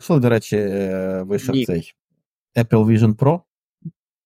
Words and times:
Що, 0.00 0.18
до 0.18 0.28
речі, 0.28 0.56
е, 0.56 1.22
вийшов 1.22 1.54
Ні. 1.54 1.64
цей 1.64 1.92
Apple 2.56 2.84
Vision 2.84 3.14
Pro, 3.14 3.40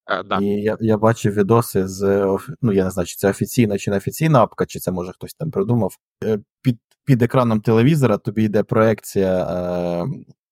Е, 0.07 0.23
да. 0.23 0.39
і 0.39 0.47
я, 0.47 0.77
я 0.81 0.99
бачив 0.99 1.35
відоси 1.35 1.89
з 1.89 2.27
ну 2.63 2.73
я 2.73 2.85
не 2.85 2.91
знаю, 2.91 3.07
чи 3.07 3.17
це 3.17 3.31
офіційна 3.31 3.79
чи 3.79 3.91
не 3.91 3.97
офіційна 3.97 4.43
апка, 4.43 4.67
чи 4.67 4.79
це 4.79 4.93
може 4.93 5.13
хтось 5.13 5.35
там 5.35 5.51
придумав. 5.51 5.97
Е, 6.25 6.39
Під, 6.63 6.79
під 7.05 7.23
екраном 7.23 7.61
телевізора 7.61 8.19
тобі 8.19 8.45
йде 8.45 8.63
проекція 8.63 9.45
е, 9.45 10.07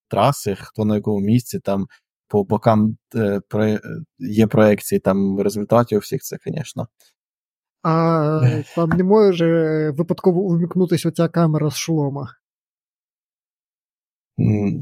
траси, 0.09 0.57
хто 0.61 0.85
на 0.85 0.95
якому 0.95 1.21
місці, 1.21 1.59
там 1.59 1.87
по 2.29 2.45
бокам 2.45 2.97
е, 3.15 3.41
про, 3.49 3.79
є 4.19 4.47
проекції 4.47 4.99
там 4.99 5.41
результатів 5.41 5.99
всіх 5.99 6.23
це, 6.23 6.37
звісно. 6.47 6.89
А 7.83 8.63
там 8.75 8.89
не 8.89 9.05
може 9.05 9.91
випадково 9.91 10.41
увімкнутися 10.41 11.09
оця 11.09 11.29
камера 11.29 11.71
з 11.71 11.77
шолома. 11.77 12.29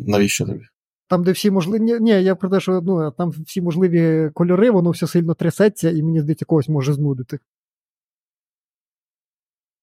Навіщо 0.07 0.47
тобі? 0.47 0.65
Там, 1.09 1.25
де 1.25 1.33
всі 1.33 1.51
можливі. 1.51 1.83
Ні, 1.83 2.01
ні, 2.01 2.11
я 2.11 2.35
про 2.35 2.51
те, 2.51 2.61
що 2.61 2.81
ну, 2.81 3.11
там 3.11 3.31
всі 3.31 3.63
можливі 3.63 4.31
кольори, 4.35 4.71
воно 4.71 4.91
все 4.91 5.07
сильно 5.07 5.35
трясеться, 5.35 5.91
і 5.91 6.03
мені 6.03 6.21
здається, 6.21 6.45
когось 6.45 6.69
може 6.69 6.93
знудити. 6.93 7.39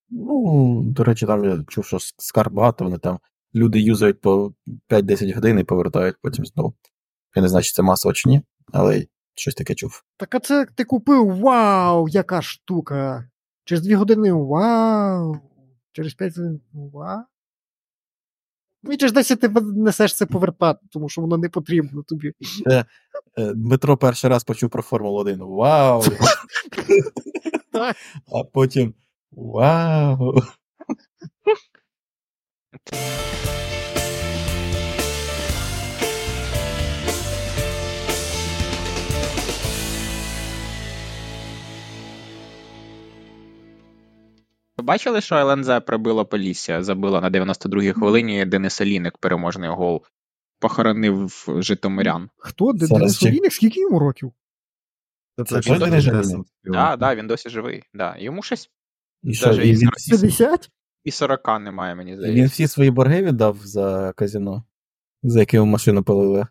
Ну, 0.09 0.81
до 0.83 1.03
речі, 1.03 1.25
там 1.25 1.45
я 1.45 1.63
чув, 1.67 1.85
що 1.85 1.97
скарб 1.99 2.53
багато, 2.53 2.83
вони 2.83 2.97
там 2.97 3.19
люди 3.55 3.81
юзають 3.81 4.21
по 4.21 4.53
5-10 4.89 5.35
годин 5.35 5.59
і 5.59 5.63
повертають 5.63 6.15
потім 6.21 6.45
знову. 6.45 6.73
Я 7.35 7.41
не 7.41 7.47
знаю, 7.49 7.63
чи 7.63 7.71
це 7.71 7.81
масово 7.81 8.13
чи 8.13 8.29
ні, 8.29 8.41
але 8.73 9.05
щось 9.35 9.55
таке 9.55 9.75
чув. 9.75 10.03
Так 10.17 10.35
а 10.35 10.39
це 10.39 10.65
ти 10.75 10.83
купив, 10.83 11.37
вау, 11.37 12.07
яка 12.07 12.41
штука! 12.41 13.29
Через 13.63 13.83
дві 13.83 13.95
години 13.95 14.33
вау! 14.33 15.39
Через 15.91 16.13
п'ять 16.13 16.33
хвилин 16.33 16.61
вау. 16.73 17.23
Через 18.99 19.13
10 19.13 19.39
ти 19.39 19.49
несеш 19.75 20.15
це 20.15 20.25
повертати, 20.25 20.79
тому 20.91 21.09
що 21.09 21.21
воно 21.21 21.37
не 21.37 21.49
потрібно 21.49 22.03
тобі. 22.03 22.33
Е, 22.67 22.85
Дмитро 23.53 23.97
перший 23.97 24.29
раз 24.29 24.43
почув 24.43 24.69
про 24.69 24.81
Формулу 24.81 25.17
1. 25.17 25.39
Вау! 25.39 26.03
А 28.31 28.43
потім 28.53 28.93
Вау! 29.35 30.41
Ви 44.77 44.83
бачили, 44.83 45.21
що 45.21 45.35
ЛНЗ 45.35 45.69
прибило 45.85 46.25
Полісся, 46.25 46.83
забила 46.83 47.21
на 47.21 47.29
92-й 47.29 47.91
хвилині 47.93 48.45
Денис 48.45 48.81
Аліник 48.81 49.17
переможний 49.17 49.69
гол. 49.69 50.03
Похоронив 50.59 51.45
житомирян. 51.57 52.29
Хто? 52.37 52.73
Денис 52.73 53.23
Олійник? 53.23 53.53
Скільки 53.53 53.79
йому 53.79 53.99
років? 53.99 54.33
Це 55.45 55.61
ж 55.61 55.89
не 55.89 56.01
жаліє. 56.01 56.43
Так, 56.73 56.99
да, 56.99 57.15
він 57.15 57.27
досі 57.27 57.49
живий. 57.49 57.83
Да. 57.93 58.17
Йому 58.17 58.43
щось 58.43 58.69
І 59.23 59.33
що, 59.33 59.45
Даже 59.45 59.67
і 59.67 59.69
і 59.69 59.73
він, 59.75 59.89
50? 60.09 60.71
і 61.03 61.11
40 61.11 61.47
немає, 61.59 61.95
мені 61.95 62.15
він 62.15 62.45
всі 62.47 62.67
свої 62.67 62.91
борги 62.91 63.21
віддав 63.21 63.57
за 63.57 64.13
казино, 64.15 64.63
за 65.23 65.39
яке 65.39 65.57
йому 65.57 65.71
машину 65.71 66.03
палили. 66.03 66.47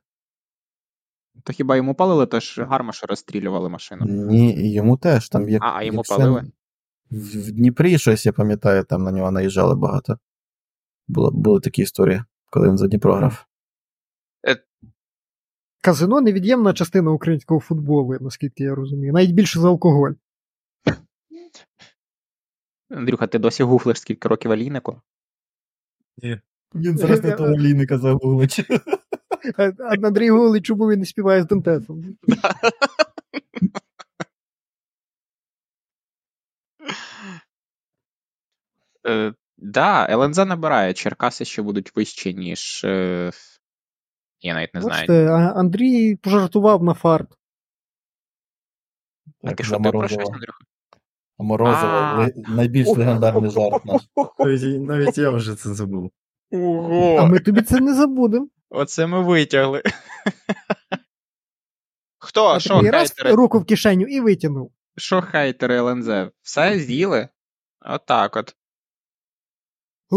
То 1.45 1.53
хіба 1.53 1.77
йому 1.77 1.95
палили, 1.95 2.27
то 2.27 2.41
ж 2.41 2.65
гарма, 2.65 2.93
що 2.93 3.07
розстрілювали 3.07 3.69
машину. 3.69 4.05
Ні, 4.07 4.55
і 4.55 4.73
йому 4.73 4.97
теж 4.97 5.29
там 5.29 5.49
є. 5.49 5.59
А, 5.63 5.73
а 5.75 5.83
йому 5.83 5.97
як 5.97 6.05
все- 6.05 6.17
палили? 6.17 6.45
В, 7.15 7.49
в 7.49 7.53
Дніпрі 7.53 7.99
щось, 7.99 8.27
я 8.27 8.33
пам'ятаю, 8.33 8.85
там 8.85 9.03
на 9.03 9.13
нього 9.13 9.31
наїжджали 9.31 9.75
багато. 9.75 10.19
Було, 11.09 11.31
були 11.31 11.61
такі 11.61 11.83
історії, 11.83 12.23
коли 12.51 12.69
він 12.69 12.79
за 12.79 12.89
Дніпро 12.89 13.15
грав. 13.15 13.47
Казино 15.83 16.21
невід'ємна 16.21 16.73
частина 16.73 17.11
українського 17.11 17.61
футболу, 17.61 18.19
наскільки 18.21 18.65
я 18.65 18.75
розумію. 18.75 19.13
Навіть 19.13 19.31
більше 19.31 19.61
за 19.61 19.69
алкоголь. 19.69 20.13
Андрюха, 22.91 23.27
ти 23.27 23.39
досі 23.39 23.63
гуглиш, 23.63 24.01
скільки 24.01 24.29
років 24.29 24.53
Алінику? 24.53 25.01
Він 26.75 26.99
зараз 26.99 27.25
не 27.25 27.33
того 27.33 27.57
ліника 27.59 27.99
загуглить. 27.99 28.67
Андрій 30.03 30.31
Голий, 30.31 30.61
чому 30.61 30.91
він 30.91 30.99
не 30.99 31.07
співає 31.07 31.43
з 31.43 31.47
Дантесом? 31.47 32.17
Е, 39.07 39.35
да, 39.57 40.07
ЛНЗ 40.11 40.37
набирає. 40.39 40.95
Черкаси 40.95 41.45
ще 41.45 41.63
будуть 41.63 41.97
вище, 41.97 42.33
ніж. 42.33 42.85
Е... 42.85 43.31
Я 44.41 44.55
навіть 44.55 44.75
не 44.75 44.81
знаю. 44.81 44.95
Бачите, 44.97 45.27
а 45.27 45.37
Андрій 45.37 46.17
пожартував 46.17 46.83
на 46.83 46.95
фарт. 46.95 47.29
Так, 49.43 49.53
і 49.53 49.57
Так, 49.57 49.67
що 49.67 49.77
ти 49.79 49.91
про 49.91 50.09
щось. 50.09 50.31
Андрюха? 50.31 50.65
Морозова, 51.39 52.29
найбільш 52.37 52.89
легендарний 52.89 53.51
жарт 53.51 53.85
наш. 53.85 54.03
Навіть, 54.39 54.81
навіть 54.81 55.19
я 55.19 55.31
вже 55.31 55.55
це 55.55 55.75
забув. 55.75 56.11
Ого! 56.53 57.17
А 57.17 57.25
ми 57.25 57.41
тобі 57.41 57.63
це 57.63 57.81
не 57.81 57.95
забудемо. 57.95 58.49
Оце 58.71 59.07
ми 59.07 59.23
витягли. 59.23 59.83
Хто? 62.19 62.47
А 62.47 62.61
Що 62.61 62.81
раз 62.81 63.15
руку 63.25 63.59
в 63.59 63.65
кишеню 63.65 64.07
і 64.07 64.21
витягнув. 64.21 64.73
Що 64.97 65.23
хейтери 65.23 65.77
ЛНЗ? 65.77 66.09
Все 66.43 66.79
з'їли? 66.79 67.29
Отак 67.81 68.37
от. 68.37 68.57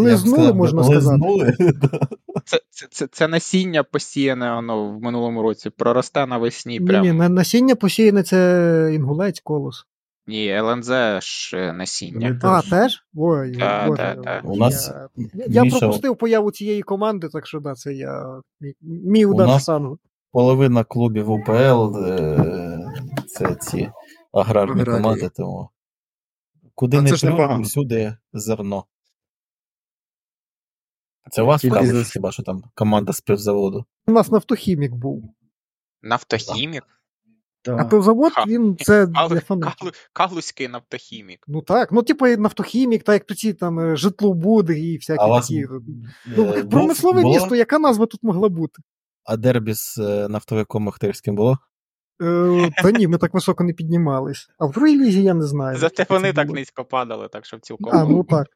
Я 0.04 0.10
Лизнули, 0.10 0.38
сказав, 0.38 0.56
можна 0.56 0.84
сказати. 0.84 1.54
Це, 2.46 2.60
це, 2.70 2.88
це, 2.92 3.08
це 3.08 3.28
насіння 3.28 3.84
посіяне 3.84 4.56
воно 4.56 4.90
в 4.92 5.02
минулому 5.02 5.42
році. 5.42 5.70
Проросте 5.70 6.26
навесні. 6.26 6.80
Ні, 6.80 7.00
ні, 7.02 7.14
насіння 7.14 7.76
посіяне 7.76 8.24
це 8.24 8.92
інгулець, 8.94 9.40
колос. 9.40 9.86
Ні, 10.28 10.48
ЛНЗ 10.50 10.88
ж 11.22 11.52
е, 11.58 11.74
насіння. 11.74 12.40
А, 12.44 12.62
теж. 12.62 13.04
Ой, 13.16 13.52
Та, 13.56 13.86
Боже, 13.88 13.98
та, 13.98 14.16
та. 14.16 14.42
У 14.44 14.56
нас 14.56 14.92
я, 15.16 15.46
я 15.48 15.64
Міша- 15.64 15.80
пропустив 15.80 16.16
появу 16.16 16.52
цієї 16.52 16.82
команди, 16.82 17.30
так 17.30 17.48
що 17.48 17.60
да, 17.60 17.74
це 17.74 17.94
я. 17.94 18.42
мій- 18.82 19.26
удар 19.26 19.48
нас- 19.48 19.64
в. 19.64 19.98
Половина 20.32 20.84
клубів 20.84 21.30
УПЛ 21.30 21.98
е, 21.98 22.92
це 23.28 23.56
ці 23.56 23.90
аграрні 24.34 24.82
Аграрії. 24.82 25.04
команди, 25.04 25.30
тому 25.36 25.70
куди 26.76 26.98
Та 26.98 27.04
не 27.04 27.10
плюнь, 27.10 27.62
всюди 27.62 28.18
зерно. 28.34 28.86
Це 31.32 31.42
у 31.42 31.46
вас 31.46 31.62
Тільки 31.62 32.04
хіба 32.04 32.32
що 32.32 32.44
там 32.44 32.64
команда 32.76 33.14
з 33.14 33.22
пивзаводу. 33.22 33.86
У 34.08 34.12
нас 34.12 34.32
нафтохімік 34.32 34.94
був. 34.94 35.24
Нафтохімік? 36.02 36.84
А 37.70 37.86
пивзавод, 37.86 38.34
Ха. 38.34 38.46
він 38.48 38.78
це 38.78 39.06
для 39.06 39.14
Калу, 39.28 39.40
фанатів. 39.40 39.76
Калу, 39.80 39.92
Калузький 40.14 40.68
нафтохімік. 40.68 41.40
Ну 41.48 41.62
так, 41.62 41.92
ну 41.92 42.04
типу 42.04 42.28
і 42.28 42.38
нафтохімік, 42.38 43.04
так 43.04 43.14
як 43.14 43.24
то 43.26 43.36
ці 43.36 43.54
там 43.54 43.80
е, 43.80 43.96
житлобуди 43.96 44.80
і 44.80 44.98
всякі 44.98 45.20
А 45.22 45.28
у 45.28 45.30
вас, 45.30 45.48
такі. 45.48 45.60
Е, 45.62 45.68
Ну, 46.38 46.70
промислове 46.70 47.22
було? 47.22 47.34
місто, 47.34 47.56
яка 47.56 47.80
назва 47.80 48.06
тут 48.06 48.24
могла 48.24 48.50
бути? 48.50 48.82
А 49.26 49.38
дербі 49.38 49.74
з 49.74 49.98
е, 49.98 50.28
нафтовиком 50.30 50.88
Охтирським 50.88 51.36
було? 51.36 51.58
Е, 52.22 52.72
та 52.84 52.92
ні, 52.92 53.08
ми 53.08 53.18
так 53.18 53.34
високо 53.34 53.64
не 53.64 53.74
піднімались. 53.74 54.48
А 54.60 54.66
в 54.66 54.72
другій 54.72 54.98
лізі 54.98 55.24
я 55.24 55.34
не 55.34 55.46
знаю. 55.46 55.78
Зате 55.78 56.06
вони 56.10 56.34
так 56.34 56.48
було. 56.48 56.60
низько 56.60 56.86
падали, 56.86 57.28
так 57.28 57.46
що 57.46 57.58
в 57.58 57.60
цілком. 57.60 57.96
А, 57.96 58.04
ну 58.04 58.24
так. 58.24 58.48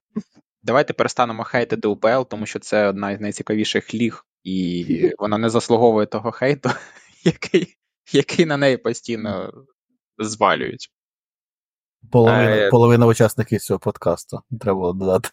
Давайте 0.63 0.93
перестанемо 0.93 1.43
хейтити 1.43 1.87
УПЛ, 1.87 2.21
тому 2.29 2.45
що 2.45 2.59
це 2.59 2.87
одна 2.87 3.11
із 3.11 3.19
найцікавіших 3.19 3.93
ліг, 3.93 4.25
і 4.43 5.11
вона 5.19 5.37
не 5.37 5.49
заслуговує 5.49 6.05
того 6.05 6.31
хейту, 6.31 6.69
який, 7.23 7.77
який 8.11 8.45
на 8.45 8.57
неї 8.57 8.77
постійно 8.77 9.53
звалюють. 10.17 10.91
Половина, 12.11 12.57
Е, 12.57 12.69
половина 12.69 13.05
учасників 13.05 13.61
цього 13.61 13.79
подкасту. 13.79 14.41
Треба 14.59 14.79
було 14.79 14.93
додати. 14.93 15.29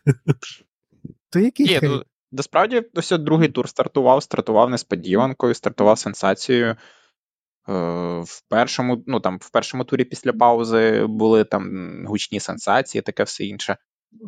То 1.30 1.38
який 1.38 1.66
Ні, 1.66 1.72
хейт? 1.72 1.82
ну, 1.92 2.02
насправді, 2.32 2.82
ось 2.94 3.10
другий 3.10 3.48
тур 3.48 3.68
стартував, 3.68 4.22
стартував 4.22 4.70
несподіванкою, 4.70 5.54
стартував 5.54 5.98
сенсацією. 5.98 6.66
Е, 6.68 6.76
В 8.20 8.42
першому, 8.48 9.04
ну, 9.06 9.20
там, 9.20 9.38
в 9.42 9.50
першому 9.50 9.84
турі 9.84 10.04
після 10.04 10.32
паузи 10.32 11.06
були 11.06 11.44
там 11.44 11.66
гучні 12.06 12.40
сенсації, 12.40 13.02
таке 13.02 13.22
все 13.22 13.44
інше. 13.44 13.76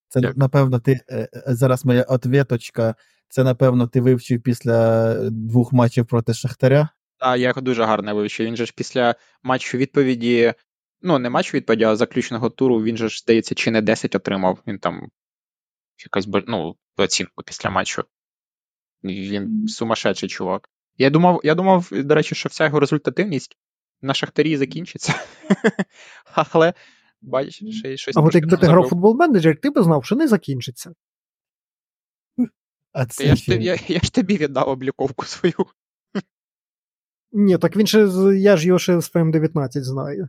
Це, 0.08 0.20
Дякую. 0.20 0.38
напевно, 0.38 0.80
ти 0.80 1.00
е, 1.08 1.28
е, 1.34 1.42
зараз 1.46 1.84
моя 1.84 2.02
ответочка. 2.02 2.94
Це, 3.28 3.44
напевно, 3.44 3.86
ти 3.86 4.00
вивчив 4.00 4.42
після 4.42 5.14
двох 5.30 5.72
матчів 5.72 6.06
проти 6.06 6.34
Шахтаря. 6.34 6.88
А 7.18 7.36
я 7.36 7.48
його 7.48 7.60
дуже 7.60 7.84
гарно 7.84 8.14
вивчив. 8.14 8.46
Він 8.46 8.56
же 8.56 8.66
ж 8.66 8.72
після 8.76 9.14
матчу 9.42 9.78
відповіді, 9.78 10.54
ну 11.02 11.18
не 11.18 11.30
матчу 11.30 11.56
відповіді, 11.56 11.84
а 11.84 11.96
заключного 11.96 12.50
туру, 12.50 12.82
він 12.82 12.96
же 12.96 13.08
ж, 13.08 13.20
здається, 13.20 13.54
чи 13.54 13.70
не 13.70 13.82
10 13.82 14.14
отримав. 14.14 14.58
Він 14.66 14.78
там 14.78 15.08
якась 16.04 16.28
ну, 16.46 16.76
оцінку 16.96 17.42
після 17.46 17.70
матчу. 17.70 18.04
Він 19.04 19.68
сумасшедший 19.68 20.28
чувак. 20.28 20.68
Я 20.98 21.10
думав, 21.10 21.40
я 21.44 21.54
думав, 21.54 21.88
до 21.92 22.14
речі, 22.14 22.34
що 22.34 22.48
вся 22.48 22.64
його 22.64 22.80
результативність 22.80 23.56
на 24.02 24.14
Шахтарі 24.14 24.56
закінчиться. 24.56 25.14
Але, 26.34 26.74
бачиш, 27.26 27.78
ще 27.78 27.92
й 27.92 27.96
щось. 27.96 28.16
А 28.16 28.20
от 28.20 28.34
якби 28.34 28.56
ти 28.56 28.66
грав 28.66 28.88
футбол 28.88 29.16
менеджер, 29.16 29.60
ти 29.60 29.70
б 29.70 29.82
знав, 29.82 30.04
що 30.04 30.16
не 30.16 30.28
закінчиться. 30.28 30.94
А 32.92 33.06
це 33.06 33.24
я, 33.26 33.36
ж, 33.36 33.46
тобі- 33.46 33.64
я, 33.64 33.76
я 33.88 34.00
ж 34.00 34.12
тобі 34.12 34.36
віддав 34.36 34.68
обліковку 34.68 35.24
свою. 35.24 35.54
Ні, 37.32 37.58
так 37.58 37.76
він 37.76 37.86
ще 37.86 37.98
я 38.38 38.56
ж 38.56 38.66
його 38.66 38.78
ще 38.78 39.00
з 39.00 39.12
ФМ-19 39.14 39.70
знаю. 39.82 40.28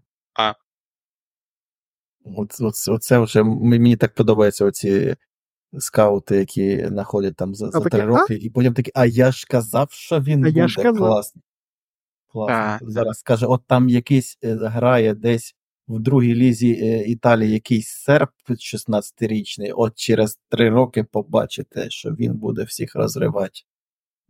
От, 2.25 2.57
от, 2.61 2.73
оце 2.87 3.19
вже 3.19 3.43
мені 3.43 3.97
так 3.97 4.13
подобаються 4.13 4.65
оці 4.65 5.15
скаути, 5.79 6.37
які 6.37 6.87
знаходять 6.87 7.35
там 7.35 7.55
за, 7.55 7.69
за 7.69 7.79
таке, 7.79 7.97
три 7.97 8.05
роки, 8.05 8.35
і 8.35 8.49
потім 8.49 8.73
такі, 8.73 8.91
а 8.95 9.05
я 9.05 9.31
ж 9.31 9.47
казав, 9.49 9.91
що 9.91 10.21
він 10.21 10.43
А 10.43 10.47
буде 10.47 10.59
я 10.59 10.67
ж 10.67 10.75
казав. 10.75 10.97
класний. 10.97 11.43
Класно. 12.27 12.91
Зараз 12.91 13.21
каже, 13.23 13.45
от 13.45 13.63
там 13.67 13.89
якийсь 13.89 14.37
е, 14.43 14.55
грає 14.55 15.13
десь 15.15 15.55
в 15.87 15.99
другій 15.99 16.35
лізі 16.35 16.71
е, 16.71 17.03
Італії 17.03 17.51
якийсь 17.51 17.87
серб 17.89 18.29
16-річний, 18.49 19.71
от 19.75 19.95
через 19.95 20.39
три 20.49 20.69
роки 20.69 21.03
побачите, 21.03 21.89
що 21.89 22.09
він 22.09 22.33
буде 22.33 22.63
всіх 22.63 22.95
розривати. 22.95 23.59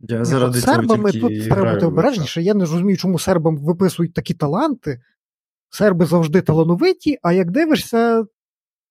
Я 0.00 0.24
заради 0.24 0.60
цього 0.60 0.74
сербами 0.74 1.12
тут 1.12 1.44
треба 1.44 1.74
бути 1.74 1.86
обережніше. 1.86 2.42
Я 2.42 2.54
не 2.54 2.60
розумію, 2.60 2.96
чому 2.96 3.18
сербам 3.18 3.56
виписують 3.56 4.14
такі 4.14 4.34
таланти. 4.34 5.02
Серби 5.70 6.06
завжди 6.06 6.42
талановиті, 6.42 7.18
а 7.22 7.32
як 7.32 7.50
дивишся, 7.50 8.26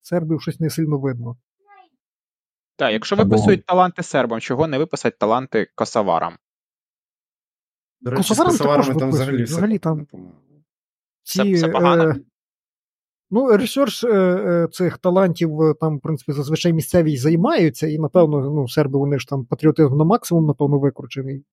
сербів 0.01 0.41
щось 0.41 0.59
не 0.59 0.69
сильно 0.69 0.99
видно. 0.99 1.37
Так, 2.75 2.91
якщо 2.91 3.15
Або- 3.15 3.23
виписують 3.23 3.65
таланти 3.65 4.03
сербам, 4.03 4.39
чого 4.39 4.67
не 4.67 4.77
виписати 4.77 5.17
таланти 5.19 5.71
косоварам? 5.75 6.37
До 8.01 8.11
речі, 8.11 8.23
з 8.23 8.27
Косоварам 8.27 8.51
косоварами 8.51 8.87
також 8.87 8.99
там 8.99 9.09
взагалі 9.09 9.43
все. 9.43 9.53
Взагалі 9.53 9.79
там. 9.79 10.07
Це- 11.23 11.57
це 11.57 11.67
погано? 11.67 12.03
Е, 12.09 12.15
ну, 13.29 13.57
ресурс 13.57 14.03
е, 14.03 14.09
е, 14.09 14.67
цих 14.71 14.97
талантів 14.97 15.61
е, 15.61 15.73
там, 15.73 15.97
в 15.97 16.01
принципі, 16.01 16.31
зазвичай 16.31 16.73
місцеві 16.73 17.13
й 17.13 17.17
займаються, 17.17 17.87
і, 17.87 17.99
напевно, 17.99 18.41
ну, 18.41 18.67
серби, 18.67 18.99
вони 18.99 19.19
ж 19.19 19.27
там 19.27 19.45
патріотизм 19.45 19.97
на 19.97 20.03
максимум, 20.03 20.45
напевно, 20.45 20.79
викручений. 20.79 21.45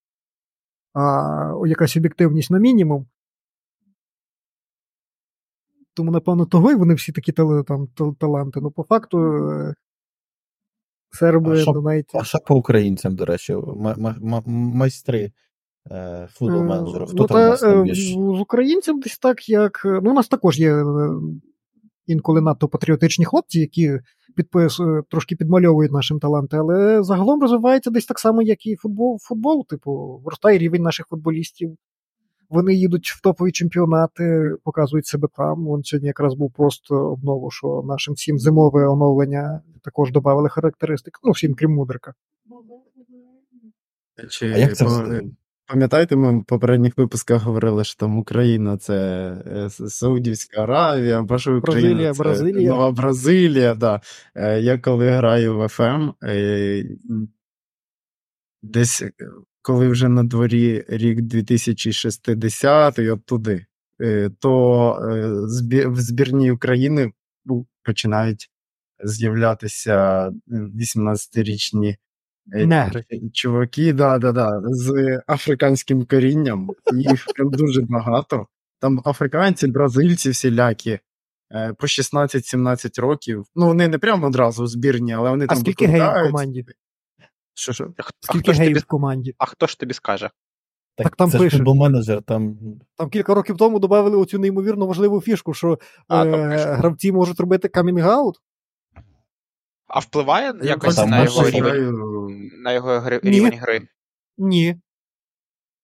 А 0.94 1.52
якась 1.66 1.96
об'єктивність 1.96 2.50
на 2.50 2.58
мінімум. 2.58 3.06
Тому, 5.94 6.10
напевно, 6.10 6.46
того 6.46 6.70
й 6.70 6.74
вони 6.74 6.94
всі 6.94 7.12
такі 7.12 7.32
там, 7.32 7.88
таланти. 8.18 8.60
Ну, 8.60 8.70
по 8.70 8.82
факту, 8.82 9.18
серби 11.10 11.64
навіть. 11.82 12.10
А 12.14 12.24
що 12.24 12.38
по 12.38 12.54
українцям, 12.54 13.16
до 13.16 13.24
речі, 13.24 13.54
ма- 13.54 13.94
ма- 13.98 14.16
ма- 14.20 14.42
майстри 14.46 15.32
футбол 16.28 16.62
менеджерів? 16.62 17.08
Ну, 17.14 18.36
з 18.36 18.40
українцям 18.40 19.00
десь 19.00 19.18
так, 19.18 19.48
як. 19.48 19.80
Ну, 19.84 20.10
у 20.10 20.14
нас 20.14 20.28
також 20.28 20.60
є 20.60 20.84
інколи 22.06 22.40
надто 22.40 22.68
патріотичні 22.68 23.24
хлопці, 23.24 23.60
які 23.60 23.98
підписують, 24.36 25.08
трошки 25.08 25.36
підмальовують 25.36 25.92
нашим 25.92 26.18
таланти, 26.18 26.56
але 26.56 27.02
загалом 27.02 27.40
розвивається 27.40 27.90
десь 27.90 28.06
так 28.06 28.18
само, 28.18 28.42
як 28.42 28.66
і 28.66 28.76
футбол. 28.76 29.18
футбол 29.20 29.66
типу, 29.66 30.20
зростає 30.24 30.58
рівень 30.58 30.82
наших 30.82 31.06
футболістів. 31.06 31.76
Вони 32.48 32.74
їдуть 32.74 33.08
в 33.08 33.20
топові 33.20 33.52
чемпіонати, 33.52 34.54
показують 34.64 35.06
себе 35.06 35.28
там. 35.36 35.64
Вон 35.64 35.82
сьогодні 35.84 36.06
якраз 36.06 36.34
був 36.34 36.52
просто 36.52 36.96
обнову, 36.96 37.50
що 37.50 37.82
нашим 37.86 38.14
всім 38.14 38.38
зимове 38.38 38.88
оновлення 38.88 39.60
також 39.82 40.12
додали 40.12 40.48
характеристик. 40.48 41.18
Ну, 41.24 41.30
всім 41.30 41.54
крім 41.54 41.74
мудрика. 41.74 42.14
Чи, 44.30 44.52
А 44.52 44.56
як 44.56 44.76
це? 44.76 44.84
Пам'ятаєте, 45.66 46.16
ми 46.16 46.38
в 46.38 46.44
попередніх 46.44 46.98
випусках 46.98 47.42
говорили, 47.42 47.84
що 47.84 48.00
там 48.00 48.18
Україна 48.18 48.76
це 48.76 48.96
е, 49.46 49.70
Саудівська 49.70 50.62
Аравія, 50.62 51.26
що 51.36 51.58
Україна 51.58 51.60
Бразилія, 51.60 52.12
це 52.12 52.22
Бразилія. 52.22 52.70
Нова 52.70 52.90
Бразилія. 52.90 53.74
Да. 53.74 54.00
Е, 54.34 54.60
Я 54.60 54.78
коли 54.78 55.10
граю 55.10 55.58
в 55.58 55.68
ФМ, 55.68 56.10
е, 56.24 56.84
десь 58.62 59.02
коли 59.62 59.88
вже 59.88 60.08
на 60.08 60.24
дворі 60.24 60.84
рік 60.88 61.20
2060, 61.20 62.98
от 62.98 63.26
туди, 63.26 63.66
то 64.38 64.98
в 65.86 66.00
збірній 66.00 66.50
України 66.50 67.12
ну, 67.44 67.66
починають 67.82 68.50
з'являтися 69.04 70.30
18-річні 70.50 71.88
е, 71.88 71.96
Негри. 72.46 73.04
чуваки, 73.32 73.92
да, 73.92 74.18
да, 74.18 74.32
да, 74.32 74.60
з 74.64 75.20
африканським 75.26 76.06
корінням. 76.06 76.70
Їх 76.94 77.26
прям 77.34 77.50
дуже 77.50 77.82
багато. 77.82 78.46
Там 78.80 79.02
африканці, 79.04 79.66
бразильці 79.66 80.30
всілякі. 80.30 80.98
е, 81.54 81.72
По 81.72 81.86
16-17 81.86 83.00
років. 83.00 83.44
Ну, 83.54 83.66
вони 83.66 83.88
не 83.88 83.98
прямо 83.98 84.26
одразу 84.26 84.64
в 84.64 84.68
збірні, 84.68 85.12
але 85.12 85.30
вони 85.30 85.44
А 85.44 85.48
там 85.48 85.58
скільки 85.58 85.86
геїв 85.86 86.06
в 86.06 86.26
команді? 86.26 86.64
Що, 87.54 87.72
що? 87.72 87.92
Скільки 88.20 88.52
геїв 88.52 88.72
тобі, 88.72 88.80
в 88.80 88.84
команді? 88.84 89.34
а 89.38 89.46
хто 89.46 89.66
ж 89.66 89.78
тобі 89.78 89.94
скаже? 89.94 90.30
так 90.96 91.16
там 91.16 91.30
це 91.30 91.38
пише. 91.38 91.62
менеджер, 91.62 92.22
там 92.22 92.58
Там 92.96 93.10
кілька 93.10 93.34
років 93.34 93.56
тому 93.56 93.78
додали 93.78 94.16
оцю 94.16 94.38
неймовірно 94.38 94.86
важливу 94.86 95.20
фішку, 95.20 95.54
що 95.54 95.78
А, 96.08 96.26
е, 96.26 96.74
гравці 96.74 97.12
можуть 97.12 97.40
робити 97.40 97.68
камінг-аут. 97.68 98.34
А 99.86 99.98
впливає 99.98 100.54
Я 100.62 100.68
якось 100.68 100.96
на 100.96 101.24
його 101.24 101.40
граю- 101.42 101.50
рівень, 101.50 102.50
на 102.62 102.72
його 102.72 102.98
гри, 102.98 103.20
Ні. 103.24 103.30
рівень 103.30 103.58
гри? 103.58 103.88
Ні. 104.38 104.76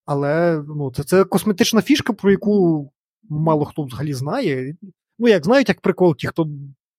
Але 0.05 0.63
ну, 0.69 0.93
це, 0.97 1.05
це 1.05 1.25
косметична 1.25 1.83
фішка, 1.83 2.13
про 2.13 2.31
яку 2.31 2.93
мало 3.23 3.65
хто 3.65 3.83
взагалі 3.83 4.13
знає. 4.13 4.77
Ну, 5.19 5.29
як 5.29 5.45
знають, 5.45 5.69
як 5.69 5.81
прикол, 5.81 6.17
ті, 6.17 6.27
хто 6.27 6.49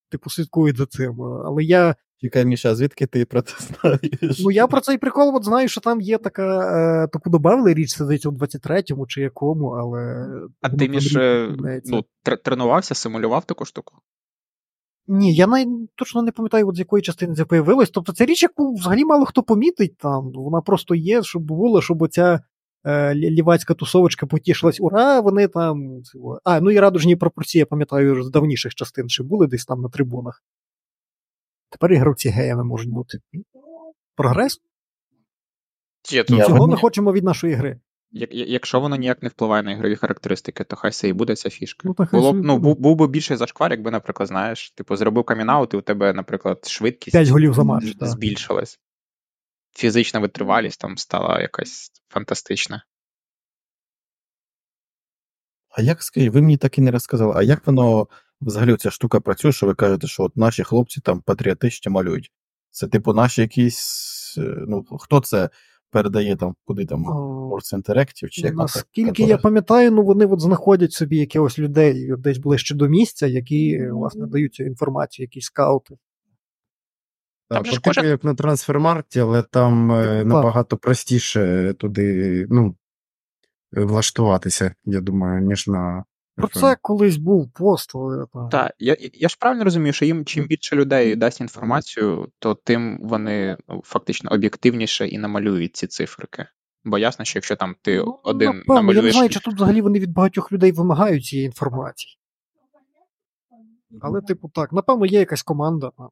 типу 0.10 0.30
слідкують 0.30 0.78
за 0.78 0.86
цим. 0.86 1.22
Але 1.22 1.64
я, 1.64 1.96
Чекай, 2.18 2.46
Міша, 2.46 2.76
звідки 2.76 3.08
ти 3.08 3.26
про 3.26 3.42
це 3.42 3.56
знаєш? 3.60 4.40
ну, 4.40 4.52
я 4.52 4.68
про 4.68 4.82
цей 4.82 4.98
прикол 4.98 5.36
от 5.36 5.44
знаю, 5.46 5.68
що 5.68 5.82
там 5.82 6.02
є 6.02 6.18
така, 6.18 6.60
е, 7.04 7.08
таку 7.08 7.30
додавали 7.30 7.74
річ, 7.74 7.96
це 7.96 8.04
здається, 8.04 8.30
у 8.30 8.32
23-му 8.32 9.08
чи 9.08 9.22
якому, 9.22 9.68
але. 9.68 10.30
А 10.62 10.70
ти 10.70 10.90
між 10.90 11.18
ну, 11.86 12.06
тренувався, 12.44 12.96
симулював 12.96 13.46
таку 13.46 13.66
штуку? 13.66 13.96
Ні, 15.08 15.34
я 15.34 15.48
навіть 15.48 15.96
точно 15.96 16.22
не 16.22 16.32
пам'ятаю, 16.32 16.68
от 16.68 16.76
з 16.76 16.80
якої 16.80 17.04
частини 17.04 17.36
це 17.36 17.46
появилось. 17.46 17.90
Тобто 17.90 18.14
це 18.14 18.26
річ, 18.26 18.44
яку 18.44 18.74
взагалі 18.74 19.06
мало 19.06 19.26
хто 19.26 19.44
помітить 19.44 19.98
там. 19.98 20.32
Вона 20.32 20.62
просто 20.62 20.96
є, 20.96 21.24
щоб 21.24 21.44
було, 21.44 21.82
щоб 21.82 22.02
оця 22.02 22.40
е, 22.86 23.16
лівацька 23.16 23.74
тусовочка 23.74 24.26
потішилась. 24.26 24.80
Ура, 24.80 25.20
вони 25.20 25.48
там. 25.48 26.02
А, 26.44 26.60
ну 26.62 26.72
і 26.72 26.80
радужні 26.80 27.16
пропорції, 27.16 27.60
я 27.60 27.66
пам'ятаю, 27.66 28.24
з 28.24 28.30
давніших 28.30 28.76
частин 28.76 29.10
ще 29.10 29.24
були 29.24 29.48
десь 29.48 29.66
там 29.66 29.82
на 29.82 29.90
трибунах. 29.90 30.44
Тепер 31.70 31.94
і 31.94 31.96
гравці 31.96 32.30
геями 32.30 32.64
можуть 32.64 32.90
бути. 32.90 33.20
Прогрес? 34.16 34.62
Є 36.12 36.24
тут 36.24 36.46
Цього 36.46 36.68
ми 36.68 36.78
хочемо 36.78 37.14
від 37.14 37.24
нашої 37.24 37.54
гри. 37.54 37.80
Як, 38.14 38.30
якщо 38.34 38.80
воно 38.80 38.96
ніяк 38.96 39.24
не 39.24 39.30
впливає 39.30 39.64
на 39.64 39.72
ігрові 39.72 39.96
характеристики, 39.96 40.64
то 40.64 40.76
хай 40.76 40.92
це 40.92 41.08
і 41.08 41.14
буде 41.14 41.36
ця 41.36 41.50
фішка. 41.50 41.82
Ну, 41.88 41.96
Було 42.12 42.34
б, 42.34 42.36
ну, 42.46 42.58
був, 42.58 42.78
був 42.80 42.96
би 42.96 43.08
більший 43.08 43.38
зашквар, 43.38 43.72
якби, 43.72 43.92
наприклад, 43.92 44.28
знаєш, 44.28 44.72
типу, 44.72 44.96
зробив 44.96 45.24
камінаут, 45.24 45.74
і 45.74 45.78
у 45.78 45.82
тебе, 45.82 46.14
наприклад, 46.14 46.66
швидкість 46.68 47.12
П'ять 47.16 47.28
голів 47.28 47.54
за 47.54 47.64
матч, 47.64 47.86
з- 47.86 47.96
так. 47.96 48.10
збільшилась. 48.10 48.80
Фізична 49.76 50.20
витривалість 50.20 50.80
там 50.82 50.98
стала 50.98 51.42
якась 51.42 51.92
фантастична. 52.10 52.84
А 55.70 55.82
як 55.82 56.04
скажіть, 56.04 56.34
ви 56.34 56.42
мені 56.42 56.58
так 56.58 56.78
і 56.78 56.82
не 56.82 56.92
розказали, 56.92 57.34
а 57.38 57.44
як 57.44 57.68
воно 57.68 58.08
взагалі 58.42 58.76
ця 58.78 58.92
штука 58.92 59.20
працює, 59.20 59.52
що 59.52 59.66
ви 59.66 59.76
кажете, 59.76 60.08
що 60.08 60.24
от 60.24 60.38
наші 60.38 60.64
хлопці 60.64 61.02
там 61.02 61.22
патріотично 61.22 61.92
малюють? 61.92 62.32
Це 62.72 62.88
типу 62.88 63.14
наші 63.14 63.42
якісь. 63.42 64.36
е, 64.38 64.42
Ну, 64.68 64.86
хто 65.00 65.20
це 65.20 65.50
передає 65.92 66.36
там, 66.36 66.56
куди 66.66 66.86
там? 66.86 67.06
Force 67.06 67.76
Interactive 67.76 68.30
чи 68.30 68.42
як? 68.42 68.56
Наскільки 68.56 69.24
я 69.24 69.38
пам'ятаю, 69.38 69.92
ну 69.92 70.04
вони 70.04 70.26
от 70.26 70.42
знаходять 70.42 70.94
собі 70.94 71.18
якихось 71.18 71.60
людей 71.60 72.14
десь 72.18 72.38
ближче 72.38 72.76
до 72.76 72.88
місця, 72.88 73.28
які 73.28 73.88
власне 73.92 74.28
дають 74.28 74.54
цю 74.54 74.64
інформацію, 74.64 75.24
якісь 75.24 75.46
скаути. 75.46 75.98
Там 77.50 77.64
Так, 77.64 77.74
типу, 77.74 77.82
кожен- 77.84 78.06
як 78.06 78.24
на 78.24 78.36
трансфермаркті, 78.36 79.20
але 79.20 79.44
там 79.44 79.92
е, 79.92 80.18
Так. 80.18 80.26
набагато 80.26 80.78
простіше 80.78 81.74
туди 81.78 82.46
ну, 82.50 82.76
влаштуватися, 83.72 84.76
я 84.86 85.02
думаю, 85.02 85.42
ніж 85.42 85.68
на. 85.68 86.06
Про 86.36 86.48
це 86.48 86.78
колись 86.82 87.18
був 87.18 87.52
пост. 87.52 87.92
Так, 88.52 88.72
я, 88.80 88.98
я 89.00 89.30
ж 89.30 89.38
правильно 89.40 89.64
розумію, 89.64 89.94
що 89.94 90.06
їм 90.06 90.26
чим 90.26 90.48
більше 90.48 90.76
людей 90.76 91.16
дасть 91.16 91.42
інформацію, 91.42 92.32
то 92.40 92.56
тим 92.56 93.00
вони 93.02 93.58
ну, 93.68 93.82
фактично 93.86 94.32
об'єктивніше 94.32 95.08
і 95.08 95.18
намалюють 95.18 95.76
ці 95.76 95.88
циферки. 95.88 96.46
Бо 96.84 96.98
ясно, 96.98 97.26
що 97.26 97.38
якщо 97.38 97.56
там 97.56 97.76
ти 97.82 97.98
Ну, 97.98 98.20
один 98.24 98.64
напевно, 98.68 98.94
я 98.94 99.02
не 99.02 99.12
знаю, 99.12 99.30
чи 99.30 99.40
тут 99.40 99.56
взагалі 99.56 99.82
вони 99.82 100.00
від 100.00 100.12
багатьох 100.14 100.52
людей 100.52 100.72
вимагають 100.72 101.26
цієї 101.26 101.46
інформації. 101.46 102.18
Але, 104.02 104.22
типу, 104.22 104.50
так, 104.50 104.72
напевно, 104.72 105.06
є 105.06 105.20
якась 105.20 105.44
команда. 105.44 105.92
а. 105.98 106.08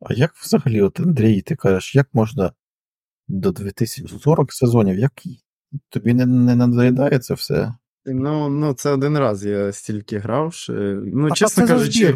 А 0.00 0.14
як 0.14 0.34
взагалі, 0.34 0.82
от 0.82 1.00
Андрій, 1.00 1.42
ти 1.42 1.56
кажеш, 1.56 1.94
як 1.94 2.08
можна 2.12 2.52
до 3.28 3.52
2040 3.52 4.52
сезонів? 4.52 4.98
Як 4.98 5.12
тобі 5.88 6.14
не, 6.14 6.26
не 6.26 6.54
надоїдає 6.56 7.18
це 7.18 7.34
все? 7.34 7.74
Ну, 8.06 8.48
ну, 8.48 8.72
це 8.72 8.90
один 8.90 9.18
раз 9.18 9.44
я 9.44 9.72
стільки 9.72 10.18
грав. 10.18 10.54
що, 10.54 10.72
Ну, 11.04 11.28
А 11.30 11.34
чесно 11.34 11.66
це 11.66 11.72
кажучи, 11.72 12.14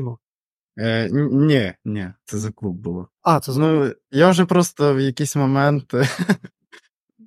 е, 0.79 1.11
ні, 1.33 1.73
ні, 1.85 2.09
це 2.25 2.39
за 2.39 2.51
клуб 2.51 2.77
було. 2.77 3.09
А, 3.23 3.41
це 3.41 3.53
за 3.53 3.61
Ну, 3.61 3.93
я 4.11 4.31
вже 4.31 4.45
просто 4.45 4.95
в 4.95 5.01
якийсь 5.01 5.37
момент. 5.37 5.95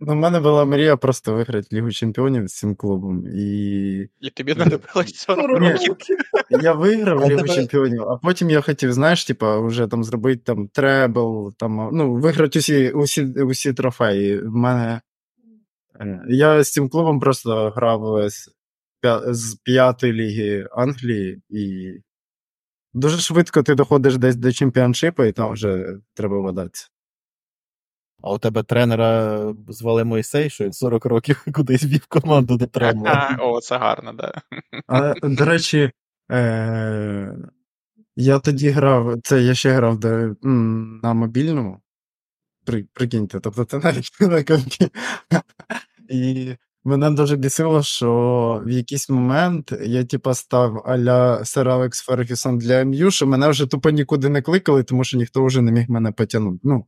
Ну, 0.01 0.13
в 0.13 0.15
мене 0.15 0.39
була 0.39 0.65
мрія 0.65 0.97
просто 0.97 1.33
виграти 1.33 1.67
Лігу 1.75 1.91
Чемпіонів 1.91 2.47
з 2.47 2.53
цим 2.57 2.75
клубом. 2.75 3.27
І 3.27 4.09
І 4.21 4.29
тобі 4.29 4.53
знадобилось 4.53 5.15
40 5.15 5.47
років. 5.59 5.95
я 6.49 6.73
виграв 6.73 7.29
Лігу 7.29 7.41
тебе- 7.41 7.55
Чемпіонів, 7.55 8.01
а 8.03 8.17
потім 8.17 8.49
я 8.49 8.61
хотів, 8.61 8.93
знаєш, 8.93 9.25
типа, 9.25 9.59
вже 9.59 9.87
там 9.87 10.03
зробити 10.03 10.41
там 10.45 10.67
требл, 10.67 11.53
там, 11.57 11.89
ну, 11.93 12.13
виграти 12.13 12.59
усі, 12.59 12.91
усі, 12.91 13.25
усі 13.25 13.73
трофеї. 13.73 14.41
В 14.41 14.55
мене. 14.55 15.01
Е, 15.99 16.25
Я 16.27 16.63
з 16.63 16.71
цим 16.71 16.89
клубом 16.89 17.19
просто 17.19 17.69
грав 17.69 18.29
з, 18.29 18.49
з 19.27 19.55
п'ятої 19.55 20.13
ліги 20.13 20.67
Англії, 20.71 21.41
і 21.49 21.93
дуже 22.93 23.17
швидко 23.17 23.63
ти 23.63 23.75
доходиш 23.75 24.17
десь 24.17 24.35
до 24.35 24.51
чемпіоншипу, 24.51 25.23
і 25.23 25.31
там 25.31 25.51
вже 25.51 25.97
треба 26.13 26.41
видатися. 26.41 26.87
А 28.23 28.33
у 28.33 28.37
тебе 28.37 28.63
тренера 28.63 29.39
звали 29.67 30.03
Мойсей, 30.03 30.49
що 30.49 30.63
він 30.63 30.73
40 30.73 31.05
років 31.05 31.45
кудись 31.53 31.83
вів 31.83 32.05
команду 32.07 32.57
до 32.57 32.67
тренера. 32.67 33.37
О, 33.41 33.61
це 33.61 33.77
гарно, 33.77 34.13
да. 34.13 34.41
До 35.23 35.45
речі, 35.45 35.91
е- 36.31 37.37
я 38.15 38.39
тоді 38.39 38.69
грав, 38.69 39.15
це 39.23 39.41
я 39.41 39.53
ще 39.53 39.71
грав 39.71 39.99
де, 39.99 40.35
на 41.03 41.13
мобільному. 41.13 41.81
При, 42.67 42.83
прикиньте, 42.93 43.39
тобто 43.39 43.63
це 43.63 43.79
навіть 43.79 44.11
не 44.19 44.27
на. 44.27 45.43
І 46.09 46.55
мене 46.83 47.11
дуже 47.11 47.35
бісило, 47.35 47.83
що 47.83 48.61
в 48.65 48.69
якийсь 48.69 49.09
момент 49.09 49.73
я 49.81 50.03
типа 50.05 50.33
став 50.33 50.83
а-ля 50.85 51.45
Сер 51.45 51.69
Алекс 51.69 52.01
Фергюсон 52.01 52.57
для 52.57 52.83
МЮ, 52.85 53.11
що 53.11 53.27
мене 53.27 53.49
вже 53.49 53.65
тупо 53.67 53.89
нікуди 53.89 54.29
не 54.29 54.41
кликали, 54.41 54.83
тому 54.83 55.03
що 55.03 55.17
ніхто 55.17 55.45
вже 55.45 55.61
не 55.61 55.71
міг 55.71 55.89
мене 55.89 56.11
потягнути. 56.11 56.59
Ну, 56.63 56.85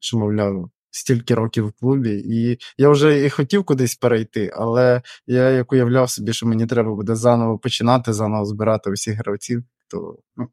що, 0.00 0.18
мовляв, 0.18 0.70
стільки 0.90 1.34
років 1.34 1.66
в 1.66 1.72
клубі. 1.72 2.10
І 2.10 2.58
я 2.78 2.88
вже 2.88 3.26
і 3.26 3.30
хотів 3.30 3.64
кудись 3.64 3.94
перейти, 3.94 4.50
але 4.56 5.02
я 5.26 5.50
як 5.50 5.72
уявляв 5.72 6.10
собі, 6.10 6.32
що 6.32 6.46
мені 6.46 6.66
треба 6.66 6.94
буде 6.94 7.16
заново 7.16 7.58
починати, 7.58 8.12
заново 8.12 8.44
збирати 8.44 8.90
усіх 8.90 9.18
гравців, 9.18 9.64
то 9.88 10.18
ну, 10.36 10.48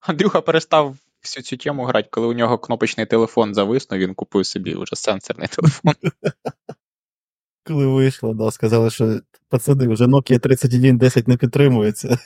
Андрюха 0.00 0.40
перестав 0.40 0.96
всю 1.22 1.44
цю 1.44 1.56
тему 1.56 1.84
грати, 1.84 2.08
коли 2.12 2.26
у 2.26 2.32
нього 2.32 2.58
кнопочний 2.58 3.06
телефон 3.06 3.54
зависнув, 3.54 4.00
він 4.00 4.14
купив 4.14 4.46
собі 4.46 4.74
вже 4.74 4.96
сенсорний 4.96 5.48
телефон. 5.48 5.94
Коли 7.64 7.86
вийшло, 7.86 8.34
да, 8.34 8.50
сказали, 8.50 8.90
що 8.90 9.20
пацани, 9.48 9.88
вже 9.88 10.04
Nokia 10.04 10.38
3110 10.38 11.28
не 11.28 11.36
підтримується. 11.36 12.18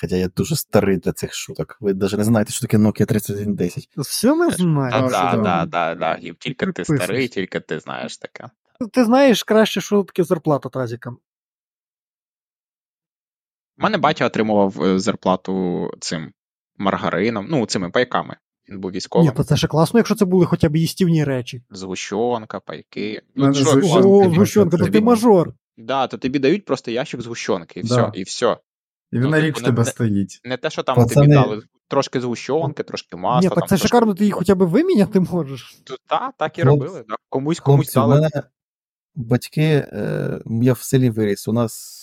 Хоча 0.00 0.16
я 0.16 0.28
дуже 0.28 0.56
старий 0.56 0.96
для 0.96 1.12
цих 1.12 1.34
шуток. 1.34 1.76
Ви 1.80 1.94
навіть 1.94 2.18
не 2.18 2.24
знаєте, 2.24 2.52
що 2.52 2.60
таке 2.60 2.78
Nokia 2.78 3.06
3110. 3.06 3.88
Все 3.96 4.34
ми 4.34 4.50
Та, 4.50 4.56
знаємо. 4.56 5.08
да, 5.08 5.14
що 5.14 5.24
да, 5.24 5.30
там? 5.30 5.68
да, 5.70 5.94
да, 5.94 6.14
Гліб, 6.14 6.36
тільки 6.38 6.66
ти 6.66 6.84
старий, 6.84 7.28
тільки 7.28 7.60
ти 7.60 7.80
знаєш 7.80 8.18
таке. 8.18 8.50
Ти 8.92 9.04
знаєш 9.04 9.42
краще, 9.42 9.80
що 9.80 10.02
таке 10.02 10.24
зарплата 10.24 10.68
тазікам. 10.68 11.18
У 13.78 13.82
мене 13.82 13.98
батя 13.98 14.26
отримував 14.26 14.82
е, 14.82 14.98
зарплату 14.98 15.90
цим 16.00 16.32
маргарином, 16.78 17.46
ну, 17.50 17.66
цими 17.66 17.90
пайками. 17.90 18.36
Він 18.68 18.80
був 18.80 18.90
військовим. 18.90 19.28
Ні, 19.28 19.34
то 19.36 19.44
це 19.44 19.56
ще 19.56 19.66
класно, 19.68 19.98
якщо 19.98 20.14
це 20.14 20.24
були 20.24 20.46
хоча 20.46 20.68
б 20.68 20.76
їстівні 20.76 21.24
речі. 21.24 21.62
Згущенка, 21.70 22.60
пайки. 22.60 23.22
Ну, 23.34 23.54
що, 23.54 23.64
згущенка 23.64 24.08
О, 24.08 24.30
згущенка, 24.34 24.76
то 24.76 24.86
ти 24.86 25.00
мажор. 25.00 25.54
Да, 25.76 26.06
то 26.06 26.18
тобі 26.18 26.38
дають 26.38 26.64
просто 26.64 26.90
ящик 26.90 27.20
згущенки, 27.20 27.80
і 27.80 27.82
Да. 27.82 28.08
все, 28.08 28.20
і 28.20 28.22
все. 28.22 28.56
і 29.12 29.16
він 29.16 29.22
Ну, 29.22 29.30
на 29.30 29.36
типу, 29.36 29.46
рік 29.46 29.58
в 29.58 29.62
тебе 29.62 29.78
не- 29.82 29.90
стоїть. 29.90 30.40
Не 30.44 30.56
те, 30.56 30.70
що 30.70 30.82
там 30.82 30.96
Пацани- 30.98 31.14
тобі 31.14 31.26
дали 31.26 31.62
трошки 31.88 32.20
згущенки, 32.20 32.82
трошки 32.82 33.16
масла. 33.16 33.40
Ні, 33.40 33.48
так 33.48 33.58
там, 33.58 33.62
це 33.62 33.68
трошки... 33.68 33.88
шикарно, 33.88 34.14
ти 34.14 34.24
її 34.24 34.32
хоча 34.32 34.54
б 34.54 34.62
виміняти 34.62 35.20
можеш. 35.20 35.78
Так, 36.06 36.34
так 36.38 36.58
і 36.58 36.62
Хлопці- 36.62 36.84
робили. 36.84 37.04
Да. 37.08 37.16
Комусь 37.28 37.60
комусь 37.60 37.86
Хлопці, 37.92 37.98
у 37.98 38.02
дали. 38.02 38.14
мене 38.14 38.42
батьки, 39.14 39.62
е, 39.92 40.40
я 40.46 40.72
в 40.72 40.78
селі 40.80 41.10
виріс, 41.10 41.48
у 41.48 41.52
нас 41.52 42.02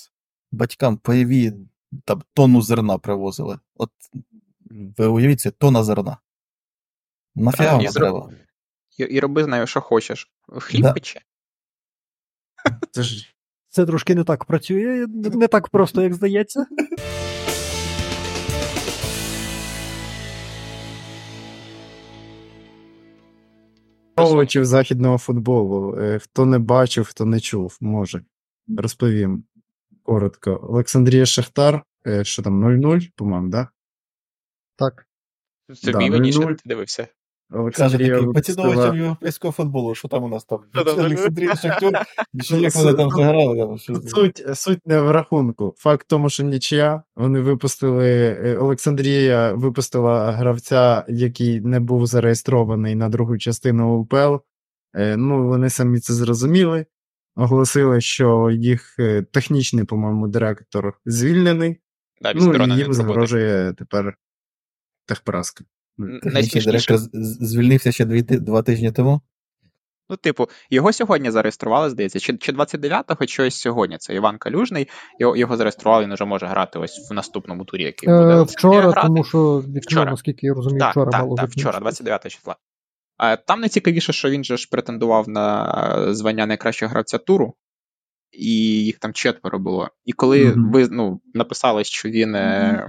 батькам 0.52 0.98
пайові 0.98 1.54
там 2.06 2.22
тонну 2.34 2.62
зерна 2.62 2.98
привозили. 2.98 3.60
От 3.76 3.90
ви 4.98 5.08
уявіть, 5.08 5.40
це 5.40 5.52
тонна 5.52 5.84
зерна. 5.84 6.18
Нафіга 7.36 7.78
Так, 7.78 7.90
і 7.90 7.94
треба? 7.94 8.30
І, 8.98 9.04
і 9.04 9.20
роби 9.20 9.44
з 9.44 9.48
нею, 9.48 9.68
що 9.68 9.82
хочеш. 9.82 10.32
Хліб 10.48 10.82
Да. 10.82 10.94
пече. 10.94 11.22
Це 12.92 13.04
ж 13.04 13.36
Це 13.70 13.86
трошки 13.86 14.16
не 14.16 14.24
так 14.24 14.46
працює, 14.46 15.08
не 15.14 15.48
так 15.48 15.70
просто, 15.70 16.02
як 16.02 16.14
здається. 16.14 16.66
Овочів 24.16 24.66
західного 24.66 25.18
футболу. 25.18 25.96
Е, 26.00 26.20
Хто 26.20 26.46
не 26.46 26.60
бачив, 26.60 27.06
хто 27.06 27.26
не 27.26 27.40
чув, 27.40 27.78
може. 27.82 28.22
Розповім 28.78 29.44
коротко. 30.04 30.60
Олександрія 30.70 31.26
Шахтар, 31.26 31.84
е, 32.08 32.24
що 32.24 32.42
там, 32.44 32.64
0-0, 32.66 33.10
по-моєму, 33.16 33.50
да? 33.50 33.68
Так. 34.76 35.08
Це 35.82 35.92
Да, 35.92 35.98
мій 35.98 36.10
раніше 36.10 36.40
ти 36.40 36.56
дивився. 36.66 37.08
Олександрія 37.52 38.24
поціновувачем 38.24 38.96
європейського 38.96 39.52
футболу, 39.52 39.96
що 39.96 40.08
там 40.08 40.24
у 40.24 40.28
нас 40.28 40.46
там? 40.46 40.60
Олександрія 40.98 41.56
Шахтер, 41.56 42.06
що 42.42 42.58
як 42.58 42.76
вони 42.76 42.94
там 42.94 43.10
заграли? 43.10 43.78
Суть, 44.08 44.44
суть 44.54 44.88
не 44.88 45.02
в 45.02 45.12
рахунку. 45.12 45.74
Факт 45.78 46.06
в 46.06 46.10
тому, 46.10 46.30
що 46.30 46.44
нічия. 46.44 47.04
Вони 47.16 47.40
випустили. 47.40 48.08
е, 48.44 48.58
Олександрія 48.58 49.54
випустила 49.54 50.32
гравця, 50.32 51.06
який 51.10 51.62
не 51.62 51.80
був 51.80 52.06
зареєстрований 52.08 52.96
на 52.96 53.10
другу 53.10 53.38
частину 53.38 53.98
УПЛ. 54.00 54.36
Е, 54.96 55.18
Ну, 55.18 55.48
вони 55.48 55.70
самі 55.70 56.00
це 56.00 56.14
зрозуміли. 56.14 56.86
Оголосили, 57.36 58.02
що 58.02 58.50
їх 58.52 58.96
е, 59.00 59.22
технічний, 59.22 59.84
по-моєму, 59.84 60.28
директор 60.28 60.94
звільнений. 61.06 61.80
Да, 62.22 62.34
Ну, 62.36 62.54
і 62.54 62.78
їм 62.78 62.94
загрожує 62.94 63.74
тепер 63.74 64.18
техпоразка. 65.06 65.64
Н- 66.00 66.20
Найсмішніше. 66.24 66.66
директор 66.66 66.98
звільнився 67.24 67.92
ще 67.92 68.06
дві, 68.06 68.22
два 68.22 68.62
тижні 68.62 68.92
тому. 68.92 69.22
Ну, 70.10 70.18
типу, 70.18 70.48
його 70.70 70.94
сьогодні 70.94 71.32
зареєстрували, 71.32 71.90
здається, 71.90 72.20
чи, 72.20 72.38
чи 72.38 72.52
29-го, 72.52 73.26
чи 73.26 73.44
ось 73.44 73.56
сьогодні. 73.56 73.98
Це 73.98 74.16
Іван 74.16 74.38
Калюжний. 74.38 74.88
Його, 75.20 75.36
його 75.36 75.58
зареєстрували, 75.58 76.06
він 76.06 76.14
вже 76.14 76.26
може 76.26 76.46
грати 76.46 76.80
ось 76.80 77.10
в 77.12 77.14
наступному 77.14 77.66
турі, 77.66 77.84
який 77.84 78.10
буде. 78.10 78.34
Е, 78.40 78.42
вчора, 78.44 78.82
грати. 78.92 79.08
тому 79.08 79.24
що 79.24 79.60
вікно, 79.60 79.80
Вчора. 79.82 80.12
наскільки 80.12 80.48
я 80.48 80.54
розумію, 80.54 80.80
Так, 80.80 80.92
вчора 80.92 81.12
так, 81.12 81.22
мало 81.22 81.36
так, 81.36 81.50
вчора, 81.50 81.80
29 81.80 82.28
числа. 82.32 82.56
А 83.18 83.36
там 83.36 83.60
найцікавіше, 83.60 84.14
що 84.14 84.30
він 84.30 84.44
же 84.44 84.58
ж 84.58 84.68
претендував 84.72 85.30
на 85.30 86.14
звання 86.14 86.46
найкращого 86.46 86.90
гравця 86.90 87.18
туру, 87.18 87.54
і 88.32 88.50
їх 88.86 89.00
там 89.00 89.14
четверо 89.14 89.60
було. 89.60 89.90
І 90.06 90.12
коли 90.14 90.46
Мгм. 90.46 90.72
ви 90.72 90.88
ну, 90.92 91.22
написали, 91.34 91.84
що 91.84 92.10
він 92.10 92.36
е, 92.36 92.88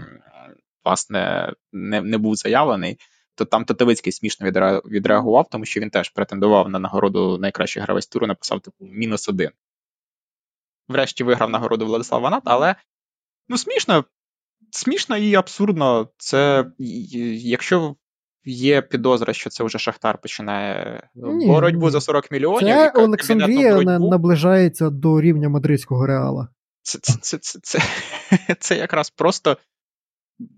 власне 0.85 1.53
не, 1.73 2.01
не 2.01 2.19
був 2.19 2.37
заявлений, 2.37 2.99
то 3.35 3.45
там 3.45 3.65
Татовицький 3.65 4.13
смішно 4.13 4.47
відреагував, 4.85 5.49
тому 5.51 5.65
що 5.65 5.81
він 5.81 5.91
теж 5.91 6.11
претендував 6.11 6.69
на 6.69 6.79
нагороду 6.79 7.39
найкращий 7.39 7.83
гравець 7.83 8.07
туру, 8.07 8.27
написав 8.27 8.61
типу 8.61 8.77
мінус 8.81 9.29
один. 9.29 9.51
Врешті 10.89 11.25
виграв 11.25 11.51
нагороду 11.51 11.87
Владислав 11.87 12.21
Ванат, 12.21 12.43
але 12.47 12.75
ну 13.49 13.59
смішно, 13.59 14.05
смішно 14.71 15.17
і 15.17 15.35
абсурдно. 15.35 16.09
Це 16.19 16.67
якщо 16.79 17.97
є 18.45 18.83
підозра, 18.83 19.33
що 19.33 19.51
це 19.51 19.65
вже 19.65 19.79
Шахтар 19.79 20.19
починає 20.19 21.09
Ні, 21.15 21.47
боротьбу 21.47 21.91
за 21.91 22.01
40 22.01 22.31
мільйонів. 22.31 22.61
Це 22.61 22.91
Олександрія 22.91 23.83
наближається 23.99 24.91
до 24.91 25.21
рівня 25.21 25.49
мадридського 25.49 26.07
реала. 26.07 26.49
Це, 26.83 26.99
це, 26.99 27.13
це, 27.21 27.39
це, 27.39 27.59
це, 27.63 27.79
це 28.61 28.77
якраз 28.77 29.11
просто 29.11 29.57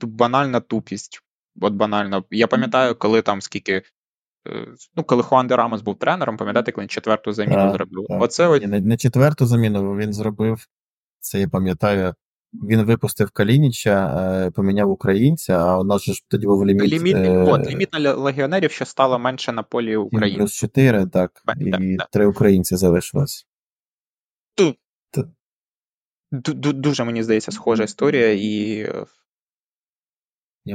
банальна 0.03 0.61
тупість. 0.61 1.21
От 1.61 1.73
банально. 1.73 2.25
Я 2.31 2.47
пам'ятаю, 2.47 2.95
коли 2.95 3.23
там 3.23 3.41
скільки. 3.41 3.83
е, 4.49 4.67
Ну, 4.97 5.05
коли 5.05 5.23
Хуан 5.23 5.47
де 5.47 5.57
Рамос 5.57 5.83
був 5.83 5.99
тренером, 5.99 6.37
пам'ятаєте, 6.37 6.73
коли 6.73 6.83
він 6.83 6.89
четверту 6.89 7.33
заміну 7.33 7.55
Так, 7.57 7.73
зробив. 7.73 8.07
так. 8.09 8.23
Оце 8.23 8.49
от 8.49 8.63
Ні, 8.63 8.69
Не, 8.69 8.81
не 8.81 8.97
четверту 8.97 9.47
заміну 9.47 9.97
він 9.97 10.13
зробив. 10.13 10.67
Це 11.21 11.41
я 11.41 11.49
пам'ятаю. 11.49 12.15
Він 12.53 12.83
випустив 12.83 13.31
Калініча, 13.31 14.23
е, 14.47 14.51
поміняв 14.51 14.91
українця, 14.91 15.59
а 15.59 15.79
у 15.81 15.85
нас 15.85 16.03
же 16.05 16.13
ж 16.13 16.23
тоді 16.29 16.47
був 16.47 16.67
ліміт. 16.67 16.93
ліміт, 16.93 17.17
е, 17.17 17.39
от, 17.39 17.67
ліміт 17.71 17.93
на 17.93 18.13
легіонерів, 18.15 18.71
що 18.71 18.85
стало 18.85 19.19
менше 19.19 19.53
на 19.53 19.63
полі 19.63 19.97
України. 19.97 20.39
плюс 20.39 20.53
4, 20.53 21.07
так, 21.07 21.43
і 21.61 21.71
да, 21.71 21.79
да. 21.81 22.07
три 22.13 22.27
українці 22.27 22.77
залишилось. 22.77 23.47
Ду- 26.33 26.55
ду- 26.55 26.73
Дуже 26.73 27.05
мені 27.05 27.23
здається, 27.23 27.53
схожа 27.53 27.83
історія, 27.85 28.33
і 28.33 28.79
е, 28.81 29.07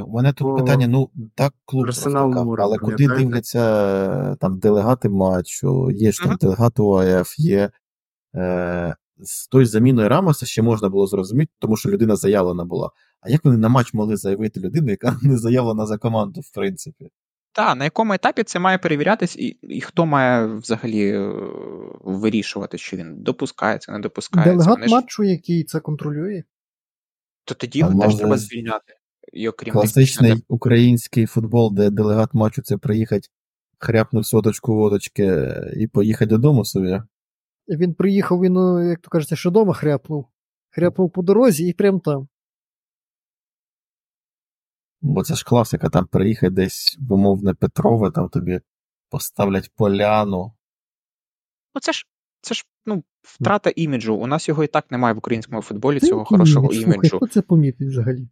У 0.00 0.10
мене 0.12 0.32
тут 0.32 0.56
питання: 0.58 0.86
ну 0.88 1.10
так 1.34 1.54
клуб 1.64 1.86
розтикав, 1.86 2.56
але 2.60 2.78
куди 2.78 3.06
дивляться 3.06 3.60
е, 4.32 4.36
там 4.40 4.58
делегати 4.58 5.08
матчу, 5.08 5.90
є 5.90 6.12
ж 6.12 6.18
там 6.18 6.28
Мгм. 6.28 6.38
делегат 6.40 6.80
УАФ, 6.80 7.38
є. 7.38 7.70
Е, 8.34 8.94
з 9.18 9.48
тою 9.48 9.66
заміною 9.66 10.08
Рамоса 10.08 10.46
ще 10.46 10.62
можна 10.62 10.88
було 10.88 11.06
зрозуміти, 11.06 11.52
тому 11.58 11.76
що 11.76 11.90
людина 11.90 12.16
заявлена 12.16 12.64
була. 12.64 12.90
А 13.20 13.30
як 13.30 13.44
вони 13.44 13.56
на 13.56 13.68
матч 13.68 13.94
могли 13.94 14.16
заявити 14.16 14.60
людину, 14.60 14.90
яка 14.90 15.16
не 15.22 15.38
заявлена 15.38 15.86
за 15.86 15.98
команду, 15.98 16.40
в 16.40 16.54
принципі? 16.54 17.08
та, 17.54 17.74
на 17.74 17.84
якому 17.84 18.12
етапі 18.12 18.42
це 18.42 18.58
має 18.58 18.78
перевірятись, 18.78 19.36
і, 19.36 19.46
і 19.62 19.80
хто 19.80 20.06
має 20.06 20.46
взагалі 20.46 21.08
е, 21.08 21.32
вирішувати, 22.00 22.78
чи 22.78 22.96
він 22.96 23.22
допускається, 23.22 23.92
не 23.92 23.98
допускається. 23.98 24.52
Делегат 24.52 24.74
Вони 24.76 24.88
ж- 24.88 24.94
матчу, 24.94 25.24
який 25.24 25.64
це 25.64 25.80
контролює. 25.80 26.42
То 27.44 27.54
тоді 27.54 27.82
А 27.82 27.86
його 27.86 28.02
теж 28.02 28.14
треба 28.16 28.38
звільняти. 28.38 28.94
І 29.32 29.48
окрім 29.48 29.72
Класичний 29.72 30.30
технічної- 30.30 30.44
український 30.48 31.26
футбол, 31.26 31.74
де 31.74 31.90
делегат 31.90 32.34
матчу 32.34 32.62
це 32.62 32.76
приїхати, 32.76 33.28
хряпнув 33.78 34.26
соточку 34.26 34.74
водочки 34.74 35.54
і 35.76 35.86
поїхати 35.86 36.26
додому 36.26 36.64
собі. 36.64 37.02
Він 37.68 37.94
приїхав, 37.94 38.40
він, 38.40 38.52
ну, 38.52 38.88
як 38.88 39.00
то 39.00 39.10
кажеться, 39.10 39.36
що 39.36 39.50
дома 39.50 39.74
хряпнув. 39.74 40.26
Хряпнув 40.70 41.10
по 41.10 41.22
дорозі 41.22 41.68
і 41.68 41.72
прям 41.72 42.00
там. 42.00 42.28
Бо 45.00 45.24
це 45.24 45.34
ж 45.34 45.44
класика, 45.44 45.88
там 45.88 46.06
приїхати 46.06 46.50
десь 46.50 46.98
в 47.00 47.12
умовне 47.12 47.54
Петрове, 47.54 48.10
там 48.10 48.28
тобі 48.28 48.60
поставлять 49.10 49.70
поляну. 49.76 50.52
Ну 51.74 51.80
це 51.80 51.92
ж 51.92 52.06
це 52.40 52.54
ж 52.54 52.64
ну, 52.86 53.04
втрата 53.22 53.70
іміджу. 53.76 54.14
У 54.14 54.26
нас 54.26 54.48
його 54.48 54.64
і 54.64 54.66
так 54.66 54.90
немає 54.90 55.14
в 55.14 55.18
українському 55.18 55.62
футболі, 55.62 56.00
Та 56.00 56.06
цього 56.06 56.24
хорошого 56.24 56.72
імідж? 56.72 56.94
Іміджу. 56.94 57.16
Хто 57.16 57.26
це 57.26 57.42
помітить 57.42 57.88
взагалі? 57.88 58.28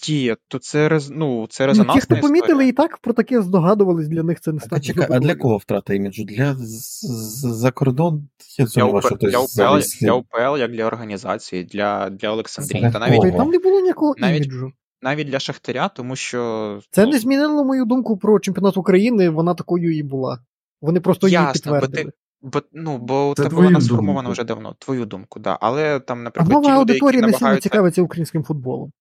Ті, 0.00 0.36
то 0.48 0.58
це 0.58 0.88
рез, 0.88 1.10
ну, 1.10 1.46
це 1.50 1.64
Ну, 1.64 1.66
резонансна 1.66 2.00
ті, 2.00 2.00
хто 2.00 2.28
помітили, 2.28 2.48
історія. 2.48 2.68
і 2.68 2.72
так 2.72 2.98
про 2.98 3.12
таке 3.12 3.42
здогадувались, 3.42 4.08
для 4.08 4.22
них 4.22 4.40
це 4.40 4.52
не 4.52 4.60
стане. 4.60 4.82
чекай, 4.82 5.06
а 5.10 5.18
для 5.18 5.34
кого 5.34 5.56
втрата 5.56 5.94
іміджу? 5.94 6.24
Для 6.24 6.56
за 6.58 7.70
кордон 7.70 8.28
я 8.58 8.64
Для, 8.64 8.70
сумніваюся, 8.70 9.08
що 9.08 9.16
для, 9.16 9.38
УПЛ, 9.38 9.84
для 10.00 10.12
УПЛ, 10.12 10.58
як 10.58 10.72
для 10.72 10.84
організації, 10.84 11.64
для, 11.64 12.10
для 12.10 12.30
Олександрії, 12.30 12.80
Для 12.82 12.90
та 12.90 12.98
навіть, 12.98 13.16
кого? 13.16 13.36
Там 13.38 13.50
не 13.50 13.58
було 13.58 13.80
ніякого 13.80 14.14
Навіть- 14.18 14.36
іміджу. 14.46 14.72
навіть 15.02 15.28
для 15.28 15.38
Шахтаря, 15.38 15.88
тому 15.88 16.16
що 16.16 16.80
Це 16.90 17.04
ну, 17.04 17.12
не 17.12 17.18
змінило 17.18 17.64
мою 17.64 17.84
думку 17.84 18.16
про 18.16 18.40
чемпіонат 18.40 18.76
України, 18.76 19.30
вона 19.30 19.54
такою 19.54 19.96
і 19.96 20.02
була. 20.02 20.38
Вони 20.82 21.00
просто 21.00 21.28
її 21.28 21.40
Ясно, 21.42 21.78
бо 21.80 21.86
ти- 21.86 22.10
Бо, 22.42 22.62
ну, 22.72 22.98
бо 22.98 23.34
Це 23.36 23.42
тебе 23.42 23.56
вона 23.56 23.80
сформована 23.80 24.30
вже 24.30 24.44
давно, 24.44 24.76
твою 24.78 25.06
думку, 25.06 25.40
да. 25.40 25.58
Але 25.60 26.00
там, 26.00 26.18
А 26.18 26.22
наприклад, 26.22 26.52
нова 26.52 26.64
ті 26.74 26.80
люди, 26.80 26.92
які 26.92 27.04
аудиторія 27.04 27.32
не 27.32 27.38
сильно 27.38 27.56
цікавиться 27.56 28.02
українським 28.02 28.44
футболом. 28.44 28.92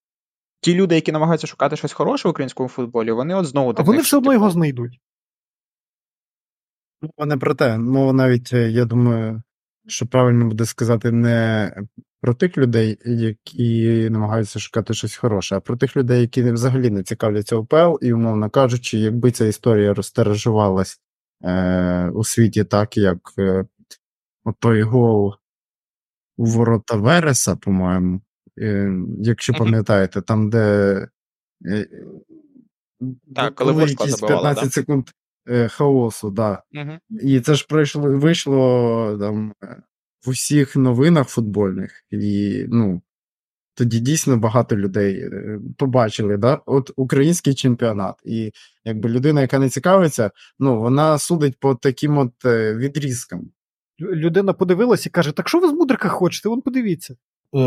Ті 0.62 0.76
люди, 0.76 0.96
які 0.96 1.12
намагаються 1.12 1.48
шукати 1.48 1.76
щось 1.76 1.94
хороше 1.94 2.28
в 2.28 2.32
українському 2.32 2.70
футболі, 2.70 3.12
вони 3.12 3.36
от 3.36 3.46
знову 3.46 3.74
А 3.78 3.82
вони 3.82 4.02
все 4.02 4.18
одно 4.18 4.26
типу, 4.26 4.34
його 4.34 4.50
знайдуть. 4.50 5.00
Мова 7.02 7.26
не 7.26 7.38
про 7.38 7.56
те. 7.56 7.78
Мова 7.78 8.14
навіть, 8.14 8.54
е, 8.54 8.72
я 8.72 8.86
думаю, 8.86 9.42
що 9.88 10.08
правильно 10.08 10.46
буде 10.46 10.66
сказати 10.66 11.12
не 11.12 11.72
про 12.22 12.34
тих 12.34 12.58
людей, 12.58 12.98
які 13.06 14.10
намагаються 14.10 14.60
шукати 14.60 14.94
щось 14.94 15.16
хороше, 15.16 15.56
а 15.56 15.60
про 15.60 15.78
тих 15.78 15.98
людей, 15.98 16.22
які 16.22 16.52
взагалі 16.52 16.90
не 16.90 17.04
цікавляться 17.04 17.56
УПЛ, 17.56 17.98
і, 18.02 18.14
умовно 18.14 18.50
кажучи, 18.50 18.98
якби 18.98 19.32
ця 19.32 19.46
історія 19.46 19.94
розтиражувалась 19.94 21.02
е, 21.44 22.10
у 22.10 22.24
світі 22.24 22.64
так, 22.64 22.98
як 22.98 23.34
е, 23.40 23.66
той 24.60 24.82
гол 24.82 25.36
у 26.38 26.46
ворота 26.46 26.96
Вереса, 26.96 27.56
по-моєму, 27.56 28.22
якщо 29.20 29.54
Мгм. 29.54 29.60
пам'ятаєте, 29.60 30.22
там, 30.22 30.50
де. 30.50 31.08
е, 31.66 31.88
Так, 33.36 33.56
коли 33.56 33.72
Ворскла 33.72 34.06
якісь 34.06 34.20
забивала, 34.20 34.42
15 34.42 34.64
да? 34.64 34.70
секунд 34.70 35.10
е, 35.50 35.68
хаосу, 35.68 36.30
да. 36.32 36.64
Мгм. 36.72 37.00
І 37.10 37.40
це 37.40 37.56
ж 37.56 37.66
пройшло, 37.70 38.02
вийшло 38.18 39.18
там 39.20 39.54
е, 39.64 39.82
в 40.26 40.30
усіх 40.30 40.76
новинах 40.76 41.28
футбольних, 41.28 42.04
і 42.12 42.66
ну, 42.70 43.02
тоді 43.76 44.00
дійсно 44.00 44.38
багато 44.38 44.78
людей 44.78 45.20
е, 45.20 45.60
побачили, 45.78 46.38
да? 46.38 46.62
От 46.66 46.92
український 46.96 47.54
чемпіонат. 47.54 48.16
І 48.26 48.52
якби 48.86 49.10
людина, 49.10 49.42
яка 49.42 49.60
не 49.60 49.70
цікавиться, 49.70 50.32
ну, 50.60 50.80
вона 50.82 51.18
судить 51.20 51.60
по 51.60 51.76
таким 51.76 52.18
от 52.18 52.46
е, 52.46 52.76
відрізкам. 52.76 53.52
Людина 54.00 54.54
подивилась 54.54 55.06
і 55.06 55.10
каже: 55.10 55.32
так 55.32 55.50
що 55.50 55.60
ви 55.60 55.70
з 55.70 55.74
мудрика 55.74 56.10
хочете? 56.10 56.50
Вон 56.50 56.62
подивіться. 56.62 57.16
Е, 57.54 57.60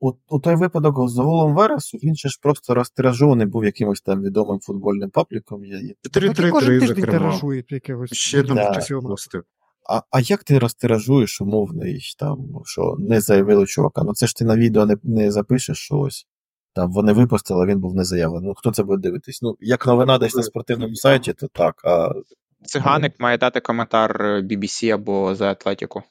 у, 0.00 0.12
у 0.28 0.40
той 0.40 0.54
випадок 0.56 1.08
з 1.08 1.18
голом 1.18 1.54
Вересу, 1.54 1.98
він 1.98 2.14
ще 2.16 2.28
ж 2.28 2.38
просто 2.42 2.74
розтиражований 2.74 3.46
був 3.46 3.64
якимось 3.64 4.00
там 4.00 4.22
відомим 4.22 4.60
футбольним 4.60 5.10
пабліком. 5.10 5.64
Я- 5.64 5.80
я- 5.80 5.94
Так 6.10 6.22
і 6.22 6.26
3-3-3, 6.28 6.50
кожен 6.50 6.80
тиждень 6.80 6.96
зокрема. 7.04 7.40
якогось. 7.70 8.12
Ще 8.12 8.42
там 8.42 8.56
Да. 8.56 8.80
щось 8.80 9.04
постив. 9.04 9.42
А, 9.90 10.00
а 10.10 10.20
як 10.20 10.44
ти 10.44 10.58
розтиражуєш 10.58 11.40
умовний, 11.40 12.00
там, 12.18 12.48
що 12.64 12.96
не 12.98 13.20
заявили 13.20 13.66
чувака? 13.66 14.02
Ну 14.02 14.12
це 14.14 14.26
ж 14.26 14.36
ти 14.36 14.44
на 14.44 14.56
відео 14.56 14.86
не, 14.86 14.96
не 15.02 15.32
запишеш 15.32 15.78
що 15.78 15.98
ось. 15.98 16.26
Там 16.74 16.92
вони 16.92 17.12
випустили, 17.12 17.64
а 17.64 17.66
він 17.66 17.80
був 17.80 17.94
не 17.94 18.04
заявлений. 18.04 18.48
Ну 18.48 18.54
хто 18.54 18.70
це 18.72 18.82
буде 18.82 19.02
дивитись? 19.02 19.42
Ну, 19.42 19.56
як 19.60 19.86
новина 19.86 20.18
десь 20.18 20.34
на 20.34 20.42
спортивному 20.42 20.94
сайті, 20.94 21.32
то 21.32 21.48
так. 21.48 21.80
А 21.84 22.12
Циганик 22.64 23.20
має 23.20 23.38
дати 23.38 23.60
коментар 23.60 24.22
е, 24.22 24.42
BBC 24.42 24.88
або 24.90 25.32
The 25.32 25.64
Athletic. 25.64 26.02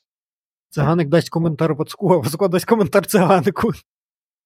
Циганик 0.69 1.09
дасть 1.09 1.29
коментар 1.29 1.73
Вацку, 1.73 2.13
а 2.13 2.17
Вацко 2.17 2.47
дасть 2.47 2.65
коментар 2.65 3.05
циганику. 3.05 3.71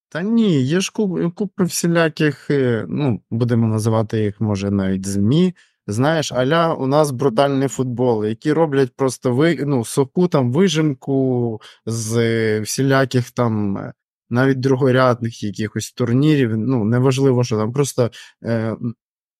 Та 0.09 0.21
ні, 0.21 0.61
є 0.61 0.79
ж 0.79 0.91
купа 1.35 1.63
всіляких, 1.63 2.51
е, 2.51 2.85
ну, 2.89 3.21
будемо 3.31 3.67
називати 3.67 4.19
їх, 4.23 4.41
може, 4.41 4.71
навіть 4.71 5.07
ЗМІ. 5.07 5.53
Знаєш, 5.87 6.31
аля 6.31 6.73
у 6.73 6.87
нас 6.87 7.11
брутальний 7.11 7.67
футбол, 7.67 8.25
які 8.25 8.53
роблять 8.53 8.95
просто 8.95 9.35
ви, 9.35 9.65
ну, 9.65 9.85
соку 9.85 10.27
там 10.27 10.51
вижимку 10.51 11.61
з 11.85 12.17
е, 12.17 12.59
всіляких 12.59 13.31
там 13.31 13.77
е, 13.77 13.93
навіть 14.29 14.59
другорядних 14.59 15.43
якихось 15.43 15.91
турнірів. 15.91 16.57
Ну, 16.57 16.83
неважливо, 16.83 17.43
що 17.43 17.57
там. 17.57 17.73
Просто 17.73 18.11
е, 18.43 18.75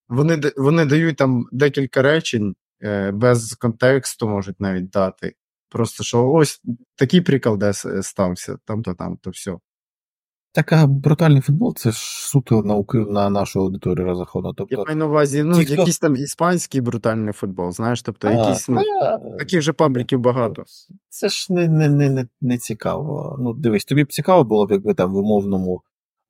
вони, 0.09 0.41
вони 0.57 0.85
дають 0.85 1.17
там 1.17 1.45
декілька 1.51 2.01
речень, 2.01 2.55
е, 2.83 3.11
без 3.11 3.53
контексту 3.55 4.27
можуть 4.27 4.59
навіть 4.59 4.89
дати. 4.89 5.33
Просто 5.73 6.03
що 6.03 6.29
ось 6.31 6.61
такий 6.95 7.21
прикол 7.21 7.57
десь 7.57 7.85
е, 7.85 8.03
стався, 8.03 8.57
там-то, 8.65 8.93
там-то, 8.93 9.29
все. 9.29 9.57
так, 10.53 10.73
а 10.73 10.87
брутальний 10.87 11.41
футбол 11.41 11.75
це 11.75 11.91
ж 11.91 11.97
суто 12.29 12.63
на, 12.63 12.75
уки- 12.75 13.11
на 13.11 13.29
нашу 13.29 13.59
аудиторію 13.59 14.05
розраховано. 14.05 14.49
Я 14.49 14.53
Тобто, 14.57 14.83
маю 14.85 14.97
на 14.97 15.05
увазі, 15.05 15.43
ну, 15.43 15.55
ті, 15.55 15.65
хто- 15.65 15.73
якийсь 15.73 15.99
там 15.99 16.15
іспанський 16.15 16.81
брутальний 16.81 17.33
футбол, 17.33 17.71
знаєш, 17.71 18.01
тобто 18.01 18.27
а, 18.27 18.31
якісь, 18.31 18.69
ну, 18.69 18.81
а, 19.01 19.17
таких 19.17 19.61
же 19.61 19.73
пабліків 19.73 20.19
багато. 20.19 20.63
Це 21.09 21.29
ж 21.29 21.53
не, 21.53 21.67
не, 21.67 21.89
не, 21.89 22.09
не, 22.09 22.27
не 22.41 22.57
цікаво. 22.57 23.37
Ну, 23.39 23.53
дивись, 23.53 23.85
тобі 23.85 24.03
б 24.03 24.11
цікаво 24.11 24.43
було 24.43 24.67
б, 24.67 24.71
якби 24.71 24.93
там 24.93 25.13
в 25.13 25.17
умовному 25.17 25.81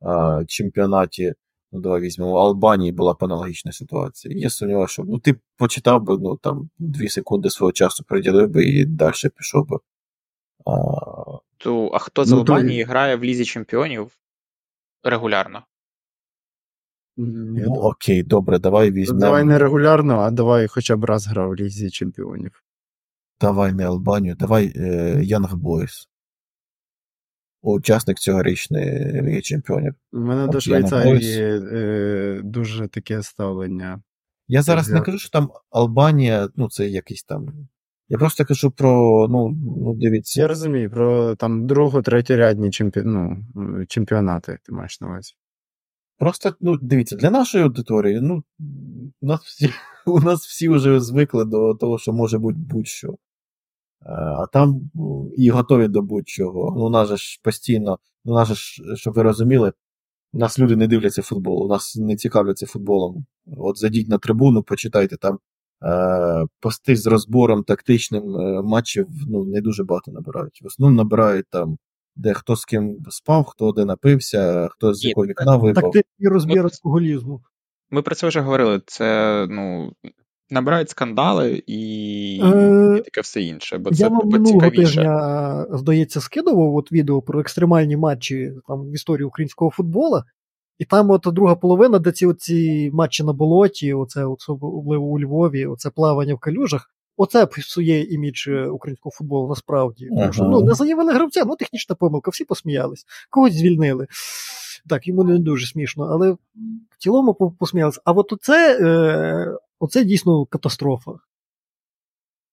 а, 0.02 0.44
чемпіонаті 0.48 1.34
Ну, 1.74 1.80
давай 1.80 2.02
візьмемо. 2.02 2.32
У 2.34 2.36
Албанії 2.36 2.92
була 2.92 3.14
б 3.14 3.18
аналогічна 3.20 3.72
ситуація. 3.72 4.38
Я 4.38 4.50
сумніваюся, 4.50 4.94
що 4.94 5.04
ну, 5.04 5.20
ти 5.20 5.36
почитав 5.58 6.04
би, 6.04 6.18
ну 6.18 6.38
там 6.38 6.70
дві 6.78 7.10
секунди 7.10 7.50
свого 7.50 7.72
часу 7.72 8.04
приділив 8.08 8.50
би 8.50 8.64
і 8.66 8.86
далі 8.86 9.14
пішов 9.38 9.68
би. 9.68 9.78
А, 10.66 10.72
То, 11.58 11.90
а 11.94 12.00
хто 12.00 12.26
з 12.26 12.32
Ну, 12.32 12.44
то- 12.44 12.54
Албанії 12.54 12.84
грає 12.84 13.16
в 13.16 13.24
Лізі 13.24 13.46
Чемпіонів 13.46 14.12
регулярно? 15.04 15.64
ну, 17.18 17.74
окей, 17.74 18.24
добре, 18.24 18.60
давай 18.60 18.92
візьмемо. 18.92 19.20
Давай 19.20 19.44
не 19.44 19.60
регулярно, 19.60 20.20
а 20.20 20.32
давай 20.32 20.68
хоча 20.68 20.96
б 20.96 21.06
раз 21.06 21.28
грав 21.28 21.50
в 21.50 21.56
Лізі 21.56 21.90
Чемпіонів. 21.90 22.64
Давай 23.42 23.74
не 23.74 23.86
Албанію, 23.86 24.36
давай 24.36 24.74
е, 24.76 25.16
Young 25.16 25.52
Boys. 25.52 26.08
Учасник 27.66 28.18
цьогорічної 28.18 29.22
Ліги 29.22 29.42
Чемпіонів. 29.42 29.94
У 30.14 30.20
мене 30.20 30.48
до 30.48 30.50
От 30.50 30.54
я 30.56 30.62
Швейцарії 30.62 31.42
е, 31.74 32.42
дуже 32.44 32.88
таке 32.88 33.24
ставлення. 33.24 34.02
Я 34.48 34.62
зараз 34.62 34.90
не 34.90 35.02
кажу, 35.02 35.18
що 35.20 35.30
там 35.30 35.50
Албанія, 35.70 36.50
ну 36.56 36.70
це 36.70 36.88
якийсь 36.88 37.24
там. 37.24 37.68
Я 38.08 38.18
просто 38.18 38.46
кажу 38.46 38.72
про, 38.72 39.28
ну, 39.30 39.50
ну 39.82 39.96
дивіться. 39.96 40.42
Я 40.42 40.48
розумію, 40.48 40.90
про 40.90 41.36
там 41.36 41.68
друго, 41.68 42.02
третьорядні 42.02 42.72
чемпі... 42.72 43.02
ну, 43.06 43.44
чемпіонати 43.88 44.60
ти 44.64 44.72
маєш 44.72 45.02
на 45.02 45.08
увазі. 45.08 45.34
Просто, 46.18 46.56
ну, 46.62 46.78
дивіться, 46.82 47.16
для 47.16 47.30
нашої 47.30 47.64
аудиторії, 47.64 48.22
ну, 48.22 48.44
у 49.22 49.28
нас 49.28 49.42
всі, 49.42 49.70
у 50.06 50.20
нас 50.20 50.46
всі 50.46 50.70
вже 50.70 51.00
звикли 51.00 51.46
до 51.46 51.74
того, 51.76 51.98
що 51.98 52.14
може 52.14 52.38
бути 52.38 52.58
будь-що. 52.60 53.16
А 54.06 54.46
там 54.54 54.90
ну, 54.94 55.32
і 55.38 55.50
готові 55.50 55.88
до 55.88 56.02
будь-чого. 56.02 56.74
Ну, 56.78 56.86
у 56.86 56.90
нас 56.90 57.08
же 57.08 57.18
ж 57.18 57.40
постійно, 57.44 58.00
у 58.26 58.34
нас 58.34 58.48
же 58.48 58.56
ж, 58.56 58.96
щоб 58.96 59.14
ви 59.14 59.24
розуміли, 59.24 59.74
у 60.34 60.38
нас 60.38 60.60
люди 60.60 60.76
не 60.76 60.88
дивляться 60.88 61.22
футбол, 61.22 61.66
у 61.66 61.68
нас 61.68 61.96
не 61.96 62.16
цікавляться 62.16 62.66
футболом. 62.66 63.26
От 63.58 63.78
зайдіть 63.78 64.10
на 64.10 64.18
трибуну, 64.18 64.64
почитайте 64.64 65.18
там 65.18 65.40
е, 65.86 66.46
пости 66.60 66.96
з 66.96 67.08
розбором 67.08 67.64
тактичним 67.64 68.24
е, 68.36 68.62
матчів 68.62 69.08
ну, 69.28 69.46
не 69.46 69.62
дуже 69.62 69.84
багато 69.84 70.12
набирають. 70.12 70.62
В 70.62 70.68
основному 70.68 70.98
набирають 70.98 71.46
там, 71.50 71.78
де 72.16 72.34
хто 72.34 72.56
з 72.56 72.66
ким 72.66 72.98
спав, 73.10 73.46
хто 73.46 73.72
де 73.72 73.86
напився, 73.86 74.68
хто 74.72 74.94
з 74.94 75.06
якого 75.06 75.28
вікна 75.28 75.58
випав. 75.58 75.84
Тактичний 75.84 76.30
розбір 76.30 76.64
алкоголізму. 76.64 77.42
Ми 77.90 78.02
про 78.02 78.16
це 78.16 78.28
вже 78.28 78.42
говорили. 78.42 78.82
Це 78.86 79.48
ну, 79.50 79.94
набирають 80.54 80.90
скандали 80.90 81.64
і, 81.68 82.42
Е, 82.44 82.96
і 82.98 83.02
таке 83.02 83.22
все 83.22 83.42
інше. 83.42 83.78
Бо 83.78 83.92
це 83.92 84.10
минулого 84.10 84.70
тижня, 84.70 85.66
здається, 85.72 86.22
скидував 86.22 86.76
от 86.76 86.92
відео 86.92 87.22
про 87.22 87.40
екстремальні 87.40 87.98
матчі 87.98 88.52
там, 88.68 88.82
в 88.82 88.94
історії 88.94 89.26
українського 89.26 89.72
футбола. 89.72 90.24
І 90.80 90.86
там 90.86 91.12
от 91.12 91.22
друга 91.26 91.56
половина, 91.56 92.00
де 92.00 92.12
ці 92.12 92.26
оці 92.26 92.90
матчі 92.94 93.24
на 93.24 93.34
болоті, 93.34 93.94
оце 93.94 94.26
особливо 94.26 95.06
у 95.06 95.20
Львові, 95.20 95.66
оце 95.66 95.90
плавання 95.90 96.34
в 96.36 96.40
калюжах. 96.40 96.90
Оце 97.18 97.46
псує 97.46 98.04
імідж 98.04 98.48
е, 98.48 98.68
українського 98.68 99.14
футболу 99.14 99.50
насправді. 99.50 100.08
Тому 100.08 100.34
що 100.34 100.44
ну, 100.44 100.62
не 100.64 100.74
заявили 100.74 101.14
гравця, 101.14 101.44
ну 101.46 101.56
технічна 101.56 101.96
помилка, 101.96 102.32
всі 102.32 102.46
посміялись, 102.46 103.06
когось 103.30 103.54
звільнили. 103.54 104.08
Так, 104.90 105.08
йому 105.08 105.24
не 105.24 105.40
дуже 105.40 105.68
смішно, 105.68 106.04
але 106.12 106.32
в 106.32 106.38
цілому 106.98 107.34
по- 107.34 107.52
посміялись. 107.52 108.00
А 108.06 108.12
от 108.12 108.34
оце, 108.34 108.78
е, 108.82 109.58
оце 109.84 110.04
дійсно 110.04 110.46
катастрофа. 110.46 111.12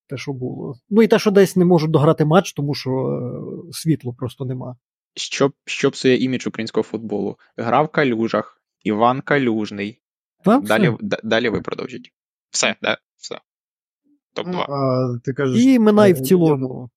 Те, 0.09 0.17
що 0.17 0.33
було. 0.33 0.75
Ну 0.89 1.03
і 1.03 1.09
те, 1.09 1.19
що 1.19 1.31
десь 1.31 1.57
не 1.57 1.65
можуть 1.65 1.91
дограти 1.91 2.25
матч, 2.25 2.53
тому 2.53 2.75
що 2.75 2.91
е, 2.91 3.73
світло 3.73 4.15
просто 4.15 4.45
нема. 4.45 4.77
Що, 5.15 5.53
що 5.65 5.91
псує 5.91 6.23
імідж 6.25 6.47
українського 6.47 6.85
футболу? 6.85 7.37
Гра 7.57 7.83
в 7.83 7.89
калюжах, 7.89 8.63
Іван 8.83 9.21
Калюжний. 9.21 10.01
Так, 10.45 10.65
Далі, 10.65 10.97
д- 11.01 11.21
далі 11.25 11.49
ви 11.49 11.61
продовжіть. 11.61 12.13
Все, 12.51 12.77
да, 12.83 12.99
все. 13.17 13.41
Тобто, 14.35 14.51
Ну, 14.53 14.59
а 14.59 15.19
ти 15.25 15.33
кажеш, 15.33 15.65
І 15.65 15.79
минай 15.79 16.13
в 16.13 16.17
е, 16.17 16.21
цілому. 16.21 16.91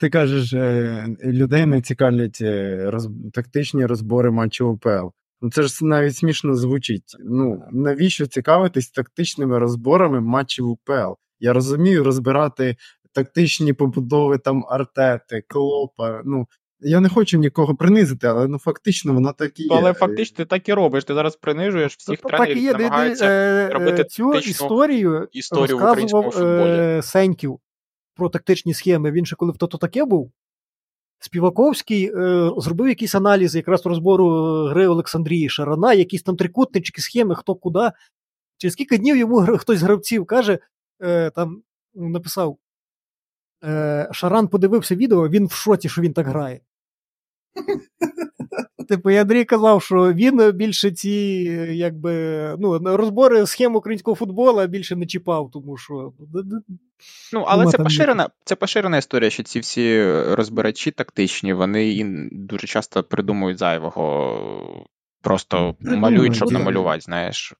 Ти 0.00 0.10
кажеш, 0.10 0.52
е, 0.52 1.06
людей 1.24 1.66
не 1.66 1.82
цікавлять 1.82 2.38
е, 2.40 2.90
роз... 2.90 3.08
тактичні 3.32 3.86
розбори 3.86 4.30
матчів 4.30 4.68
УПЛ. 4.68 5.08
Ну 5.40 5.50
це 5.50 5.62
ж 5.62 5.84
навіть 5.84 6.16
смішно 6.16 6.54
звучить. 6.54 7.16
Ну 7.20 7.62
навіщо 7.72 8.26
цікавитись 8.26 8.90
тактичними 8.90 9.58
розборами 9.58 10.20
матчів 10.20 10.68
УПЛ? 10.68 11.12
Я 11.40 11.52
розумію 11.52 12.04
розбирати 12.04 12.76
тактичні 13.12 13.72
побудови 13.72 14.38
там 14.38 14.64
Артети, 14.68 15.42
Клопа. 15.48 16.22
Ну 16.24 16.46
я 16.80 17.00
не 17.00 17.08
хочу 17.08 17.38
нікого 17.38 17.74
принизити, 17.74 18.26
але 18.26 18.48
ну 18.48 18.58
фактично 18.58 19.12
воно 19.14 19.32
так 19.32 19.60
і 19.60 19.62
є. 19.62 19.68
але 19.72 19.92
фактично 19.92 20.36
ти 20.36 20.44
так 20.44 20.68
і 20.68 20.72
робиш. 20.72 21.04
Ти 21.04 21.14
зараз 21.14 21.36
принижуєш 21.36 21.96
всіх 21.96 22.20
Тобто 22.20 22.28
тренерів, 22.28 22.54
так 22.54 22.62
і 22.62 22.64
є, 22.66 22.72
де- 22.72 22.78
де, 22.78 22.84
намагаються 22.84 23.68
робити 23.68 24.02
е, 24.02 24.04
цю 24.04 24.34
історію 24.34 25.28
історію 25.32 25.78
в 25.78 25.82
українському 25.82 26.22
розказував 26.22 26.56
футболі. 26.58 26.80
е, 26.80 27.02
Сеньків 27.02 27.58
про 28.14 28.28
тактичні 28.28 28.74
схеми. 28.74 29.10
Він 29.10 29.26
ще 29.26 29.36
коли 29.36 29.52
в 29.52 29.56
то 29.56 29.66
таке 29.66 30.04
був. 30.04 30.32
Співаковський 31.18 32.12
е, 32.14 32.50
зробив 32.56 32.88
якісь 32.88 33.14
аналізи 33.14 33.58
якраз 33.58 33.86
розбору 33.86 34.26
е, 34.66 34.70
гри 34.70 34.86
Олександрії 34.86 35.48
Шарана, 35.48 35.92
якісь 35.92 36.22
там 36.22 36.36
трикутнички, 36.36 37.00
схеми, 37.00 37.34
хто 37.34 37.54
куди. 37.54 37.90
Через 38.58 38.74
кілька 38.74 38.96
днів 38.96 39.16
йому 39.16 39.40
хтось 39.58 39.78
з 39.78 39.82
гравців 39.82 40.26
каже, 40.26 40.58
е, 41.02 41.30
там 41.30 41.62
написав: 41.94 42.58
е, 43.64 44.08
Шаран 44.12 44.48
подивився 44.48 44.94
відео, 44.94 45.28
він 45.28 45.46
в 45.46 45.52
шоці, 45.52 45.88
що 45.88 46.02
він 46.02 46.12
так 46.12 46.26
грає. 46.26 46.60
Типу, 48.88 49.10
і 49.10 49.16
Андрій 49.16 49.44
казав, 49.44 49.82
що 49.82 50.12
він 50.12 50.52
більше 50.52 50.90
ці, 50.90 51.46
е, 51.48 51.74
якби, 51.74 52.12
ну, 52.58 52.78
розбори 52.96 53.46
схем 53.46 53.76
українського 53.76 54.14
футболу 54.14 54.66
більше 54.66 54.96
не 54.96 55.06
чіпав, 55.06 55.50
тому 55.52 55.76
що. 55.76 56.12
Ну, 57.32 57.44
але 57.46 57.66
це 57.66 57.78
поширена, 57.78 58.28
це 58.44 58.54
поширена 58.54 58.98
історія, 58.98 59.30
що 59.30 59.42
ці 59.42 59.60
всі 59.60 60.12
розбирачі 60.12 60.90
тактичні, 60.90 61.52
вони 61.52 61.88
і 61.88 62.04
дуже 62.32 62.66
часто 62.66 63.02
придумують 63.02 63.58
зайвого, 63.58 64.86
просто 65.26 65.74
малюють, 65.80 66.36
щоб 66.36 66.52
намалювати, 66.52 67.00
знаєш. 67.00 67.54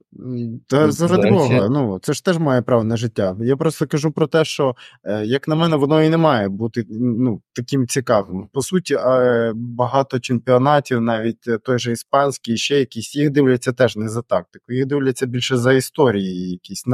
Та 0.67 0.87
Ну, 0.87 0.93
заради 0.93 1.31
Бога, 1.31 1.69
ну 1.69 1.99
це 2.03 2.13
ж 2.13 2.25
теж 2.25 2.39
має 2.39 2.63
право 2.63 2.85
на 2.85 2.97
життя. 2.97 3.37
Я 3.41 3.57
просто 3.57 3.87
кажу 3.87 4.13
про 4.13 4.27
те, 4.27 4.45
що 4.45 4.77
е, 5.05 5.25
як 5.25 5.49
на 5.49 5.55
мене, 5.55 5.77
воно 5.77 6.03
і 6.03 6.09
не 6.09 6.17
має 6.17 6.49
бути 6.49 6.85
ну, 6.91 7.43
таким 7.53 7.87
цікавим. 7.87 8.49
По 8.53 8.63
суті, 8.63 8.95
е, 8.95 9.53
багато 9.55 10.21
чемпіонатів, 10.21 11.01
навіть 11.01 11.49
е, 11.49 11.59
той 11.59 11.79
же 11.79 11.93
іспанський, 11.93 12.57
ще 12.57 12.79
якісь, 12.79 13.17
їх 13.17 13.31
дивляться 13.31 13.73
теж 13.73 13.97
не 13.97 14.09
за 14.09 14.23
тактику, 14.23 14.73
їх 14.73 14.87
дивляться 14.87 15.27
більше 15.27 15.57
за 15.57 15.73
історії, 15.73 16.51
якісь 16.51 16.85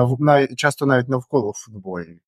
часто 0.56 0.86
навіть 0.86 1.08
навколо 1.08 1.50
в 1.50 1.54
футболі. 1.54 2.18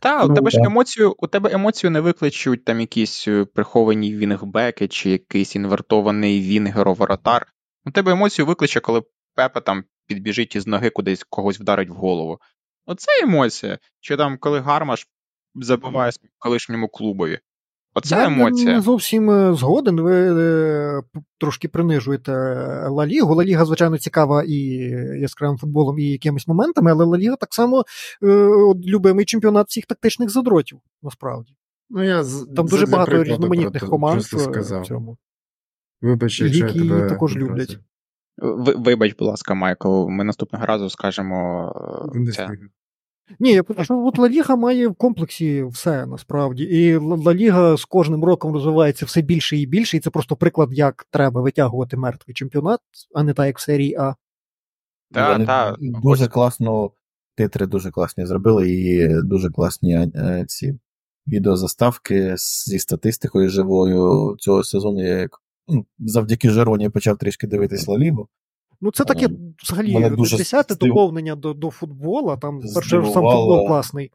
Та, 0.00 0.24
у 0.24 0.28
Ну, 0.28 0.34
тебе 0.34 0.50
ж 0.50 0.58
емоцію, 0.60 1.14
у 1.18 1.26
тебе 1.26 1.52
емоцію 1.52 1.90
не 1.90 2.00
викличуть 2.00 2.64
там 2.64 2.80
якісь 2.80 3.28
е, 3.28 3.44
приховані 3.44 4.16
вінгбеки 4.16 4.88
чи 4.88 5.10
якийсь 5.10 5.56
інвертований 5.56 6.40
вінгер-воротар. 6.40 7.42
У 7.84 7.90
тебе 7.90 8.12
емоцію 8.12 8.46
викличе, 8.46 8.80
коли 8.80 9.02
Пепа 9.34 9.60
там 9.60 9.84
підбіжить 10.06 10.56
із 10.56 10.66
ноги 10.66 10.90
кудись 10.90 11.24
когось 11.30 11.60
вдарить 11.60 11.88
в 11.88 11.92
голову. 11.92 12.38
Оце 12.86 13.22
емоція. 13.22 13.78
Чи 14.00 14.16
там, 14.16 14.38
коли 14.38 14.60
Гармаш 14.60 15.06
забиває 15.54 16.12
колишньому 16.38 16.88
клубові. 16.88 17.38
Оце 17.94 18.16
Я 18.16 18.26
емоція. 18.26 18.74
не 18.74 18.80
зовсім 18.80 19.30
е, 19.30 19.54
згоден. 19.54 20.00
Ви 20.00 20.14
е, 20.42 21.02
трошки 21.38 21.68
принижуєте 21.68 22.32
Ла 22.88 23.06
Лігу. 23.06 23.34
Ла 23.34 23.44
Ліга, 23.44 23.64
звичайно, 23.64 23.98
цікава 23.98 24.42
і 24.46 24.58
яскравим 25.20 25.58
футболом, 25.58 25.98
і 25.98 26.04
якимись 26.04 26.48
моментами, 26.48 26.90
але 26.90 27.04
Ла 27.04 27.18
Ліга 27.18 27.36
так 27.36 27.54
само 27.54 27.84
е, 28.22 28.26
от, 28.46 28.76
любимий 28.86 29.24
чемпіонат 29.24 29.68
всіх 29.68 29.86
тактичних 29.86 30.30
задротів, 30.30 30.78
насправді. 31.02 31.54
Ну, 31.90 32.04
я 32.04 32.24
з- 32.24 32.46
Там 32.56 32.66
дуже 32.66 32.86
для 32.86 32.92
багато 32.92 33.24
різноманітних 33.24 33.86
команд 33.88 34.22
сказав. 34.22 34.82
в 34.82 34.86
цьому. 34.86 35.18
Вибач, 36.02 36.40
якщо 36.40 36.58
я 36.58 36.66
які 36.66 36.78
тебе 36.88 37.08
також 37.08 37.36
образив. 37.36 37.50
люблять. 37.52 37.78
Ви- 38.38 38.74
Вибач, 38.74 39.14
будь 39.18 39.28
ласка, 39.28 39.54
Майкл, 39.54 40.08
ми 40.08 40.24
наступного 40.24 40.66
разу 40.66 40.90
скажемо 40.90 41.72
це. 42.36 42.48
Ні, 43.38 43.52
я 43.52 43.62
кажу, 43.62 43.84
що 43.84 44.06
от 44.06 44.18
Ла 44.18 44.28
Ліга 44.28 44.56
має 44.56 44.88
в 44.88 44.94
комплексі 44.94 45.62
все 45.62 46.06
насправді. 46.06 46.64
І 46.64 46.96
Ла 46.96 47.34
Ліга 47.34 47.76
з 47.76 47.84
кожним 47.84 48.24
роком 48.24 48.52
розвивається 48.52 49.06
все 49.06 49.22
більше 49.22 49.56
і 49.56 49.66
більше, 49.66 49.96
і 49.96 50.00
це 50.00 50.10
просто 50.10 50.36
приклад, 50.36 50.68
як 50.72 51.06
треба 51.10 51.40
витягувати 51.40 51.96
мертвий 51.96 52.34
чемпіонат, 52.34 52.80
а 53.14 53.22
не 53.22 53.34
так, 53.34 53.46
як 53.46 53.58
в 53.58 53.62
серії 53.62 53.94
А. 53.94 54.14
Та, 55.12 55.32
Вони 55.32 55.46
та, 55.46 55.76
дуже 55.80 56.24
ось. 56.24 56.30
класно, 56.30 56.90
титри 57.34 57.66
дуже 57.66 57.90
класні 57.90 58.26
зробили, 58.26 58.70
і 58.70 59.08
дуже 59.22 59.50
класні 59.50 60.12
ці 60.46 60.78
відеозаставки 61.26 62.34
зі 62.36 62.78
статистикою 62.78 63.50
живою 63.50 64.36
цього 64.38 64.64
сезону. 64.64 65.02
Я 65.02 65.16
як 65.16 65.30
ну, 65.68 65.86
завдяки 65.98 66.50
Жероні 66.50 66.88
почав 66.88 67.18
трішки 67.18 67.46
дивитись 67.46 67.88
Ла 67.88 67.98
Лігу. 67.98 68.28
Ну, 68.80 68.90
це 68.92 69.04
таке 69.04 69.26
Е, 69.26 69.30
взагалі 69.62 69.94
мене 69.94 70.10
дуже 70.10 70.36
десяте 70.36 70.74
здив- 70.74 70.88
доповнення 70.88 71.34
до, 71.34 71.54
до 71.54 71.70
футбола. 71.70 72.36
Там 72.36 72.60
перше 72.74 72.90
сам 72.90 73.02
футбол 73.02 73.66
класний. 73.66 74.10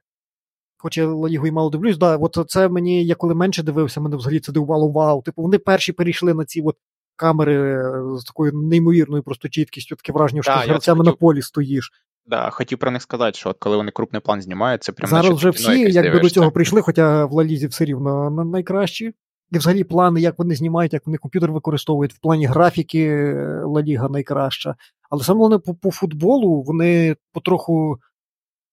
Хоч 0.77 0.97
я 0.97 1.07
Ла 1.07 1.29
Лігу 1.29 1.47
і 1.47 1.51
мало 1.51 1.69
дивлюсь, 1.69 1.97
да, 1.97 2.17
от 2.17 2.37
це 2.47 2.69
мені, 2.69 3.05
я 3.05 3.15
коли 3.15 3.35
менше 3.35 3.63
дивився, 3.63 4.01
мене 4.01 4.15
взагалі 4.15 4.39
це 4.39 4.51
дивувало 4.51 4.91
вау. 4.91 5.21
Типу, 5.21 5.41
вони 5.41 5.57
перші 5.57 5.91
перейшли 5.91 6.33
на 6.33 6.45
ці 6.45 6.61
от 6.61 6.75
камери 7.15 7.55
е, 7.55 7.91
з 8.17 8.23
такою 8.23 8.53
неймовірною 8.53 9.23
просто 9.23 9.49
чіткістю, 9.49 9.95
таке 9.95 10.13
враження, 10.13 10.41
що 10.43 10.51
Да, 10.51 10.57
ти 10.59 10.65
з 10.65 10.67
гравцями 10.69 10.97
хотів- 10.97 11.11
на 11.13 11.15
полі 11.17 11.41
стоїш. 11.41 11.91
Да, 12.25 12.49
хотів 12.49 12.77
про 12.77 12.91
них 12.91 13.01
сказати, 13.01 13.37
що 13.37 13.49
от 13.49 13.57
коли 13.59 13.77
вони 13.77 13.91
крупний 13.91 14.21
план 14.21 14.41
знімають, 14.41 14.83
це 14.83 14.91
прям 14.91 15.09
Зараз 15.09 15.33
вже 15.33 15.49
всі 15.49 15.91
якби 15.91 16.19
до 16.19 16.29
цього 16.29 16.51
прийшли, 16.51 16.81
хоча 16.81 17.25
в 17.25 17.31
Лалізі 17.33 17.67
все 17.67 17.85
рівно 17.85 18.29
на- 18.29 18.43
найкращі. 18.43 19.13
І 19.53 19.57
взагалі 19.57 19.83
плани, 19.83 20.21
як 20.21 20.39
вони 20.39 20.55
знімають, 20.55 20.93
як 20.93 21.05
вони 21.05 21.17
комп'ютер 21.17 21.51
використовують, 21.51 22.13
в 22.13 22.19
плані 22.19 22.45
графіки 22.45 23.05
е, 23.07 23.61
Ла 23.65 23.81
Ліга 23.81 24.09
найкраща. 24.09 24.75
Але 25.09 25.23
саме 25.23 25.39
вони 25.39 25.57
по, 25.57 25.73
по 25.75 25.91
футболу 25.91 26.61
вони 26.61 27.15
потроху 27.33 27.97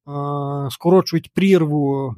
е, 0.08 0.12
скорочують 0.70 1.32
прірву 1.34 2.14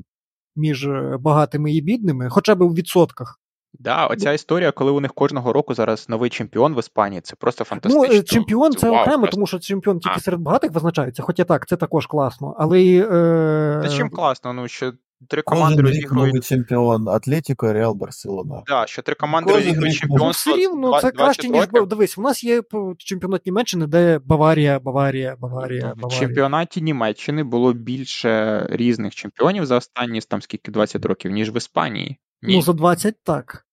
між 0.57 0.87
е, 0.87 1.17
багатими 1.21 1.73
і 1.73 1.81
бідними, 1.81 2.31
хоча 2.31 2.55
б 2.55 2.63
у 2.63 2.69
відсотках. 2.69 3.39
Да, 3.79 4.07
оця 4.07 4.33
історія, 4.33 4.73
коли 4.73 4.91
у 4.91 5.01
них 5.01 5.13
кожного 5.15 5.53
року 5.53 5.75
зараз 5.75 6.09
новий 6.09 6.31
чемпіон 6.31 6.75
в 6.75 6.79
Іспанії, 6.79 7.21
це 7.21 7.37
просто 7.37 7.65
Ну, 7.65 7.69
фантастично. 7.69 8.19
е, 8.19 8.23
чемпіон 8.23 8.73
це 8.73 8.91
вау, 8.91 9.01
окремо, 9.01 9.19
просто. 9.19 9.35
тому 9.35 9.47
що 9.47 9.59
чемпіон 9.59 9.99
тільки 10.01 10.15
А. 10.17 10.21
серед 10.21 10.41
багатих 10.41 10.73
визначається, 10.73 11.23
хоча 11.23 11.45
так, 11.45 11.69
це 11.69 11.77
також 11.77 12.07
класно. 12.07 12.57
Але 12.59 12.81
е, 12.83 13.81
Та 13.83 13.89
чим 13.89 14.11
класно, 14.11 14.53
ну 14.53 14.69
що 14.69 14.93
три 15.29 15.43
команди 15.43 15.83
Кожен 15.83 15.87
розігрують. 15.87 16.45
чемпіон 16.45 17.09
Атлетіко 17.09 17.73
Реал 17.73 17.95
Барселона. 17.95 18.63
Да, 18.67 18.87
що 18.87 19.03
три 19.03 19.15
команди 19.15 19.53
Кожен 19.53 19.65
розігрують. 19.65 19.95
Ну, 19.95 20.01
чемпіонство. 20.01 20.53
все 20.53 20.63
рівно 20.63 21.01
це 21.01 21.11
краще, 21.11 21.49
ніж 21.49 21.61
років. 21.61 21.87
дивись. 21.87 22.19
У 22.19 22.23
нас 22.23 22.45
є 22.45 22.63
чемпіонат 22.99 23.47
Німеччини, 23.47 23.87
де 23.87 24.19
Баварія, 24.19 24.81
Баварія, 24.81 25.37
Баварія, 25.39 25.95
В 25.97 26.09
чемпіонаті 26.09 26.83
Німеччини 26.83 27.45
було 27.45 27.73
більше 27.73 28.67
різних 28.71 29.15
чемпіонів 29.15 29.67
за 29.67 29.77
останні 29.77 30.21
там 30.21 30.43
скільки 30.43 30.71
20 30.71 31.05
років, 31.05 31.31
ніж 31.31 31.51
в 31.51 31.57
Іспанії. 31.57 32.19
Ні. 32.43 32.57
Ну, 32.57 32.63
за 32.63 32.73
20 32.73 33.17
так. 33.23 33.67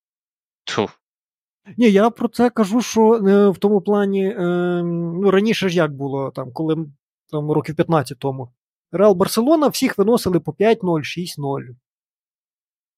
Тьфу. 0.66 0.90
Ні, 1.78 1.92
я 1.92 2.10
про 2.10 2.28
це 2.28 2.50
кажу, 2.50 2.82
що 2.82 3.14
е, 3.14 3.50
в 3.50 3.58
тому 3.58 3.82
плані, 3.82 4.26
е, 4.28 4.40
ну 4.84 5.32
раніше 5.32 5.70
ж 5.70 5.76
як 5.76 5.92
було, 5.94 6.32
там, 6.32 6.52
коли 6.52 6.76
там, 7.32 7.52
років 7.52 7.76
15 7.76 8.20
тому. 8.20 8.50
Реал 8.92 9.14
Барселона 9.14 9.68
всіх 9.68 9.98
виносили 9.98 10.40
по 10.40 10.52
5-0, 10.52 10.78
6-0. 10.82 11.62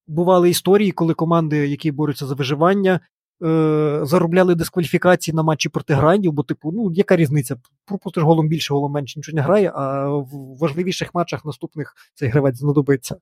Бували 0.08 0.49
історії, 0.49 0.91
коли 0.91 1.13
команди, 1.13 1.67
які 1.67 1.91
борються 1.91 2.25
за 2.25 2.36
виживання, 2.36 2.99
е, 3.43 3.99
заробляли 4.04 4.56
дискваліфікації 4.56 5.36
на 5.36 5.43
матчі 5.43 5.69
проти 5.69 5.93
грандів, 5.93 6.32
бо, 6.32 6.43
типу, 6.43 6.71
ну, 6.71 6.91
яка 6.93 7.15
різниця? 7.15 7.56
Пропустиш 7.86 8.23
голом 8.23 8.47
більше, 8.47 8.73
голом 8.73 8.91
менше, 8.91 9.19
нічого 9.19 9.36
не 9.36 9.41
грає, 9.41 9.71
а 9.75 10.08
в 10.10 10.58
важливіших 10.60 11.15
матчах 11.15 11.45
наступних 11.45 11.95
цей 12.13 12.30
гравець 12.30 12.58
знадобиться. 12.58 13.17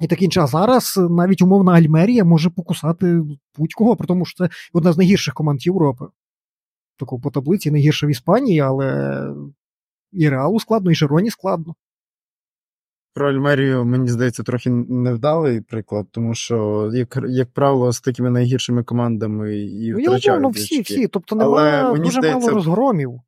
І 0.00 0.06
таке 0.06 0.24
інше. 0.24 0.40
А 0.40 0.46
зараз 0.46 0.96
навіть 1.10 1.42
умовна 1.42 1.72
Альмерія 1.72 2.24
може 2.24 2.50
покусати 2.50 3.22
будь-кого, 3.58 3.96
при 3.96 4.06
тому, 4.06 4.24
що 4.24 4.44
це 4.44 4.54
одна 4.72 4.92
з 4.92 4.98
найгірших 4.98 5.34
команд 5.34 5.66
Європи. 5.66 6.04
Таку 6.98 7.20
по 7.20 7.30
таблиці 7.30 7.70
найгірша 7.70 8.06
в 8.06 8.10
Іспанії, 8.10 8.60
але 8.60 9.28
і 10.14 10.28
Реалу 10.28 10.60
складно, 10.60 10.90
і 10.90 10.94
Жероні 10.94 11.30
складно. 11.30 11.74
Про 13.14 13.28
Альмерію, 13.30 13.84
мені 13.84 14.08
здається, 14.08 14.42
трохи 14.42 14.70
невдалий 14.70 15.60
приклад, 15.60 16.06
тому 16.10 16.34
що, 16.34 16.90
як, 16.94 17.18
як 17.28 17.50
правило, 17.52 17.92
з 17.92 18.00
такими 18.00 18.30
найгіршими 18.30 18.82
командами 18.84 19.56
і 19.58 19.92
Ну, 19.92 19.98
втрачають 19.98 20.38
умовно, 20.40 20.48
всі, 20.48 20.80
очки. 20.80 20.94
всі. 20.94 21.06
Тобто 21.08 21.36
Але 21.36 21.44
немає 21.72 21.92
мені 21.92 22.04
дуже 22.04 22.18
здається- 22.20 22.40
мало 22.46 22.52
розгромів. 22.54 23.20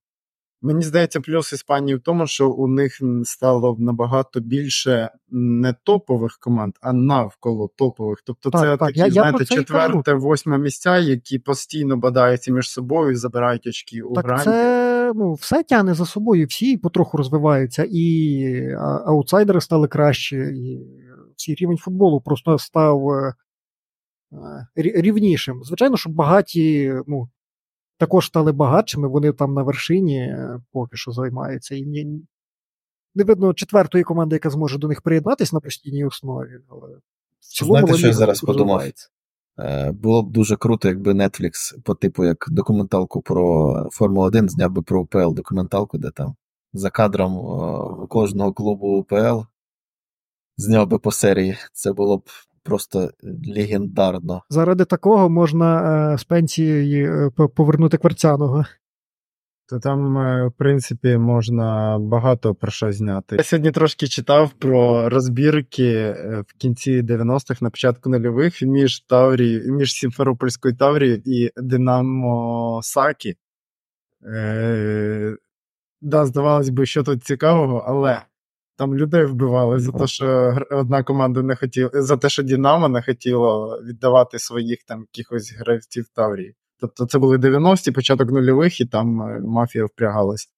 Мені 0.62 0.82
здається, 0.82 1.20
плюс 1.20 1.52
Іспанії 1.52 1.96
в 1.96 2.00
тому, 2.00 2.26
що 2.26 2.50
у 2.50 2.66
них 2.68 2.98
стало 3.24 3.76
набагато 3.78 4.40
більше 4.40 5.10
не 5.30 5.74
топових 5.82 6.38
команд, 6.40 6.74
а 6.80 6.92
навколо 6.92 7.70
топових. 7.76 8.18
Тобто, 8.24 8.50
Так, 8.50 8.60
це 8.60 8.66
так, 8.66 8.78
такі, 8.78 8.98
я- 9.00 9.10
знаєте, 9.10 9.44
четверте, 9.44 10.14
восьме 10.14 10.58
місця, 10.58 10.98
які 10.98 11.38
постійно 11.38 11.96
бадаються 11.96 12.52
між 12.52 12.70
собою 12.70 13.10
і 13.10 13.14
забирають 13.14 13.66
очки 13.66 14.02
у 14.02 14.14
Так 14.14 14.24
гранді. 14.26 14.44
це 14.44 14.85
ну, 15.14 15.32
все 15.32 15.62
тягне 15.62 15.94
за 15.94 16.06
собою, 16.06 16.46
всі 16.46 16.76
потроху 16.76 17.16
розвиваються, 17.16 17.86
і 17.90 18.72
аутсайдери 18.80 19.60
стали 19.60 19.88
краще, 19.88 20.36
і 20.36 20.86
всі 21.36 21.54
рівень 21.54 21.76
футболу 21.76 22.20
просто 22.20 22.58
став 22.58 23.10
е, 23.10 23.34
е, 24.32 24.66
рі- 24.76 25.00
рівнішим. 25.00 25.64
Звичайно, 25.64 25.96
що 25.96 26.10
багаті 26.10 26.94
ну, 27.06 27.28
також 27.98 28.26
стали 28.26 28.52
багатшими, 28.52 29.08
вони 29.08 29.32
там 29.32 29.54
на 29.54 29.62
вершині 29.62 30.18
е, 30.18 30.60
поки 30.72 30.96
що 30.96 31.12
займаються. 31.12 31.74
І 31.74 32.06
не 33.14 33.24
видно 33.24 33.54
четвертої 33.54 34.04
команди, 34.04 34.36
яка 34.36 34.50
зможе 34.50 34.78
до 34.78 34.88
них 34.88 35.02
приєднатися 35.02 35.56
на 35.56 35.60
постійній 35.60 36.04
основі. 36.04 36.58
Але 36.68 36.88
в 37.40 37.44
цілому 37.46 37.86
Знаєте, 37.86 37.98
що 37.98 38.06
я 38.06 38.12
зараз 38.12 38.40
подумав? 38.40 38.82
Е, 39.58 39.92
Було 39.92 40.22
б 40.22 40.32
дуже 40.32 40.56
круто, 40.56 40.88
якби 40.88 41.12
Netflix 41.12 41.82
по 41.82 41.94
типу 41.94 42.24
як 42.24 42.46
документалку 42.48 43.22
про 43.22 43.74
Формулу 43.92 44.26
1 44.26 44.48
зняв 44.48 44.70
би 44.70 44.82
про 44.82 45.00
УПЛ 45.00 45.32
документалку, 45.32 45.98
де 45.98 46.10
там 46.10 46.34
за 46.72 46.90
кадром 46.90 47.36
кожного 48.08 48.52
клубу 48.52 48.86
УПЛ 48.86 49.40
зняв 50.56 50.88
би 50.88 50.98
по 50.98 51.12
серії. 51.12 51.56
Це 51.72 51.92
було 51.92 52.18
б 52.18 52.22
просто 52.62 53.10
легендарно. 53.56 54.42
Заради 54.50 54.84
такого 54.84 55.28
можна 55.28 56.12
е, 56.12 56.18
з 56.18 56.24
пенсії 56.24 57.04
е, 57.04 57.30
повернути 57.30 57.98
кварцяного. 57.98 58.64
То 59.68 59.78
там, 59.78 60.18
е, 60.18 60.46
в 60.46 60.52
принципі, 60.52 61.16
можна 61.16 61.98
багато 61.98 62.54
про 62.54 62.70
що 62.70 62.92
зняти. 62.92 63.36
Я 63.36 63.42
сьогодні 63.42 63.70
трошки 63.70 64.06
читав 64.06 64.50
про 64.50 65.08
розбірки 65.08 65.92
е, 65.92 66.44
в 66.48 66.52
кінці 66.58 67.02
90-х, 67.02 67.62
на 67.62 67.70
початку 67.70 68.10
нульових 68.10 68.62
між 68.62 69.00
Таврі, 69.00 69.62
між 69.66 69.92
Сімферопольською 69.92 70.76
Таврією 70.76 71.22
і 71.24 71.50
Динамо 71.56 72.80
Сакі. 72.82 73.36
Е, 74.26 75.36
да, 76.00 76.26
здавалось 76.26 76.68
би, 76.68 76.86
що 76.86 77.02
тут 77.02 77.24
цікавого, 77.24 77.84
але 77.86 78.22
там 78.76 78.94
людей 78.94 79.24
вбивали 79.24 79.78
за 79.78 79.92
те, 79.92 80.06
що 80.06 80.58
одна 80.70 81.02
команда 81.02 81.42
не 81.42 81.56
хотіла, 81.56 81.90
за 81.94 82.16
те, 82.16 82.28
що 82.28 82.42
Динамо 82.42 82.88
не 82.88 83.02
хотіло 83.02 83.80
віддавати 83.84 84.38
своїх 84.38 84.78
там 84.82 85.00
якихось 85.00 85.54
гравців 85.58 86.08
Таврії. 86.14 86.54
Тобто 86.78 87.06
це 87.06 87.18
були 87.18 87.36
90-ті, 87.36 87.92
початок 87.92 88.30
нульових, 88.30 88.80
і 88.80 88.86
там 88.86 89.22
е, 89.22 89.40
мафія 89.40 89.84
впрягалась. 89.84 90.52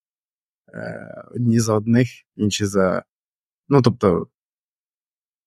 Е, 0.73 1.23
одні 1.35 1.59
за 1.59 1.73
одних, 1.73 2.07
інші 2.35 2.65
за. 2.65 3.03
Ну, 3.69 3.81
тобто, 3.81 4.27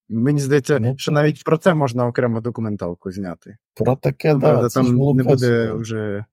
мені 0.08 0.40
здається, 0.40 0.78
Ну, 0.78 0.94
що 0.98 1.12
навіть 1.12 1.44
про 1.44 1.58
це 1.58 1.74
можна 1.74 2.06
окремо 2.06 2.40
документалку 2.40 3.10
зняти. 3.10 3.56
Про 3.74 3.96
таке, 3.96 4.28
Правда, 4.28 4.62
да, 4.62 4.68
це 4.68 4.82
ж 4.82 4.86
там 4.88 4.96
було 4.96 5.14
не 5.14 5.22
буде 5.22 5.72
вже. 5.72 6.24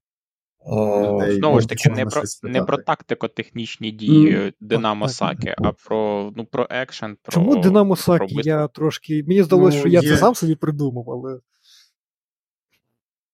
Людей. 0.68 1.36
Знову 1.36 1.62
ж 1.62 1.70
таки, 1.70 1.90
не 1.90 2.06
про, 2.06 2.24
не 2.44 2.64
про 2.64 2.78
тактико-технічні 2.78 3.92
дії 3.92 4.54
Динамо 4.60 5.06
так. 5.06 5.16
Саки, 5.16 5.56
а 5.58 5.72
про, 5.72 6.32
ну, 6.36 6.46
про 6.46 6.68
екшен, 6.70 7.18
про. 7.22 7.32
Чому 7.32 7.58
Динамо 7.62 7.94
про 7.94 8.04
Сакі? 8.04 8.42
Я 8.44 8.68
трошки. 8.68 9.24
Мені 9.28 9.44
здалося, 9.44 9.78
Ну, 9.78 9.80
що 9.80 9.90
я 9.90 10.00
є- 10.00 10.10
це 10.10 10.18
сам 10.18 10.36
собі 10.36 10.56
придумав, 10.56 11.10
але. 11.10 11.40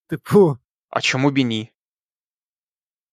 Типу, 0.08 0.58
А 0.96 1.02
чому 1.02 1.32
б 1.32 1.38
і 1.38 1.44
ні? 1.44 1.72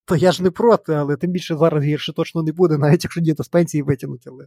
то 0.05 0.17
я 0.17 0.33
ж 0.33 0.43
не 0.43 0.51
проти, 0.51 0.93
але 0.93 1.17
тим 1.17 1.31
більше 1.31 1.57
зараз 1.57 1.85
гірше 1.85 2.13
точно 2.13 2.43
не 2.43 2.53
буде, 2.53 2.79
навіть 2.79 3.05
якщо 3.05 3.21
діти 3.21 3.45
з 3.45 3.49
пенсії 3.49 3.83
витягнуть, 3.83 4.27
але. 4.27 4.47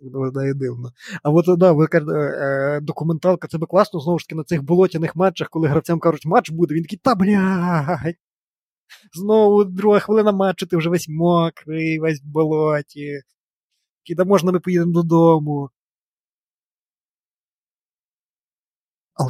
Виглядає 0.00 0.54
дивно. 0.54 0.92
А 1.22 1.30
от 1.30 1.58
да, 1.58 1.72
ви 1.72 1.86
кажете, 1.86 2.12
е, 2.12 2.80
документалка, 2.80 3.48
це 3.48 3.58
би 3.58 3.66
класно, 3.66 4.00
знову 4.00 4.18
ж 4.18 4.26
таки, 4.28 4.36
на 4.36 4.44
цих 4.44 4.62
болотяних 4.62 5.16
матчах, 5.16 5.48
коли 5.48 5.68
гравцям 5.68 6.00
кажуть, 6.00 6.26
матч 6.26 6.50
буде, 6.50 6.74
він 6.74 6.82
такий, 6.82 6.98
та 7.02 7.14
блядь. 7.14 8.14
Знову 9.12 9.64
друга 9.64 9.98
хвилина 9.98 10.32
матчу, 10.32 10.66
ти 10.66 10.76
вже 10.76 10.90
весь 10.90 11.08
мокрий, 11.08 11.98
весь 11.98 12.22
в 12.22 12.26
болоті. 12.26 13.20
Такий, 14.02 14.16
да 14.16 14.24
можна 14.24 14.52
ми 14.52 14.60
поїдемо 14.60 14.92
додому. 14.92 15.70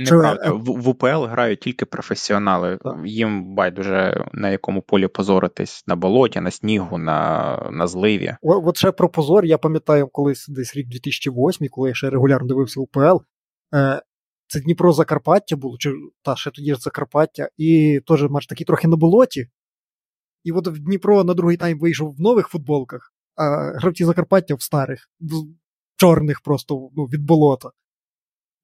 А 0.01 0.05
що, 0.05 0.15
Неправда. 0.17 0.47
е, 0.47 0.51
В, 0.51 0.65
в 0.83 0.89
УПЛ 0.89 1.25
грають 1.25 1.61
тільки 1.61 1.85
професіонали. 1.87 2.79
Так. 2.85 2.97
Їм 3.05 3.55
байдуже 3.55 4.27
на 4.33 4.51
якому 4.51 4.83
полі 4.83 5.09
позоритись 5.09 5.85
на 5.87 5.97
болоті, 5.97 6.41
на 6.41 6.51
снігу, 6.51 6.99
на, 6.99 7.57
на 7.73 7.87
зливі. 7.87 8.37
О- 8.43 8.69
От 8.69 8.77
ще 8.77 8.93
про 8.93 9.09
позор, 9.09 9.45
я 9.45 9.59
пам'ятаю, 9.59 10.09
колись 10.09 10.49
десь 10.49 10.77
рік 10.77 10.89
2008, 10.89 11.69
коли 11.71 11.89
я 11.89 11.95
ще 11.95 12.11
регулярно 12.11 12.49
дивився 12.49 12.81
УПЛ. 12.81 13.17
Е, 13.75 14.03
це 14.47 14.61
Дніпро 14.61 14.93
Закарпаття 14.93 15.57
було, 15.57 15.77
чи 15.79 15.93
та 16.23 16.37
ще 16.37 16.51
тоді 16.51 16.75
ж 16.75 16.81
Закарпаття, 16.81 17.49
і 17.57 18.01
теж 18.07 18.23
матч 18.23 18.47
такий 18.47 18.67
трохи 18.67 18.89
на 18.89 18.97
болоті. 18.97 19.47
І 20.45 20.53
от 20.53 20.69
в 20.69 20.79
Дніпро 20.79 21.25
на 21.25 21.35
другий 21.35 21.57
тайм 21.57 21.79
вийшов 21.79 22.15
в 22.15 22.21
нових 22.21 22.49
футболках, 22.49 23.13
а 23.37 23.73
гравці 23.79 24.05
Закарпаття 24.05 24.55
в 24.55 24.63
старих, 24.63 25.09
в 25.21 25.33
чорних 25.97 26.41
просто 26.41 26.89
ну, 26.97 27.05
від 27.05 27.25
болота. 27.25 27.71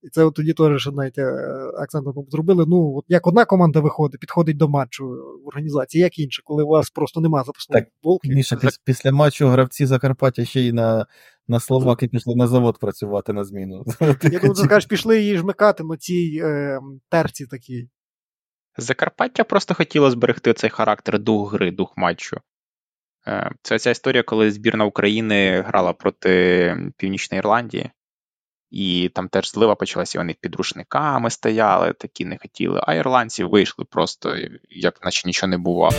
І 0.07 0.11
це 0.11 0.25
от 0.25 0.35
тоді 0.35 0.53
теж 0.53 0.81
ще 0.81 0.91
навіть 0.91 1.19
е, 1.19 1.33
акцент 1.79 2.07
зробили. 2.31 2.65
Ну, 2.69 2.97
от 2.97 3.05
як 3.09 3.27
одна 3.27 3.45
команда 3.45 3.81
виходить, 3.81 4.21
підходить 4.21 4.57
до 4.57 4.69
матчу 4.69 5.09
в 5.45 5.49
організації, 5.49 6.03
як 6.03 6.19
інша, 6.19 6.43
коли 6.45 6.65
у 6.65 6.67
вас 6.67 6.91
просто 6.91 7.21
нема 7.21 7.45
запасної 7.45 7.85
футболки. 7.85 8.29
Міша, 8.29 8.57
піс- 8.57 8.81
після 8.85 9.13
матчу 9.13 9.49
гравці 9.49 9.87
Закарпаття 9.87 10.45
ще 10.45 10.61
й 10.61 10.73
на, 10.73 11.07
на 11.49 11.61
Словаки 11.61 12.09
пішли 12.09 12.35
на 12.37 12.47
завод 12.47 12.79
працювати 12.79 13.33
на 13.33 13.45
зміну. 13.45 13.85
Я 14.01 14.15
думаю, 14.15 14.55
ти 14.55 14.55
скажеш, 14.55 14.87
пішли 14.87 15.21
її 15.21 15.39
жмикати 15.39 15.85
на 15.85 15.97
цій 15.97 16.41
е, 16.45 16.81
терці 17.09 17.47
такій. 17.47 17.89
Закарпаття 18.79 19.45
просто 19.45 19.75
хотіло 19.75 20.11
зберегти 20.11 20.53
цей 20.53 20.71
характер 20.71 21.19
дух 21.19 21.53
гри, 21.53 21.71
дух 21.71 21.93
матчу. 21.97 22.37
Е, 23.27 23.51
це 23.63 23.79
ця 23.79 23.91
історія, 23.91 24.23
коли 24.23 24.51
збірна 24.51 24.85
України 24.85 25.65
грала 25.67 25.93
проти 25.93 26.77
Північної 26.97 27.39
Ірландії, 27.39 27.91
і 28.71 29.11
там 29.15 29.29
теж 29.29 29.51
злива 29.51 29.75
почалася, 29.75 30.19
і 30.19 30.21
вони 30.21 30.37
під 30.41 30.55
рушниками 30.55 31.31
стояли, 31.31 31.93
такі 31.93 32.25
не 32.25 32.39
хотіли. 32.39 32.81
А 32.87 32.95
ірландці 32.95 33.45
вийшли 33.45 33.85
просто, 33.85 34.37
як 34.71 35.05
наче 35.05 35.29
нічого 35.29 35.51
не 35.51 35.59
було. 35.59 35.91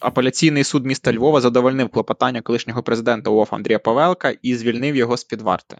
Апеляційний 0.00 0.64
суд 0.64 0.86
міста 0.86 1.12
Львова 1.12 1.40
задовольнив 1.40 1.88
клопотання 1.88 2.42
колишнього 2.42 2.82
президента 2.82 3.30
УОФ 3.30 3.54
Андрія 3.54 3.78
Павелка 3.78 4.34
і 4.42 4.54
звільнив 4.54 4.96
його 4.96 5.16
з 5.16 5.24
під 5.24 5.42
варти. 5.42 5.78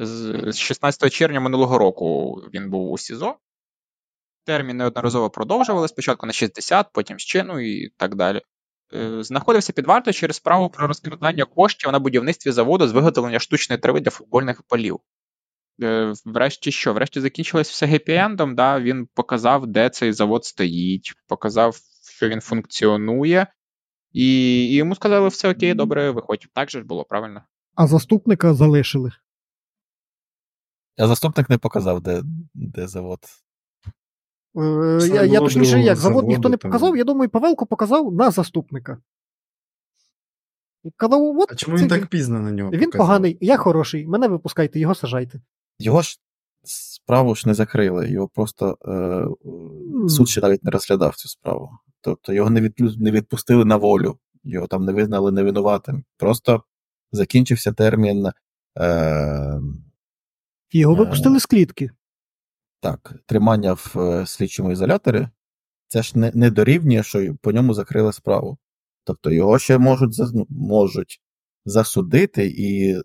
З 0.00 0.56
16 0.56 1.12
червня 1.12 1.40
минулого 1.40 1.78
року 1.78 2.34
він 2.54 2.70
був 2.70 2.92
у 2.92 2.98
СІЗО. 2.98 3.36
Термін 4.44 4.76
неодноразово 4.76 5.30
продовжували 5.30 5.88
спочатку 5.88 6.26
на 6.26 6.32
60, 6.32 6.86
потім 6.92 7.18
ще, 7.18 7.44
ну 7.44 7.60
і 7.60 7.88
так 7.88 8.14
далі. 8.14 8.42
Е, 8.94 9.24
знаходився 9.24 9.72
під 9.72 9.86
вартою 9.86 10.14
через 10.14 10.36
справу 10.36 10.70
про 10.70 10.86
розкрадання 10.86 11.44
коштів 11.44 11.92
на 11.92 11.98
будівництві 11.98 12.50
заводу 12.50 12.88
з 12.88 12.92
виготовлення 12.92 13.38
штучної 13.38 13.80
трави 13.80 14.00
для 14.00 14.10
футбольних 14.10 14.62
полів. 14.62 15.00
Е, 15.82 16.12
врешті 16.24 16.72
що? 16.72 16.92
Врешті 16.92 17.20
закінчилось 17.20 17.70
все 17.70 17.86
гепі-ендом, 17.86 18.54
да? 18.54 18.80
Він 18.80 19.08
показав, 19.14 19.66
де 19.66 19.90
цей 19.90 20.12
завод 20.12 20.44
стоїть, 20.44 21.12
показав, 21.28 21.76
що 22.16 22.28
він 22.28 22.40
функціонує, 22.40 23.46
і, 24.12 24.26
і 24.66 24.74
йому 24.74 24.94
сказали, 24.94 25.28
все 25.28 25.50
окей, 25.50 25.74
добре, 25.74 26.10
виходь. 26.10 26.46
Так 26.54 26.70
же 26.70 26.78
ж 26.78 26.84
було, 26.84 27.04
правильно? 27.04 27.42
А 27.74 27.86
заступника 27.86 28.54
залишили. 28.54 29.12
А 30.98 31.06
заступник 31.06 31.50
не 31.50 31.58
показав, 31.58 32.00
де, 32.00 32.22
де 32.54 32.88
завод. 32.88 33.18
Е, 34.56 34.98
Це 35.00 35.08
я, 35.08 35.22
я 35.22 35.38
точніше, 35.40 35.80
як 35.80 35.96
завод 35.96 36.28
ніхто 36.28 36.48
не 36.48 36.56
показав, 36.56 36.96
я 36.96 37.04
думаю, 37.04 37.30
Павелко 37.30 37.66
показав 37.66 38.12
на 38.14 38.30
заступника. 38.30 38.98
Казав, 40.96 41.38
от 41.38 41.52
А 41.52 41.54
чому 41.54 41.76
це 41.76 41.82
він 41.82 41.88
так 41.90 42.06
пізно 42.06 42.40
на 42.40 42.50
нього? 42.50 42.70
Він 42.70 42.80
показав? 42.80 43.06
поганий, 43.06 43.38
я 43.40 43.56
хороший, 43.56 44.06
мене 44.06 44.28
випускайте, 44.28 44.80
його 44.80 44.94
сажайте. 44.94 45.40
Його 45.78 46.02
ж 46.02 46.18
справу 46.64 47.34
ж 47.34 47.48
не 47.48 47.54
закрили, 47.54 48.10
його 48.10 48.28
просто 48.28 48.78
е, 48.84 50.08
суд 50.08 50.28
ще 50.28 50.40
навіть 50.40 50.64
не 50.64 50.70
розглядав 50.70 51.16
цю 51.16 51.28
справу. 51.28 51.70
Тобто 52.00 52.32
його 52.32 52.50
не, 52.50 52.60
від, 52.60 53.00
не 53.00 53.10
відпустили 53.10 53.64
на 53.64 53.76
волю, 53.76 54.18
його 54.44 54.66
там 54.66 54.84
не 54.84 54.92
визнали 54.92 55.32
невинуватим. 55.32 56.04
Просто 56.16 56.62
закінчився 57.12 57.72
термін. 57.72 58.26
Е, 58.78 59.60
Його 60.72 60.94
Е. 60.94 60.96
випустили 60.98 61.40
з 61.40 61.46
клітки. 61.46 61.90
Так, 62.82 63.14
тримання 63.26 63.72
в 63.72 63.94
е, 63.96 64.26
слідчому 64.26 64.72
ізоляторі. 64.72 65.28
Це 65.88 66.02
ж 66.02 66.18
не, 66.18 66.32
не 66.34 66.50
дорівнює, 66.50 67.02
що 67.02 67.34
по 67.42 67.52
ньому 67.52 67.74
закрили 67.74 68.12
справу. 68.12 68.58
Тобто 69.04 69.30
його 69.30 69.58
ще 69.58 69.78
можуть, 69.78 70.14
за- 70.14 70.30
ну, 70.34 70.46
можуть 70.50 71.20
засудити 71.64 72.46
і 72.46 72.92
е, 72.92 73.02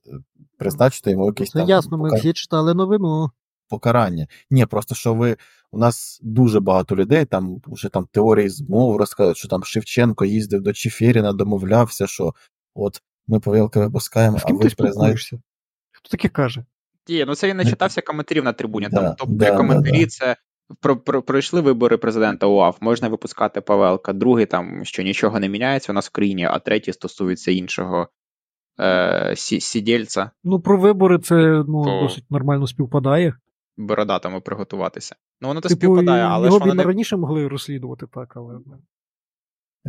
призначити 0.58 1.12
йому 1.12 1.26
якісь 1.26 1.50
там 1.50 1.70
ясно, 1.70 1.98
ми 1.98 2.16
всі 2.16 2.34
читали 2.34 2.74
новину. 2.74 3.32
покарання. 3.70 4.28
Ні, 4.50 4.66
просто 4.66 4.96
що 4.96 5.14
ви. 5.14 5.38
У 5.72 5.78
нас 5.78 6.20
дуже 6.24 6.60
багато 6.60 6.96
людей, 6.96 7.26
там 7.26 7.62
вже 7.68 7.90
там 7.90 8.08
теорії 8.12 8.50
змов 8.50 8.98
розказують, 8.98 9.38
що 9.38 9.48
там 9.48 9.64
Шевченко 9.64 10.26
їздив 10.26 10.62
до 10.62 10.74
Чефіріна, 10.74 11.34
домовлявся, 11.34 12.08
що 12.08 12.34
от 12.76 13.02
ми 13.28 13.40
повілки 13.40 13.80
випускаємо, 13.80 14.38
а 14.44 14.54
ви 14.54 14.70
спілкуєшся? 14.70 15.40
Хто 15.92 16.10
таке 16.10 16.30
каже? 16.30 16.66
Ні, 17.10 17.26
ну 17.28 17.36
це 17.36 17.48
він 17.48 17.58
не 17.58 17.66
читався 17.66 18.02
коментарів 18.02 18.44
на 18.44 18.54
трибуні. 18.54 18.88
Да, 18.92 19.02
Там 19.04 19.16
тобто 19.18 19.36
да, 19.36 19.58
коментарі 19.58 20.00
да, 20.00 20.04
да. 20.04 20.08
це 20.08 20.36
про, 20.80 20.98
про, 20.98 21.22
пройшли 21.22 21.62
вибори 21.62 21.98
президента 21.98 22.48
УАФ, 22.48 22.82
можна 22.82 23.08
випускати 23.08 23.62
Павелка. 23.62 24.14
Другий 24.14 24.46
там, 24.46 24.86
що 24.86 25.04
нічого 25.04 25.40
не 25.40 25.50
міняється 25.50 25.92
у 25.92 25.96
нас 25.96 26.08
в 26.08 26.12
країні, 26.12 26.46
а 26.46 26.60
третій 26.60 26.94
стосується 26.94 27.52
іншого 27.52 28.08
е, 28.80 29.34
сі, 29.36 29.60
сідільця, 29.60 30.32
Ну, 30.44 30.60
про 30.60 30.78
вибори 30.78 31.20
це 31.20 31.36
ну, 31.68 31.84
То- 31.84 32.02
досить 32.02 32.32
нормально 32.32 32.68
співпадає. 32.68 33.34
бородатому 33.78 34.42
приготуватися. 34.42 35.16
Ну 35.42 35.48
воно 35.48 35.62
то 35.62 35.70
Типу, 35.70 35.80
співпадає, 35.80 36.24
але 36.24 36.46
його 36.48 36.58
ж 36.58 36.64
воно 36.64 36.74
не 36.74 36.84
раніше 36.84 37.18
могли 37.18 37.48
розслідувати 37.48 38.06
так, 38.14 38.34
але. 38.38 38.60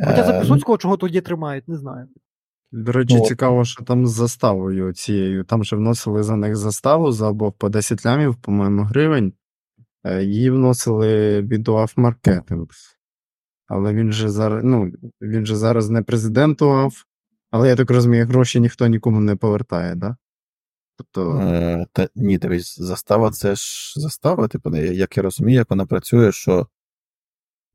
Хоча 0.04 0.24
за 0.24 0.32
Е, 0.32 0.40
Пісоцького 0.40 0.78
чого 0.78 0.96
тоді 0.96 1.20
тримають, 1.20 1.68
не 1.68 1.76
знаю. 1.76 2.08
До 2.72 2.92
речі, 2.92 3.14
Ну, 3.14 3.20
от. 3.22 3.26
цікаво, 3.28 3.64
що 3.64 3.84
там 3.84 4.06
з 4.06 4.10
заставою 4.12 4.92
цією. 4.92 5.44
Там 5.44 5.64
же 5.64 5.76
вносили 5.76 6.22
за 6.22 6.36
них 6.36 6.56
заставу 6.56 7.12
за 7.12 7.26
обох 7.28 7.54
по 7.58 7.68
10 7.68 8.06
лямів, 8.06 8.36
по-моєму, 8.36 8.82
гривень. 8.82 9.32
Е, 10.04 10.24
Її 10.24 10.50
вносили 10.50 11.42
від 11.42 11.68
УАФ 11.68 11.96
Маркетинг. 11.96 12.66
Але 13.66 13.94
він 13.94 14.12
же 14.12 14.28
зараз, 14.28 14.64
ну, 14.64 14.92
він 15.22 15.46
же 15.46 15.56
зараз 15.56 15.90
не 15.90 16.02
президент 16.02 16.62
УАФ, 16.62 17.02
але 17.50 17.68
я 17.68 17.76
так 17.76 17.90
розумію, 17.90 18.26
гроші 18.26 18.60
ніхто 18.60 18.86
нікому 18.86 19.20
не 19.20 19.36
повертає, 19.36 19.94
да? 19.94 20.16
Тобто, 20.96 21.38
Е, 21.40 21.86
та, 21.92 22.08
ні, 22.14 22.38
дивись, 22.38 22.78
застава 22.80 23.30
це 23.30 23.54
ж 23.54 23.92
застава, 24.00 24.48
типу, 24.48 24.76
як 24.76 25.16
я 25.16 25.22
розумію, 25.22 25.56
як 25.56 25.70
вона 25.70 25.86
працює, 25.86 26.32
що 26.32 26.66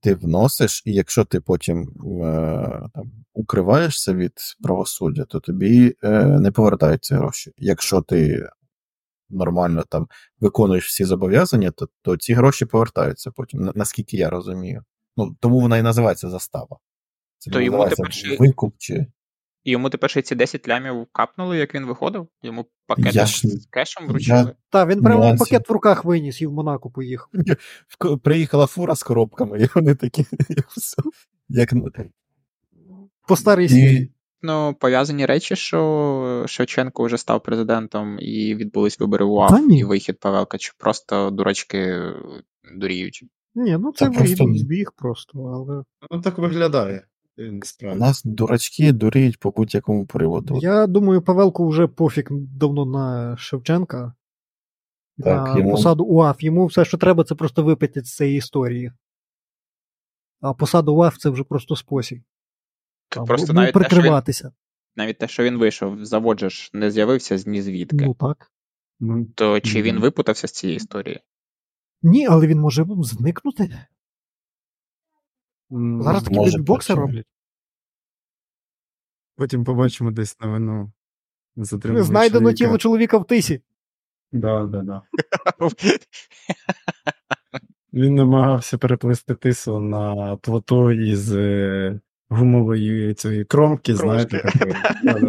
ти 0.04 0.16
вносиш, 0.16 0.84
і 0.86 0.94
якщо 0.94 1.26
ти 1.26 1.42
потім 1.42 1.82
е, 1.82 2.89
там, 2.94 3.12
укриваєшся 3.34 4.13
від 4.13 4.34
правосуддя, 4.63 5.26
то 5.26 5.39
тобі 5.39 5.96
е, 6.04 6.26
не 6.26 6.52
повертаються 6.52 7.16
гроші. 7.16 7.52
Якщо 7.58 8.02
ти 8.02 8.50
нормально 9.30 9.84
там 9.89 10.08
виконуєш 10.39 10.88
всі 10.88 11.06
зобов'язання, 11.06 11.72
то, 11.72 11.88
то 12.02 12.18
ці 12.18 12.34
гроші 12.34 12.66
повертаються 12.66 13.32
потім, 13.32 13.72
наскільки 13.76 14.18
я 14.18 14.30
розумію. 14.30 14.84
Ну, 15.18 15.36
тому 15.39 15.60
вона 15.60 15.78
і 15.78 15.82
називається 15.82 16.30
застава. 16.30 16.78
Це 17.38 17.52
То 17.52 17.62
йому 17.62 17.89
тепер 17.89 18.12
викуп 18.39 18.76
чи. 18.78 19.08
І 19.63 19.71
йому 19.71 19.89
тепер 19.89 20.10
ще 20.10 20.21
ці 20.21 20.36
10 20.36 20.67
лямів 20.67 21.08
капнули, 21.12 21.58
як 21.58 21.76
він 21.76 21.86
виходив. 21.86 22.28
Йому 22.43 22.65
пакет 22.88 23.15
Я 23.15 23.26
ж- 23.26 23.47
з 23.47 23.65
кешем 23.65 24.08
вручили. 24.08 24.56
Так, 24.69 24.89
він 24.89 25.02
прямо 25.02 25.36
пакет 25.38 25.69
в 25.69 25.71
руках 25.73 26.06
виніс 26.06 26.41
і 26.41 26.47
в 26.47 26.54
Монако 26.54 26.89
поїхав. 26.89 27.28
Приїхала 28.23 28.65
фура 28.65 28.95
з 28.95 29.04
коробками, 29.04 29.60
і 29.62 29.67
вони 29.76 29.95
такі. 29.95 30.26
все, 30.78 31.02
Як... 31.49 31.73
ну, 31.73 31.89
По 33.28 33.36
старій. 33.36 33.65
І, 33.71 34.12
Ну, 34.45 34.76
пов'язані 34.80 35.26
речі, 35.26 35.56
що 35.56 36.43
Шевченко 36.47 37.04
вже 37.04 37.17
став 37.17 37.43
президентом 37.43 38.17
і 38.19 38.56
відбулись 38.56 38.99
вибори 38.99 39.26
в 39.26 39.28
Та 39.28 39.34
УАФ 39.34 39.62
ні. 39.67 39.80
і 39.80 39.84
вихід 39.84 40.19
Павелка, 40.19 40.58
чи 40.58 40.71
просто 40.78 41.30
дурачки 41.30 42.02
дуріють. 42.76 43.23
Ні, 43.56 43.78
ну 43.78 43.91
це 43.91 44.06
Та 44.06 44.12
просто- 44.12 44.45
збіг 44.56 44.91
просто, 44.95 45.39
але. 45.39 45.84
ну 46.12 46.21
так 46.21 46.38
виглядає. 46.38 47.06
У 47.84 47.96
нас 47.96 48.24
дурачки 48.24 48.91
дуріють 48.91 49.39
по 49.39 49.52
будь-якому 49.52 50.06
приводу. 50.06 50.60
Я 50.62 50.88
думаю, 50.88 51.22
Павелку 51.22 51.67
вже 51.67 51.88
пофіг 51.88 52.28
давно 52.32 52.86
на 52.86 53.38
Шевченка. 53.38 54.13
Так, 55.17 55.48
на 55.48 55.58
йому- 55.60 55.72
посаду 55.72 56.04
УАФ. 56.04 56.43
Йому 56.43 56.65
все, 56.65 56.86
що 56.86 56.98
треба, 56.98 57.24
це 57.24 57.36
просто 57.36 57.63
випити 57.63 58.02
з 58.02 58.15
цієї 58.15 58.38
історії. 58.38 58.91
А 60.41 60.54
посада 60.54 60.91
УАФ 60.91 61.17
це 61.17 61.30
вже 61.30 61.43
просто 61.43 61.76
спосіб. 61.76 62.22
Або- 63.15 63.26
просто 63.26 63.54
ну, 63.54 63.60
навіть 63.62 63.74
те, 63.74 63.80
він, 63.80 63.88
прикриватися. 63.88 64.52
навіть 64.96 65.17
те, 65.17 65.28
що 65.28 65.43
він 65.43 65.58
вийшов, 65.58 66.06
завод 66.06 66.39
же 66.39 66.50
ж 66.50 66.69
не 66.74 66.91
з'явився 66.91 67.38
з 67.38 67.48
ні 67.48 67.62
звідки. 67.62 68.06
Ну 68.06 68.13
так. 68.13 68.52
То 69.36 69.60
чи 69.60 69.82
він 69.82 70.00
випутався 70.00 70.48
з 70.48 70.52
цієї 70.52 70.78
історії? 70.78 71.19
Ні, 72.02 72.28
але 72.28 72.48
він 72.48 72.60
може 72.60 72.86
зникнути. 73.02 73.80
Зараз 75.74 76.24
такі 76.24 76.36
може, 76.36 76.58
бокси 76.58 76.94
роблять. 76.94 77.26
Потім 79.36 79.64
побачимо 79.64 80.12
десь 80.12 80.40
новину. 80.40 80.92
Затримують 81.56 82.06
Знайдено 82.08 82.40
чоловіка. 82.40 82.58
тіло 82.58 82.78
чоловіка 82.78 83.18
в 83.18 83.28
тисі. 83.28 83.62
Да, 84.32 84.64
да, 84.66 84.82
да. 84.82 85.02
Він 87.93 88.16
намагався 88.16 88.78
переплисти 88.78 89.36
тису 89.36 89.80
на 89.80 90.36
плато 90.36 90.91
із 90.91 91.34
е, 91.34 92.00
гумової 92.30 93.14
цієї 93.14 93.45
кромки, 93.45 93.95
знаєте. 93.95 94.50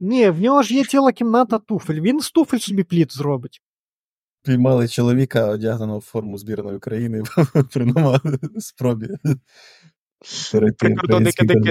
Ні, 0.00 0.30
в 0.30 0.40
нього 0.40 0.62
ж 0.62 0.74
є 0.74 0.84
ціла 0.84 1.12
кімната 1.12 1.58
туфель. 1.58 2.00
Він 2.00 2.20
з 2.20 2.30
туфель 2.30 2.58
собі 2.58 2.82
плід 2.82 3.12
зробить. 3.12 3.62
Піймали 4.42 4.88
чоловіка, 4.88 5.46
одягненого 5.46 5.98
в 5.98 6.02
форму 6.02 6.38
збірної 6.38 6.76
України 6.76 7.22
при 7.72 7.84
нова 7.84 8.20
спробі. 8.58 9.08
Прикордонники 10.78 11.46
такі. 11.46 11.70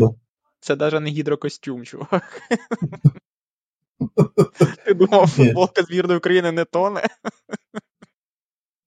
Це 0.60 0.76
навіть 0.76 1.02
не 1.02 1.10
гідрокостюм, 1.10 1.86
чувак. 1.86 2.42
Ти 4.86 4.94
думав, 4.94 5.28
футболка 5.28 5.84
збірної 5.84 6.18
України 6.18 6.52
не 6.52 6.66
тоне? 6.66 7.04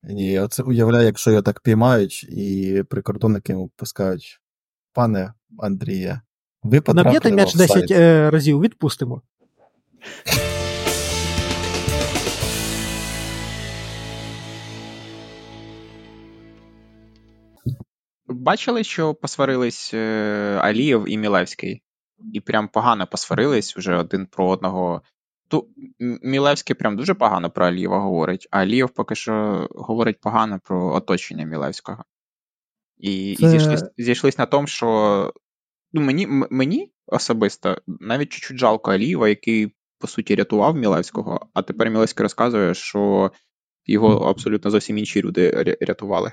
Ні, 0.03 0.33
я 0.33 0.49
це 0.49 0.63
уявляю, 0.63 1.07
якщо 1.07 1.31
його 1.31 1.43
так 1.43 1.61
піймають, 1.61 2.25
і 2.25 2.83
прикордонники 2.89 3.53
йому 3.53 3.71
пускають. 3.77 4.41
Пане 4.93 5.35
Андрія, 5.59 6.23
ви 6.63 6.81
потрапили 6.81 7.05
Наб'єте 7.05 7.33
м'яч 7.33 7.55
10 7.55 7.91
е, 7.91 8.31
разів, 8.31 8.61
відпустимо. 8.61 9.23
Бачили, 18.33 18.85
що 18.85 19.15
посварились 19.15 19.95
е, 19.95 20.59
Алієв 20.63 21.05
і 21.09 21.19
Мілевський? 21.19 21.83
І 22.33 22.41
прям 22.41 22.69
погано 22.69 23.07
посварились 23.07 23.77
вже 23.77 23.97
один 23.97 24.27
про 24.27 24.49
одного. 24.49 25.03
Ту 25.49 25.69
Мілевський 26.23 26.77
прям 26.77 26.97
дуже 26.97 27.15
погано 27.15 27.51
про 27.51 27.67
Алієва 27.67 27.99
говорить, 27.99 28.49
а 28.51 28.59
Алієв 28.59 28.91
поки 28.91 29.15
що 29.15 29.67
говорить 29.71 30.21
погано 30.21 30.61
про 30.65 30.95
оточення 30.95 31.45
Мілевського. 31.45 32.05
І 32.99 33.37
Це... 33.41 33.47
і 33.47 33.49
зійшлись, 33.49 33.85
зійшлись 33.99 34.39
на 34.39 34.47
тому, 34.47 34.67
що 34.67 35.33
ну, 35.93 36.01
мені 36.01 36.27
мені 36.51 36.93
особисто 37.07 37.79
навіть 37.87 38.29
чуть-чуть 38.29 38.59
жалко 38.59 38.93
Алієва, 38.93 39.29
який, 39.29 39.75
по 39.99 40.07
суті, 40.07 40.35
рятував 40.35 40.77
Мілевського, 40.77 41.51
а 41.55 41.63
тепер 41.63 41.91
Мілевський 41.91 42.23
розказує, 42.23 42.75
що 42.75 43.33
його 43.87 44.31
абсолютно 44.31 44.71
зовсім 44.71 44.99
інші 44.99 45.23
люди 45.23 45.77
рятували. 45.81 46.33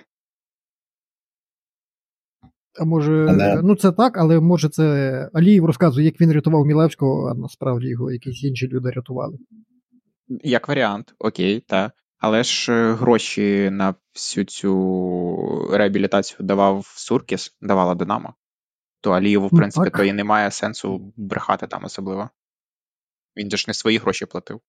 А 2.79 2.85
може, 2.85 3.27
але... 3.29 3.61
ну 3.63 3.75
це 3.75 3.91
так, 3.91 4.17
але 4.17 4.39
може 4.39 4.69
це 4.69 5.29
Аліїв 5.33 5.65
розказує, 5.65 6.05
як 6.05 6.21
він 6.21 6.31
рятував 6.31 6.65
Мілевського, 6.65 7.29
а 7.29 7.33
насправді 7.33 7.87
його 7.87 8.11
якісь 8.11 8.43
інші 8.43 8.67
люди 8.67 8.91
рятували. 8.91 9.37
Як 10.43 10.67
варіант, 10.67 11.13
окей, 11.19 11.59
так. 11.67 11.91
Але 12.19 12.43
ж 12.43 12.73
е, 12.73 12.93
гроші 12.93 13.69
на 13.69 13.95
всю 14.13 14.45
цю 14.45 15.69
реабілітацію 15.71 16.47
давав 16.47 16.85
Суркіс, 16.95 17.57
давала 17.61 17.95
Динамо. 17.95 18.33
То 19.01 19.11
Алієву, 19.11 19.47
в 19.47 19.49
ну, 19.53 19.59
принципі, 19.59 19.89
ну, 19.93 19.97
то 19.97 20.03
і 20.03 20.13
немає 20.13 20.51
сенсу 20.51 21.13
брехати 21.17 21.67
там 21.67 21.85
особливо. 21.85 22.29
Він 23.37 23.51
же 23.51 23.57
ж 23.57 23.65
не 23.67 23.73
свої 23.73 23.97
гроші 23.97 24.25
платив. 24.25 24.61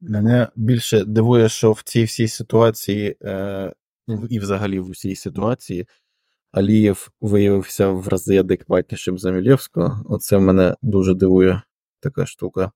Мене 0.00 0.48
більше 0.56 1.04
дивує, 1.04 1.48
що 1.48 1.72
в 1.72 1.82
цій 1.82 2.04
всій 2.04 2.28
ситуації 2.28 3.16
е, 3.22 3.72
і 4.30 4.38
взагалі 4.38 4.80
в 4.80 4.88
усій 4.88 5.16
ситуації 5.16 5.86
Алієв 6.52 7.10
виявився 7.20 7.88
в 7.88 8.08
рази 8.08 8.38
адекватнішим 8.38 9.18
за 9.18 9.30
Мілєвського. 9.30 10.02
Оце 10.08 10.38
мене 10.38 10.76
дуже 10.82 11.14
дивує 11.14 11.62
така 12.00 12.26
штука. 12.26 12.72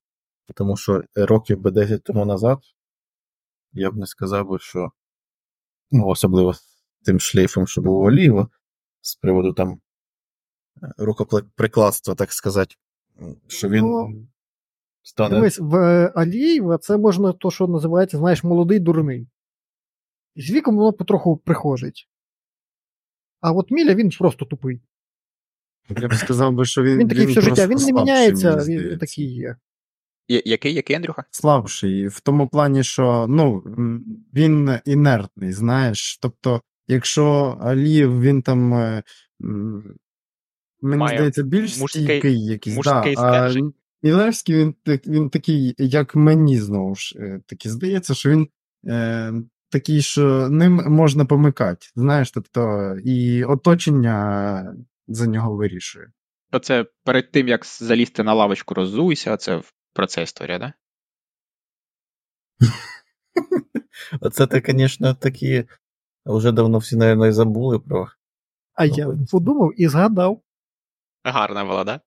Тому 0.55 0.77
що 0.77 1.03
років 1.15 1.61
би 1.61 1.71
10 1.71 2.05
тому 2.05 2.25
назад 2.25 2.59
я 3.73 3.91
б 3.91 3.97
не 3.97 4.07
сказав 4.07 4.49
би, 4.49 4.59
що 4.59 4.93
ну, 5.91 6.07
особливо 6.07 6.55
тим 7.05 7.21
шлейфом, 7.21 7.67
що 7.67 7.83
був 7.83 7.99
у 7.99 8.09
Алієва, 8.09 8.49
з 9.01 9.17
приводу 9.17 9.53
там 9.53 9.81
е, 10.83 10.93
рукоприкладства, 10.99 12.15
так 12.15 12.33
сказати, 12.33 12.75
що 13.47 13.69
він. 13.69 13.85
Ну, 13.85 14.27
стане... 15.03 15.35
Дивись, 15.35 15.59
в 15.59 15.77
Алієва 16.15 16.79
це 16.79 16.97
можна 16.97 17.33
то, 17.33 17.51
що 17.51 17.67
називається, 17.67 18.19
знаєш, 18.19 18.45
молодий 18.45 18.79
дурний. 18.79 19.29
І 20.39 20.43
з 20.43 20.51
віком 20.51 20.77
воно 20.77 20.93
потроху 20.93 21.37
приходить. 21.37 22.09
А 23.41 23.53
от 23.53 23.71
Міля 23.71 23.95
він 23.95 24.11
просто 24.11 24.45
тупий. 24.45 24.81
Я 26.01 26.09
б 26.09 26.15
сказав 26.15 26.53
би, 26.53 26.65
що 26.65 26.83
він. 26.83 26.99
Він 26.99 27.09
такий 27.09 27.27
він 27.27 27.33
все 27.33 27.41
життя, 27.41 27.67
він 27.67 27.79
не 27.79 27.93
міняється, 27.93 28.57
він 28.57 28.99
такий 28.99 29.35
є. 29.35 29.57
Який, 30.29 30.75
який, 30.75 30.97
Андрюха? 30.97 31.25
Слабший. 31.31 32.09
В 32.09 32.21
тому 32.21 32.49
плані, 32.49 32.85
що 32.85 33.27
ну, 33.29 33.63
він 34.35 34.79
інертний, 34.85 35.53
знаєш. 35.53 36.19
Тобто, 36.23 36.63
якщо 36.89 37.59
Алієв, 37.61 38.21
він 38.21 38.43
там. 38.43 38.75
Е, 38.75 39.03
мені 40.81 40.97
Має 40.97 41.19
здається, 41.19 41.43
більш 41.43 41.79
мужський, 41.79 42.05
стійкий 42.05 42.45
якийсь. 42.45 42.79
Да, 42.79 43.15
а 43.17 43.55
Мілевський, 44.03 44.57
він 44.57 44.75
він 45.07 45.31
такий, 45.31 45.75
як 45.79 46.15
мені 46.15 46.59
знову 46.59 46.95
ж 46.95 47.19
е, 47.19 47.41
таки 47.47 47.71
здається, 47.71 48.15
що 48.15 48.31
він 48.31 48.49
е, 48.87 49.33
такий, 49.71 50.03
що 50.03 50.49
ним 50.49 50.75
можна 50.75 51.25
помикати. 51.25 51.87
Знаєш, 51.97 52.31
тобто, 52.31 52.95
і 53.05 53.45
оточення 53.45 54.77
за 55.09 55.27
нього 55.27 55.57
вирішує. 55.57 56.13
Оце 56.53 56.87
перед 57.05 57.31
тим, 57.33 57.49
як 57.49 57.67
залізти 57.67 58.23
на 58.23 58.35
лавочку, 58.35 58.75
роззуйся, 58.75 59.37
це 59.37 59.63
про 59.93 60.07
це 60.07 60.23
історія, 60.23 60.59
да? 60.59 60.73
Оце 64.21 64.47
ти, 64.47 64.63
звісно, 64.67 65.15
такі. 65.15 65.65
Вже 66.27 66.53
давно 66.53 66.79
всі, 66.79 66.97
мабуть, 66.97 67.35
забули 67.35 67.79
про. 67.79 68.09
А 68.75 68.85
я 68.85 69.09
подумав 69.31 69.73
і 69.77 69.89
згадав. 69.89 70.43
Гарна 71.25 71.65
була, 71.65 71.85
да? 71.85 72.01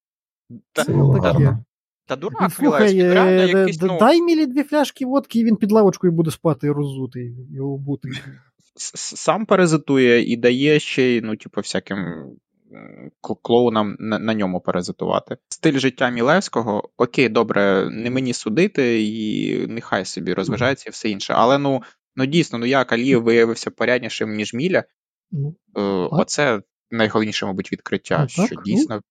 Це 0.74 0.94
було 0.94 1.20
гарно. 1.20 1.66
Та 2.12 2.18
дурак, 2.18 2.54
Слухай, 2.54 3.14
реально 3.14 3.60
якийсь, 3.60 3.82
ну... 3.82 3.98
дай 4.00 4.22
мілі 4.22 4.46
дві 4.46 4.64
фляшки 4.64 5.06
водки, 5.06 5.40
і 5.40 5.44
він 5.44 5.56
під 5.56 5.72
лавочкою 5.72 6.14
буде 6.14 6.32
спати 6.32 6.72
розутий, 6.72 7.36
його 7.52 7.78
бути. 7.78 8.10
Сам 8.76 9.46
паразитує 9.46 10.32
і 10.32 10.38
дає 10.38 10.80
ще 10.80 11.22
ну, 11.24 11.36
типу, 11.36 11.62
всяким 11.62 11.98
клоунам 13.42 13.96
на, 14.00 14.20
на 14.20 14.34
ньому 14.34 14.62
паразитувати. 14.62 15.38
Стиль 15.50 15.78
життя 15.78 16.10
Мілевського, 16.10 16.90
окей, 16.98 17.30
добре, 17.30 17.90
не 17.92 18.10
мені 18.10 18.34
судити, 18.34 19.04
і 19.04 19.68
нехай 19.68 20.06
собі 20.06 20.34
розважається 20.34 20.90
і 20.90 20.92
все 20.92 21.10
інше. 21.10 21.34
Але 21.38 21.58
ну 21.58 21.84
ну 22.16 22.26
дійсно, 22.26 22.60
ну 22.60 22.66
як 22.66 22.92
Алієв 22.92 23.24
виявився 23.24 23.72
поряднішим, 23.72 24.36
ніж 24.36 24.54
Міля, 24.54 24.84
ну, 25.32 25.56
е, 25.78 25.82
оце 26.12 26.62
найголовніше, 26.90 27.46
мабуть, 27.46 27.72
відкриття, 27.72 28.20
ну, 28.38 28.46
що 28.46 28.56
так, 28.56 28.64
дійсно 28.64 29.02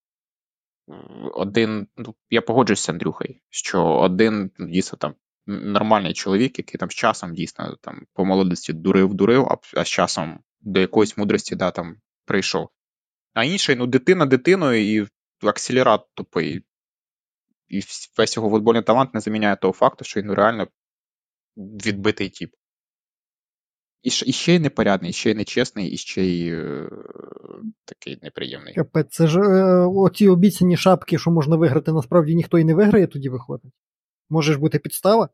один, 1.35 1.89
ну 1.97 2.15
я 2.31 2.43
погоджуюсь 2.43 2.81
з 2.81 2.89
Андрюхою, 2.89 3.35
що 3.49 3.85
один 3.85 4.51
ну, 4.59 4.69
дійсно 4.69 4.99
там 4.99 5.15
нормальний 5.47 6.15
чоловік, 6.15 6.59
який 6.59 6.79
там 6.79 6.91
з 6.91 6.95
часом 6.95 7.35
дійсно 7.35 7.77
там 7.81 8.07
по 8.13 8.25
молодості 8.25 8.73
дурив-дурив, 8.73 9.59
а, 9.77 9.85
з 9.85 9.89
часом 9.89 10.41
до 10.61 10.81
якоїсь 10.81 11.17
мудрості 11.17 11.57
да, 11.57 11.71
там 11.71 11.97
прийшов. 12.25 12.69
А 13.35 13.45
інший, 13.45 13.77
ну, 13.77 13.87
дитина 13.87 14.27
дитиною 14.27 15.03
і 15.03 15.09
акселерат 15.43 16.07
тупий. 16.15 16.65
І 17.69 17.81
весь 18.19 18.37
його 18.37 18.51
футбольний 18.51 18.83
талант 18.83 19.15
не 19.15 19.21
заміняє 19.21 19.57
того 19.57 19.73
факту, 19.73 20.05
що 20.05 20.21
він 20.21 20.33
реально 20.33 20.69
відбитий 21.57 22.29
тіп. 22.29 22.55
І, 24.03 24.09
і 24.09 24.33
ще 24.33 24.55
й 24.55 24.59
непорядний, 24.59 25.11
і 25.11 25.15
ще 25.15 25.31
й 25.31 25.35
нечесний, 25.35 25.91
і 25.91 25.97
ще 25.97 26.23
й 26.23 26.53
е, 26.53 26.91
такий 27.85 28.19
неприємний. 28.23 28.75
Капець, 28.75 29.11
це 29.11 29.27
ж 29.27 29.41
е, 29.41 29.87
оці 29.87 30.29
обіцяні 30.29 30.77
шапки, 30.77 31.19
що 31.19 31.31
можна 31.31 31.57
виграти, 31.57 31.93
насправді 31.93 32.35
ніхто 32.35 32.59
і 32.59 32.65
не 32.65 32.75
виграє, 32.75 33.07
тоді 33.07 33.29
виходить. 33.29 33.73
Може 34.31 34.53
ж 34.53 34.59
бути 34.59 34.79
підстава? 34.79 35.29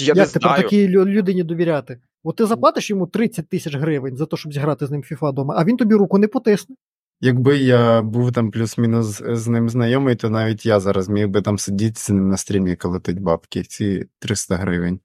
Я 0.00 0.06
Як 0.06 0.16
не 0.16 0.26
тепер 0.26 0.42
знаю. 0.42 0.62
такій 0.62 0.88
людині 0.88 1.42
довіряти? 1.42 2.00
От 2.22 2.36
ти 2.36 2.46
заплатиш 2.46 2.90
йому 2.90 3.06
30 3.06 3.48
тисяч 3.48 3.74
гривень 3.74 4.16
за 4.16 4.26
те, 4.26 4.36
щоб 4.36 4.52
зіграти 4.52 4.86
з 4.86 4.90
ним 4.90 5.02
FIFA 5.02 5.32
дома, 5.32 5.54
а 5.58 5.64
він 5.64 5.76
тобі 5.76 5.94
руку 5.94 6.18
не 6.18 6.28
потисне. 6.28 6.76
Якби 7.20 7.56
я 7.56 8.02
був 8.02 8.32
там 8.32 8.50
плюс-мінус 8.50 9.22
з 9.26 9.48
ним 9.48 9.68
знайомий, 9.68 10.16
то 10.16 10.30
навіть 10.30 10.66
я 10.66 10.80
зараз 10.80 11.08
міг 11.08 11.28
би 11.28 11.42
там 11.42 11.58
сидіти 11.58 12.00
з 12.00 12.10
ним 12.10 12.28
на 12.28 12.36
стрімі, 12.36 12.76
коли 12.76 12.94
летить 12.94 13.20
бабки, 13.20 13.62
ці 13.62 14.04
300 14.18 14.56
гривень. 14.56 15.00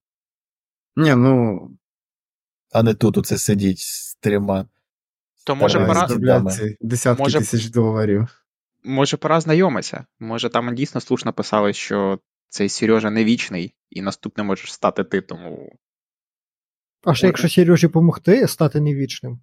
Ні, 0.96 1.16
ну. 1.16 1.70
А 2.72 2.84
не 2.84 2.94
тут 2.94 3.18
оце 3.18 3.38
сидіть 3.38 3.80
з 3.80 4.16
трьома. 4.16 4.66
То 5.46 5.56
може 5.56 5.86
пора. 5.86 6.08
Десятки 6.82 7.24
може... 7.24 7.40
тисяч 7.40 7.66
доларів. 7.70 8.46
Може, 8.84 9.18
пора 9.18 9.42
знайомитися. 9.42 10.06
Може, 10.20 10.50
там 10.50 10.76
дійсно 10.76 11.02
слушно 11.02 11.34
писали, 11.34 11.74
що 11.74 12.20
цей 12.50 12.70
Сережа 12.70 13.10
не 13.10 13.24
вічний, 13.24 13.76
і 13.90 14.02
наступне 14.02 14.44
можеш 14.44 14.74
стати 14.74 15.04
ти, 15.04 15.22
тому. 15.22 15.80
А 17.04 17.14
ще 17.14 17.28
якщо 17.28 17.50
Сережі 17.50 17.88
допомогти 17.88 18.48
стати 18.48 18.82
невічним. 18.82 19.40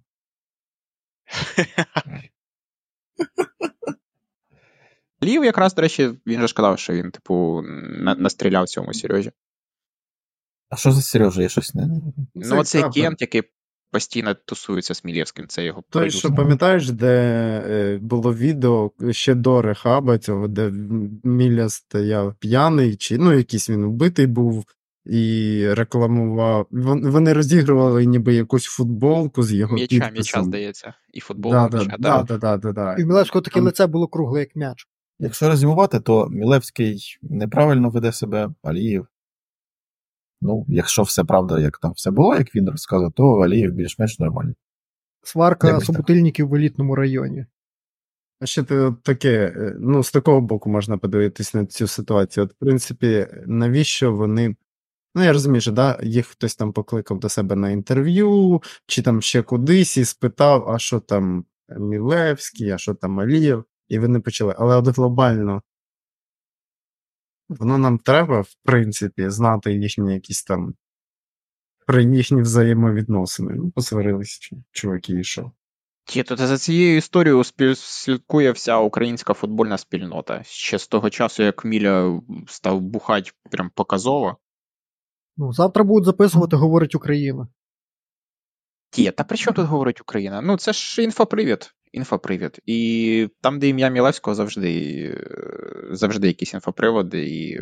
Лів 5.23 5.45
якраз, 5.45 5.73
до 5.73 5.81
речі, 5.81 6.19
він 6.25 6.41
же 6.41 6.47
сказав, 6.47 6.79
що 6.79 6.93
він, 6.93 7.11
типу, 7.11 7.61
настріляв 8.17 8.67
цьому 8.67 8.93
Сережі. 8.93 9.31
А 10.69 10.75
що 10.75 10.91
за 10.91 11.01
Сережа? 11.01 11.41
Я 11.41 11.49
щось 11.49 11.75
не. 11.75 11.89
Ну, 12.35 12.63
цей 12.63 12.83
Кент, 12.93 13.21
який 13.21 13.43
постійно 13.91 14.33
тусується 14.33 14.95
з 14.95 15.05
Мілєвським, 15.05 15.47
це 15.47 15.65
його 15.65 15.83
Той, 15.89 16.11
що 16.11 16.31
пам'ятаєш, 16.31 16.91
де 16.91 17.13
е, 17.67 17.99
було 18.01 18.33
відео 18.33 18.91
ще 19.11 19.35
до 19.35 19.61
рехаба 19.61 20.17
цього, 20.17 20.47
де 20.47 20.71
Міля 21.23 21.69
стояв 21.69 22.35
п'яний, 22.39 22.95
чи 22.95 23.17
ну 23.17 23.33
якийсь 23.33 23.69
він 23.69 23.85
вбитий 23.85 24.27
був. 24.27 24.65
І 25.09 25.63
рекламував. 25.73 26.67
Вони 26.71 27.33
розігрували 27.33 28.05
ніби 28.05 28.33
якусь 28.33 28.65
футболку 28.65 29.43
з 29.43 29.53
його 29.53 29.75
М'яча, 29.75 29.87
підписом. 29.89 30.13
м'яча, 30.13 30.43
здається, 30.43 30.93
і 31.13 31.19
футбол. 31.19 31.51
Да, 31.51 31.69
м'яча, 31.69 31.95
да, 31.99 32.23
да, 32.23 32.37
да, 32.37 32.57
да, 32.57 32.71
да, 32.71 32.95
І 32.95 33.05
Мілевського 33.05 33.41
таке 33.41 33.61
лице 33.61 33.87
було 33.87 34.07
кругле, 34.07 34.39
як 34.39 34.55
м'яч. 34.55 34.87
Якщо 35.19 35.49
резюмувати, 35.49 35.99
то 35.99 36.27
Мілевський 36.29 37.17
неправильно 37.21 37.89
веде 37.89 38.11
себе, 38.11 38.49
Алієв 38.63 39.07
Ну, 40.41 40.65
якщо 40.67 41.01
все 41.01 41.23
правда, 41.23 41.59
як 41.59 41.77
там 41.77 41.91
все 41.91 42.11
було, 42.11 42.35
як 42.35 42.55
він 42.55 42.69
розказав, 42.69 43.11
то 43.11 43.23
Алієв 43.23 43.71
більш-менш 43.71 44.19
нормальний. 44.19 44.55
Сварка 45.23 45.79
собутильників 45.79 46.47
в 46.47 46.55
елітному 46.55 46.95
районі. 46.95 47.45
А 48.39 48.45
ще 48.45 48.63
таке, 49.03 49.53
е, 49.55 49.75
ну, 49.79 50.03
з 50.03 50.11
такого 50.11 50.41
боку 50.41 50.69
можна 50.69 50.97
подивитись 50.97 51.53
на 51.53 51.65
цю 51.65 51.87
ситуацію. 51.87 52.43
От, 52.43 52.53
в 52.53 52.55
принципі, 52.55 53.27
навіщо 53.45 54.13
вони 54.13 54.55
Ну, 55.17 55.23
я 55.23 55.33
розумію, 55.33 55.61
що 55.61 55.71
да, 55.71 55.99
їх 56.03 56.27
хтось 56.27 56.55
там 56.55 56.73
покликав 56.73 57.19
до 57.19 57.29
себе 57.29 57.55
на 57.55 57.69
інтерв'ю, 57.69 58.61
чи 58.87 59.01
там 59.01 59.21
ще 59.21 59.41
кудись 59.41 59.97
і 59.97 60.05
спитав, 60.05 60.69
а 60.69 60.79
що 60.79 60.99
там 60.99 61.45
Мілевський, 61.79 62.69
а 62.69 62.77
що 62.77 62.93
там 62.93 63.19
Алієв, 63.19 63.63
і 63.87 63.99
вони 63.99 64.19
почали. 64.19 64.55
Але 64.57 64.75
от 64.75 64.87
глобально 64.87 65.61
воно 67.49 67.77
нам 67.77 67.97
треба, 67.97 68.41
в 68.41 68.55
принципі, 68.63 69.29
знати 69.29 69.73
їхні 69.73 70.13
якісь 70.13 70.43
там 70.43 70.73
про 71.85 72.01
їхні 72.01 72.41
взаємовідносини. 72.41 73.53
Ну, 73.55 73.71
посварились 73.71 74.51
чуваки 74.71 75.13
і 75.13 75.23
що. 75.23 75.51
Ті, 76.05 76.23
то 76.23 76.37
за 76.37 76.57
цією 76.57 76.97
історією 76.97 77.43
слідкує 77.75 78.51
вся 78.51 78.77
українська 78.77 79.33
футбольна 79.33 79.77
спільнота. 79.77 80.43
Ще 80.43 80.79
з 80.79 80.87
того 80.87 81.09
часу, 81.09 81.43
як 81.43 81.65
Міля 81.65 82.21
став 82.47 82.81
бухать 82.81 83.33
прям 83.51 83.69
показово. 83.69 84.37
Ну, 85.37 85.53
завтра 85.53 85.83
будуть 85.83 86.05
записувати, 86.05 86.55
говорить 86.55 86.95
Україна. 86.95 87.47
Ті, 88.89 89.11
та 89.11 89.23
при 89.23 89.37
чому 89.37 89.55
тут 89.55 89.65
говорить 89.65 90.01
Україна? 90.01 90.41
Ну, 90.41 90.57
це 90.57 90.73
ж 90.73 91.03
інфопривід. 91.03 91.75
Інфопривід. 91.91 92.59
І 92.65 93.29
там, 93.41 93.59
де 93.59 93.67
ім'я 93.67 93.89
Мілевського, 93.89 94.35
завжди, 94.35 95.25
завжди 95.91 96.27
якісь 96.27 96.53
інфоприводи, 96.53 97.25
і 97.27 97.61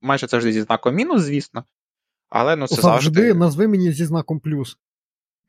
майже 0.00 0.26
завжди 0.26 0.52
зі 0.52 0.62
знаком 0.62 0.94
мінус, 0.94 1.22
звісно. 1.22 1.64
Але 2.28 2.56
ну 2.56 2.66
це 2.66 2.82
Завжди 2.82 3.20
завжди. 3.20 3.34
назви 3.34 3.68
мені 3.68 3.92
зі 3.92 4.04
знаком 4.04 4.40
плюс. 4.40 4.76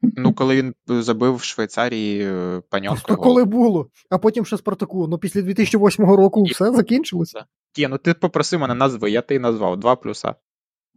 Ну, 0.01 0.34
коли 0.34 0.55
він 0.55 0.74
забив 0.88 1.36
в 1.36 1.43
Швейцарії 1.43 2.24
е, 2.24 2.61
паньонського. 2.69 3.17
То 3.17 3.24
коли 3.24 3.45
було, 3.45 3.89
а 4.09 4.17
потім 4.17 4.45
ще 4.45 4.57
Спартаку. 4.57 5.07
Ну, 5.07 5.17
після 5.17 5.41
2008 5.41 6.05
року 6.05 6.43
все 6.43 6.71
закінчилося. 6.71 7.45
Ті, 7.71 7.88
ну 7.88 7.97
ти 7.97 8.13
попроси 8.13 8.57
мене 8.57 8.74
назви, 8.74 9.11
я 9.11 9.21
ти 9.21 9.39
назвав. 9.39 9.80
Два 9.80 9.95
плюса. 9.95 10.36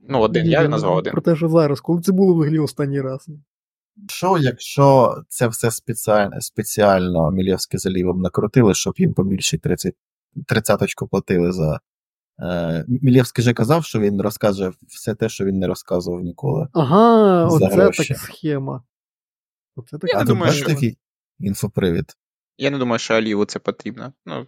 Ну, 0.08 0.20
один, 0.20 0.46
я 0.46 0.62
Ні, 0.62 0.68
назвав 0.68 0.96
один. 0.96 1.12
Про 1.12 1.22
те, 1.22 1.36
що 1.36 1.48
зараз, 1.48 1.80
коли 1.80 2.00
це 2.00 2.12
було 2.12 2.34
взагалі 2.34 2.58
останній 2.58 3.00
раз. 3.00 3.28
Що, 4.08 4.38
якщо 4.38 5.16
це 5.28 5.48
все 5.48 5.70
спеціально, 5.70 6.40
спеціально 6.40 7.30
Мілєвське 7.30 7.78
залівом 7.78 8.20
накрутили, 8.20 8.74
щоб 8.74 8.94
їм 8.96 9.14
побільше 9.14 9.58
30, 9.58 9.94
тридцяточку 10.46 11.08
платили 11.08 11.52
за. 11.52 11.80
Е, 12.40 12.84
Мілєвський 12.88 13.44
же 13.44 13.54
казав, 13.54 13.84
що 13.84 14.00
він 14.00 14.22
розкаже 14.22 14.72
все 14.88 15.14
те, 15.14 15.28
що 15.28 15.44
він 15.44 15.58
не 15.58 15.66
розказував 15.66 16.20
ніколи. 16.20 16.68
Ага, 16.72 17.44
оце 17.46 17.66
гроші. 17.66 18.08
так 18.08 18.18
схема. 18.18 18.84
Оце 19.76 19.98
так 19.98 20.10
Я 20.10 20.16
а 20.16 20.18
не 20.18 20.24
думаю, 20.24 20.52
що- 20.52 20.66
такий 20.66 20.98
інфопривід. 21.38 22.16
Я 22.58 22.70
не 22.70 22.78
думаю, 22.78 22.98
що 22.98 23.14
Алієву 23.14 23.44
це 23.44 23.58
потрібно. 23.58 24.12
Ну. 24.26 24.46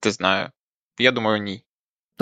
Ти 0.00 0.10
знаю. 0.10 0.50
Я 0.98 1.12
думаю, 1.12 1.42
ні. 1.42 1.64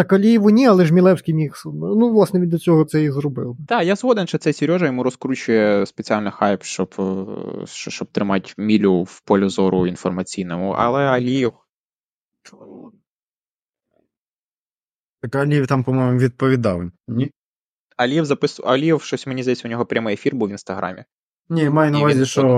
Так 0.01 0.13
Алієву 0.13 0.51
ні, 0.51 0.67
але 0.67 0.87
ж 0.87 0.95
Мілевський 0.95 1.35
міг. 1.35 1.63
Ну, 1.65 2.13
власне, 2.13 2.41
він 2.41 2.49
до 2.49 2.59
цього 2.59 2.85
це 2.85 3.03
і 3.03 3.11
зробив. 3.11 3.57
Так, 3.69 3.85
я 3.85 3.97
згоден, 3.97 4.27
що 4.27 4.39
цей 4.39 4.53
Сережа 4.53 4.87
йому 4.87 5.03
розкручує 5.03 5.87
спеціальний 5.87 6.33
хайп, 6.33 6.63
щоб, 6.63 6.95
е, 6.99 7.67
щоб 7.67 8.09
тримати 8.09 8.53
мілю 8.59 9.03
в 9.03 9.21
полі 9.21 9.49
зору 9.49 9.87
інформаційному, 9.87 10.71
але 10.71 11.05
Алієв. 11.05 11.53
Так 15.21 15.35
Алієв 15.35 15.67
там, 15.67 15.85
по-моєму, 15.85 16.19
відповідав. 16.19 16.83
Ні? 17.09 17.31
Алієв 17.97 18.25
запис... 18.25 18.61
Алієв, 18.65 19.03
щось 19.03 19.27
мені 19.27 19.43
здається, 19.43 19.69
у 19.69 19.71
нього 19.71 19.87
прямий 19.87 20.15
ефір 20.15 20.35
був 20.35 20.49
в 20.49 20.51
інстаграмі. 20.51 21.05
Ні, 21.49 21.71
маю 21.71 21.91
на 21.93 21.99
увазі, 21.99 22.19
він- 22.19 22.27
що 22.27 22.49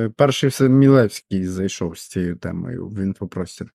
е, 0.00 0.10
перший 0.16 0.50
все 0.50 0.68
Мілевський 0.68 1.46
зайшов 1.46 1.98
з 1.98 2.08
цією 2.08 2.36
темою 2.36 2.86
в 2.88 2.98
інфопростір. 2.98 3.72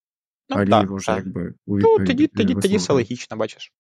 Ну, 0.49 0.55
Алієв 0.55 0.69
так, 0.69 0.91
уже 0.91 1.05
так. 1.05 1.17
якби 1.25 1.53
у 1.65 1.77
Ну, 1.77 1.97
тоді, 1.97 2.27
тоді, 2.27 2.55
тоді 2.55 2.77
все 2.77 2.93
логічно, 2.93 3.37
бачиш. 3.37 3.73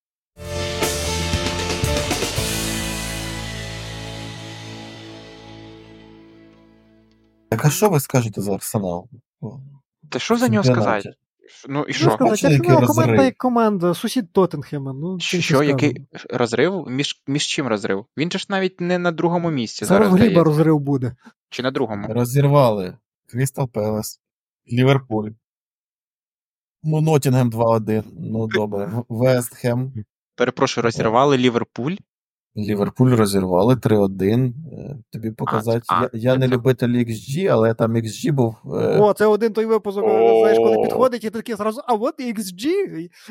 Так 7.49 7.65
а 7.65 7.69
що 7.69 7.89
ви 7.89 7.99
скажете 7.99 8.41
за 8.41 8.53
арсенал? 8.53 9.07
Та 10.09 10.19
що 10.19 10.37
за 10.37 10.47
нього 10.47 10.63
сказати? 10.63 11.13
Ну 11.69 11.83
і 11.83 11.93
Що 11.93 12.09
що? 12.09 12.11
Сказати, 12.11 12.59
команда 12.59 12.87
розрив? 12.87 13.21
як 13.21 13.37
команда, 13.37 13.93
сусід 13.93 14.33
Тоттенхема. 14.33 14.93
Ну, 14.93 15.19
чим 15.19 15.41
Що, 15.41 15.63
який 15.63 16.07
розрив? 16.29 16.85
Між, 16.89 17.21
між 17.27 17.43
чим 17.43 17.67
розрив? 17.67 18.05
Він 18.17 18.31
же 18.31 18.39
ж 18.39 18.45
навіть 18.49 18.81
не 18.81 18.97
на 18.97 19.11
другому 19.11 19.51
місці 19.51 19.85
Зараз 19.85 20.07
зараз. 20.09 20.21
Гліба 20.21 20.43
розрив 20.43 20.79
буде. 20.79 21.15
Чи 21.49 21.63
на 21.63 21.71
другому? 21.71 22.13
Розірвали 22.13 22.97
Крістал 23.25 23.69
Пелес, 23.69 24.21
Ліверпуль. 24.71 25.29
Ну, 26.85 27.01
Ноттінгем 27.01 27.51
2-1. 27.51 28.03
Ну, 28.19 28.47
добре. 28.47 28.89
Вестхем. 29.09 29.93
Перепрошую, 30.35 30.83
розірвали 30.83 31.37
Ліверпуль. 31.37 31.95
Ліверпуль 32.57 33.09
розірвали 33.09 33.75
3-1. 33.75 34.53
Е, 34.73 34.97
Тобі 35.11 35.31
показати. 35.31 35.81
а, 35.87 36.01
я 36.01 36.09
я 36.13 36.35
не 36.37 36.47
це- 36.47 36.53
любитель 36.53 36.87
XG, 36.89 37.47
але 37.47 37.73
там 37.73 37.95
XG 37.95 38.31
був. 38.31 38.55
е, 38.65 38.99
О, 38.99 39.13
це 39.13 39.25
один 39.25 39.53
той 39.53 39.65
випуск, 39.65 39.99
знаєш, 39.99 40.57
коли 40.57 40.83
підходить 40.83 41.23
і 41.23 41.29
ти 41.29 41.37
такий 41.39 41.55
зразу, 41.55 41.81
а 41.87 41.93
от 41.93 42.19
XG. 42.19 42.65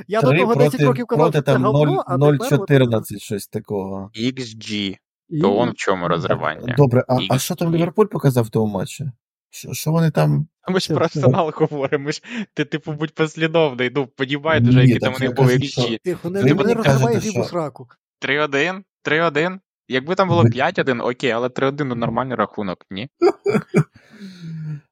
Я 0.09 0.21
до 0.23 0.33
того 0.33 0.55
10 0.55 0.81
років 0.81 1.07
казав, 1.07 1.25
проти 1.31 1.43
там 1.43 1.63
0, 1.63 1.87
тепер 1.87 2.05
от- 2.09 2.21
0,14, 2.21 3.19
щось 3.19 3.47
такого. 3.47 4.11
XG. 4.17 4.97
І- 5.29 5.41
То 5.41 5.57
он 5.59 5.71
в 5.71 5.75
чому 5.75 6.09
розривання. 6.09 6.75
Добре, 6.79 7.05
а, 7.09 7.17
а 7.31 7.39
що 7.39 7.55
там 7.55 7.75
Ліверпуль 7.75 8.07
показав 8.07 8.45
в 8.45 8.49
тому 8.51 8.67
матчі? 8.73 9.11
Що, 9.55 9.73
що 9.73 9.93
вони 9.93 10.11
там. 10.11 10.49
Ми 10.69 10.81
ж 10.81 10.95
про 10.95 11.05
арсенал 11.05 11.53
говоримо. 11.55 12.05
Ми 12.05 12.13
ж 12.13 12.23
ти, 12.55 12.65
типу, 12.65 12.93
будь 12.93 13.15
послідовний. 13.15 13.91
Ну, 13.95 14.07
понімаєте 14.07 14.69
вже, 14.69 14.85
які 14.85 14.99
там 14.99 15.15
у 15.15 15.19
них 15.19 15.35
були 15.35 15.57
XG. 15.57 15.99
Тихо, 16.05 16.31
не, 16.31 16.43
Ви 16.43 16.49
Глібу 16.49 17.21
що- 17.21 17.45
сраку. 17.45 17.89
3-1, 18.21 18.83
3-1. 19.05 19.59
Якби 19.89 20.15
там 20.15 20.29
було 20.29 20.45
5-1, 20.45 21.01
окей, 21.11 21.31
але 21.31 21.49
3-1 21.49 21.85
ну, 21.85 21.95
нормальний 21.95 22.37
рахунок, 22.37 22.87
ні? 22.91 23.09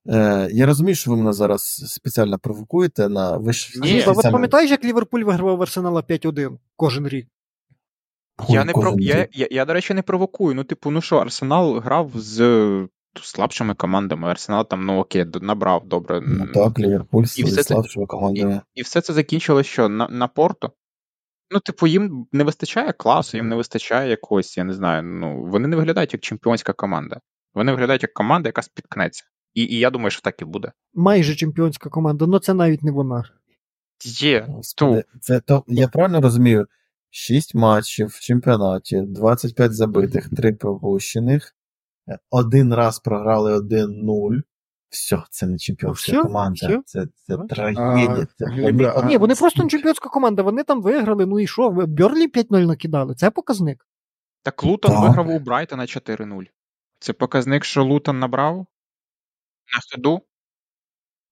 Е, 0.08 0.48
я 0.52 0.66
розумію, 0.66 0.94
що 0.94 1.10
ви 1.10 1.16
мене 1.16 1.32
зараз 1.32 1.62
спеціально 1.86 2.38
провокуєте 2.38 3.08
на 3.08 3.36
ви 3.36 3.52
ж 3.52 3.80
Ні. 3.80 3.96
От 3.96 4.02
спеціально- 4.02 4.32
пам'ятаєш, 4.32 4.70
як 4.70 4.84
Ліверпуль 4.84 5.22
вигравав 5.22 5.62
Арсенала 5.62 6.00
5-1 6.02 6.58
кожен 6.76 7.08
рік? 7.08 7.28
Я, 8.48 8.64
не 8.64 8.72
про... 8.72 8.94
Я, 8.98 9.28
я, 9.32 9.48
я, 9.50 9.64
до 9.64 9.72
речі, 9.72 9.94
не 9.94 10.02
провокую. 10.02 10.54
Ну, 10.54 10.64
типу, 10.64 10.90
ну 10.90 11.00
що, 11.00 11.16
Арсенал 11.16 11.78
грав 11.78 12.10
з 12.14 12.38
слабшими 13.22 13.74
командами. 13.74 14.28
Арсенал 14.28 14.68
там, 14.68 14.86
ну 14.86 14.98
окей, 14.98 15.26
набрав 15.40 15.88
добре. 15.88 16.20
Ну 16.26 16.46
так, 16.46 16.78
Ліверпуль 16.78 17.24
з 17.24 17.38
І 17.38 17.44
все 17.44 17.56
це- 17.56 17.62
слабшими 17.62 18.06
командами. 18.06 18.60
І 18.74 18.82
все 18.82 19.00
це 19.00 19.12
закінчилось 19.12 19.66
що? 19.66 19.88
На, 19.88 20.08
на 20.08 20.28
порту? 20.28 20.70
Ну, 21.50 21.60
типу, 21.60 21.86
їм 21.86 22.26
не 22.32 22.44
вистачає 22.44 22.92
класу, 22.92 23.36
їм 23.36 23.48
не 23.48 23.56
вистачає 23.56 24.10
якогось, 24.10 24.56
я 24.56 24.64
не 24.64 24.72
знаю. 24.72 25.02
Ну, 25.02 25.44
вони 25.44 25.68
не 25.68 25.76
виглядають 25.76 26.12
як 26.12 26.22
чемпіонська 26.22 26.72
команда. 26.72 27.20
Вони 27.54 27.72
виглядають 27.72 28.02
як 28.02 28.14
команда, 28.14 28.48
яка 28.48 28.62
спіткнеться. 28.62 29.24
І, 29.54 29.62
і 29.62 29.78
я 29.78 29.90
думаю, 29.90 30.10
що 30.10 30.20
так 30.20 30.42
і 30.42 30.44
буде. 30.44 30.72
Майже 30.94 31.34
чемпіонська 31.34 31.90
команда, 31.90 32.24
але 32.24 32.40
це 32.40 32.54
навіть 32.54 32.82
не 32.82 32.90
вона. 32.92 33.24
Є. 34.04 34.46
Господи, 34.48 35.04
це 35.20 35.40
то 35.40 35.64
я 35.66 35.88
правильно 35.88 36.20
розумію? 36.20 36.66
6 37.10 37.54
матчів 37.54 38.06
в 38.06 38.20
чемпіонаті, 38.20 39.02
25 39.06 39.72
забитих, 39.72 40.28
3 40.36 40.52
пропущених. 40.52 41.54
Один 42.30 42.74
раз 42.74 42.98
програли 42.98 43.58
1-0. 43.58 44.42
Все, 44.88 45.22
це 45.30 45.46
не 45.46 45.58
чемпіонська 45.58 46.12
Все? 46.12 46.22
команда. 46.22 46.66
Все? 46.66 46.82
Це, 46.86 47.06
це 47.26 47.36
трагедія. 47.36 48.26
Це 48.38 48.46
а- 48.96 49.02
Ні, 49.06 49.16
вони 49.18 49.34
просто 49.34 49.62
не 49.62 49.68
чемпіонська 49.68 50.08
команда, 50.08 50.42
вони 50.42 50.62
там 50.62 50.82
виграли, 50.82 51.26
ну 51.26 51.40
і 51.40 51.46
що? 51.46 51.70
Бьорлі 51.70 52.28
5-0 52.28 52.66
накидали. 52.66 53.14
Це 53.14 53.30
показник. 53.30 53.86
Так 54.42 54.64
Лутон 54.64 54.90
Так. 54.92 55.00
виграв 55.02 55.28
у 55.28 55.38
Брайтона 55.38 55.86
4-0. 55.86 56.44
Це 56.98 57.12
показник, 57.12 57.64
що 57.64 57.84
Лутон 57.84 58.18
набрав 58.18 58.56
на 58.56 58.66
ходу. 59.94 60.20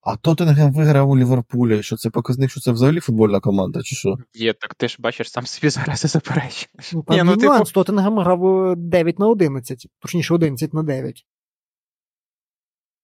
А 0.03 0.17
Тоттенгем 0.17 0.73
виграв 0.73 1.11
у 1.11 1.19
Ліверпулі. 1.19 1.83
Що 1.83 1.97
це 1.97 2.11
показник, 2.11 2.51
що 2.51 2.61
це 2.61 2.73
взагалі 2.73 3.01
футбольна 3.01 3.41
команда, 3.41 3.83
чи 3.83 3.97
що? 3.97 4.17
Є, 4.35 4.53
так 4.53 4.75
ти 4.75 4.89
ж 4.89 4.97
бачиш, 4.99 5.31
сам 5.31 5.47
собі 5.47 5.71
зараз 5.71 6.05
і 6.05 6.09
заперечуєш. 6.09 6.93
Ну, 6.93 7.05
Ні, 7.09 7.23
ну, 7.23 7.37
типу, 7.37 7.65
Тоттенгем 7.65 8.19
грав 8.19 8.71
е, 8.71 8.75
9 8.77 9.19
на 9.19 9.29
11, 9.29 9.87
точніше 9.99 10.35
11 10.35 10.75
на 10.75 10.83
9. 10.83 11.27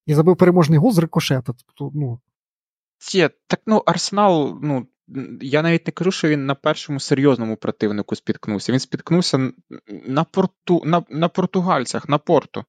І 0.06 0.14
забив 0.14 0.36
переможний 0.36 0.78
гол 0.78 0.92
з 0.92 0.98
рикошета. 0.98 1.52
Тобто, 1.52 1.98
ну, 1.98 2.20
Є, 3.12 3.30
так 3.46 3.60
ну 3.66 3.82
Арсенал, 3.86 4.58
ну 4.62 4.86
я 5.40 5.62
навіть 5.62 5.86
не 5.86 5.92
кажу, 5.92 6.10
що 6.10 6.28
він 6.28 6.46
на 6.46 6.54
першому 6.54 7.00
серйозному 7.00 7.56
противнику 7.56 8.16
спіткнувся. 8.16 8.72
Він 8.72 8.80
спіткнувся 8.80 9.52
на 9.88 10.24
порту, 10.24 10.82
на, 10.84 11.04
на 11.10 11.28
португальцях, 11.28 12.08
на 12.08 12.18
порту. 12.18 12.64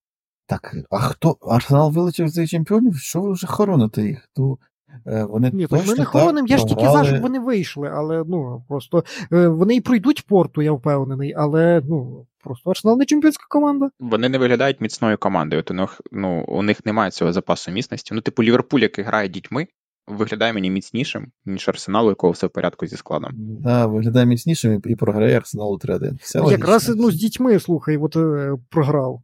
Так, 0.47 0.75
а 0.89 0.99
хто? 0.99 1.37
Арсенал 1.41 1.91
вилетів 1.91 2.29
з 2.29 2.47
чемпіонів? 2.47 2.95
Що 2.95 3.21
ви 3.21 3.31
вже 3.31 3.47
хороните 3.47 4.01
їх? 4.01 4.29
Ну, 4.37 4.59
е, 5.07 5.23
вони 5.23 5.51
ні, 5.53 5.67
точно 5.67 5.85
ми 5.85 5.91
не 5.91 5.97
так 5.97 6.07
хороним, 6.07 6.47
я 6.47 6.57
ж 6.57 6.65
тільки 6.65 6.89
за, 6.89 7.03
щоб 7.03 7.21
вони 7.21 7.39
вийшли, 7.39 7.91
але 7.93 8.23
ну 8.27 8.65
просто 8.67 9.03
е, 9.33 9.47
вони 9.47 9.75
і 9.75 9.81
пройдуть 9.81 10.25
порту, 10.27 10.61
я 10.61 10.71
впевнений, 10.71 11.33
але 11.37 11.81
ну 11.89 12.25
просто 12.43 12.69
Арсенал 12.69 12.97
не 12.97 13.05
чемпіонська 13.05 13.45
команда. 13.49 13.89
Вони 13.99 14.29
не 14.29 14.37
виглядають 14.37 14.81
міцною 14.81 15.17
командою. 15.17 15.59
От 15.59 15.71
у 15.71 15.73
них, 15.73 16.01
ну, 16.11 16.45
у 16.47 16.61
них 16.61 16.85
немає 16.85 17.11
цього 17.11 17.33
запасу 17.33 17.71
міцності. 17.71 18.13
Ну, 18.13 18.21
типу, 18.21 18.43
Ліверпуль, 18.43 18.79
який 18.79 19.05
грає 19.05 19.29
дітьми, 19.29 19.67
виглядає 20.07 20.53
мені 20.53 20.71
міцнішим, 20.71 21.31
ніж 21.45 21.69
Арсенал, 21.69 22.05
у 22.05 22.09
якого 22.09 22.33
все 22.33 22.47
в 22.47 22.49
порядку 22.49 22.87
зі 22.87 22.97
складом. 22.97 23.31
Да, 23.35 23.85
виглядає 23.85 24.25
міцнішим 24.25 24.81
і, 24.85 24.95
програє 24.95 25.37
Арсеналу 25.37 25.77
3-1. 25.77 26.51
Якраз 26.51 26.89
ну, 26.95 27.11
з 27.11 27.15
дітьми, 27.15 27.59
слухай, 27.59 27.97
от 27.97 28.15
е, 28.15 28.53
програв. 28.69 29.21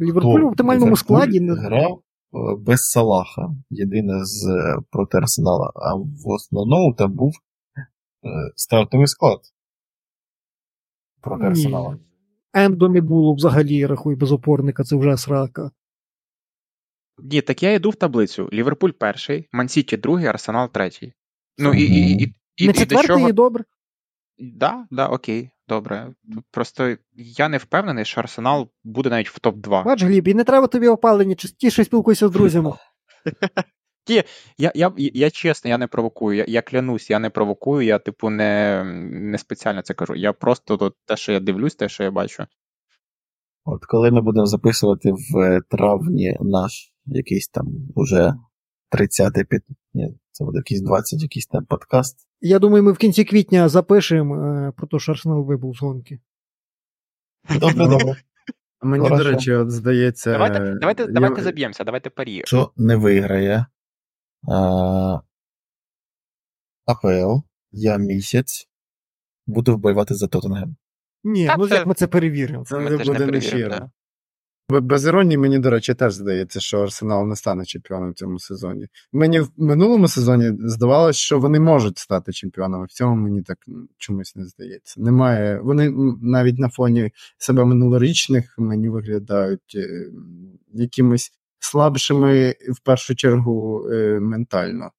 Ліверпуль 0.00 0.40
в 0.40 0.46
оптимальному 0.46 0.96
складі. 0.96 1.40
не- 1.40 1.54
грав 1.54 2.02
е, 2.34 2.56
без 2.58 2.90
Салаха. 2.90 3.50
Єдине 3.70 4.24
з 4.24 4.46
е, 4.48 4.76
проти 4.90 5.18
Арсенала. 5.18 5.72
А 5.74 5.94
в 5.94 6.28
основному 6.28 6.94
там 6.94 7.12
був 7.12 7.34
е, 7.34 8.52
стартовий 8.56 9.06
склад. 9.06 9.40
Проти 11.20 11.42
Ні. 11.42 11.48
Арсенала. 11.48 11.98
Ендо 12.52 12.88
не 12.88 13.00
було 13.00 13.34
взагалі, 13.34 13.86
рахуй, 13.86 14.16
без 14.16 14.32
опорника, 14.32 14.84
це 14.84 14.96
вже 14.96 15.16
срака. 15.16 15.70
Ні, 17.18 17.40
так 17.40 17.62
я 17.62 17.72
йду 17.72 17.90
в 17.90 17.94
таблицю. 17.94 18.48
Ліверпуль 18.52 18.90
перший, 18.90 19.48
Мансіті 19.52 19.96
другий, 19.96 20.26
Арсенал 20.26 20.68
третій. 20.68 21.12
Ну 21.58 21.74
і, 21.74 21.82
і, 21.82 22.24
і, 22.24 22.34
і, 22.56 22.66
не 22.66 22.72
і 22.72 22.86
до 22.86 23.02
чого... 23.02 23.28
і 23.28 23.32
добре. 23.32 23.64
Да, 24.38 24.86
да, 24.90 25.08
окей, 25.08 25.50
добре. 25.68 26.14
Просто 26.50 26.96
я 27.14 27.48
не 27.48 27.58
впевнений, 27.58 28.04
що 28.04 28.20
Арсенал 28.20 28.68
буде 28.84 29.10
навіть 29.10 29.30
в 29.30 29.40
топ-2. 29.40 29.84
Бач, 29.84 30.02
Гліб, 30.02 30.28
і 30.28 30.34
не 30.34 30.44
треба 30.44 30.66
тобі 30.66 30.88
опалення, 30.88 31.34
частіше 31.34 31.84
спілкуйся 31.84 32.28
з 32.28 32.30
друзями. 32.30 32.72
Я, 34.08 34.72
я, 34.74 34.92
я 34.96 35.30
чесно, 35.30 35.68
я 35.68 35.78
не 35.78 35.86
провокую. 35.86 36.36
Я, 36.36 36.44
я 36.48 36.62
клянусь, 36.62 37.10
я 37.10 37.18
не 37.18 37.30
провокую, 37.30 37.84
я, 37.84 37.98
типу, 37.98 38.30
не, 38.30 38.84
не 39.10 39.38
спеціально 39.38 39.82
це 39.82 39.94
кажу. 39.94 40.14
Я 40.14 40.32
просто 40.32 40.76
то, 40.76 40.92
те, 41.06 41.16
що 41.16 41.32
я 41.32 41.40
дивлюсь, 41.40 41.74
те, 41.74 41.88
що 41.88 42.04
я 42.04 42.10
бачу. 42.10 42.46
От 43.64 43.86
коли 43.86 44.10
ми 44.10 44.22
будемо 44.22 44.46
записувати 44.46 45.12
в 45.12 45.38
е, 45.38 45.60
травні 45.70 46.36
наш 46.40 46.92
якийсь 47.06 47.48
там 47.48 47.66
уже 47.94 48.34
30-й, 48.92 49.44
під... 49.44 49.62
Ні, 49.94 50.18
це 50.32 50.44
буде 50.44 50.58
якийсь 50.58 50.80
20, 50.80 51.22
якийсь 51.22 51.46
там 51.46 51.64
подкаст. 51.64 52.25
Я 52.40 52.58
думаю, 52.58 52.82
ми 52.82 52.92
в 52.92 52.96
кінці 52.98 53.24
квітня 53.24 53.68
запишемо 53.68 54.36
е, 54.36 54.72
про 54.76 54.86
те, 54.86 54.98
що 54.98 55.12
Арсенал 55.12 55.44
вибув 55.44 55.76
з 55.76 55.80
гонки. 55.80 56.20
Добре, 57.60 57.88
добре. 57.88 58.16
Мені, 58.82 59.04
Хорошо. 59.04 59.24
до 59.24 59.30
речі, 59.30 59.52
от 59.52 59.70
здається. 59.70 60.32
Давайте, 60.32 60.74
давайте, 60.80 61.02
я- 61.02 61.08
давайте 61.08 61.42
заб'ємося, 61.42 61.84
давайте 61.84 62.10
парі. 62.10 62.34
Якщо 62.34 62.72
не 62.76 62.96
виграє 62.96 63.66
а, 64.48 65.20
АПЛ, 66.86 67.40
я 67.70 67.96
місяць 67.96 68.68
буду 69.46 69.74
вболівати 69.74 70.14
за 70.14 70.26
Тоттенгем. 70.26 70.76
Ні, 71.24 71.46
Та 71.46 71.56
ну 71.56 71.68
це- 71.68 71.74
як 71.74 71.86
ми 71.86 71.94
це 71.94 72.06
перевіримо? 72.06 72.64
Це 72.64 72.78
Ми 72.78 72.90
не 72.90 72.96
буде 73.04 73.26
нещиро. 73.26 73.90
Без 74.68 75.06
іронії, 75.06 75.38
мені, 75.38 75.58
до 75.58 75.70
речі, 75.70 75.94
теж 75.94 76.14
здається, 76.14 76.60
що 76.60 76.78
Арсенал 76.78 77.26
не 77.26 77.36
стане 77.36 77.64
чемпіоном 77.64 78.10
в 78.10 78.14
цьому 78.14 78.38
сезоні. 78.38 78.86
Мені 79.12 79.40
в 79.40 79.50
минулому 79.56 80.08
сезоні 80.08 80.52
здавалося, 80.60 81.18
що 81.18 81.38
вони 81.38 81.60
можуть 81.60 81.98
стати 81.98 82.32
чемпіонами. 82.32 82.84
В 82.84 82.92
цьому 82.92 83.16
мені 83.16 83.42
так 83.42 83.58
чомусь 83.98 84.36
не 84.36 84.44
здається. 84.44 85.00
Немає. 85.00 85.60
Вони 85.60 85.94
навіть 86.22 86.58
на 86.58 86.68
фоні 86.68 87.10
себе 87.38 87.64
минулорічних 87.64 88.54
мені 88.58 88.88
виглядають 88.88 89.74
е, 89.74 90.10
якимись 90.72 91.32
слабшими 91.58 92.54
в 92.72 92.80
першу 92.84 93.14
чергу 93.14 93.86
е, 93.90 94.20
ментально. 94.20 94.90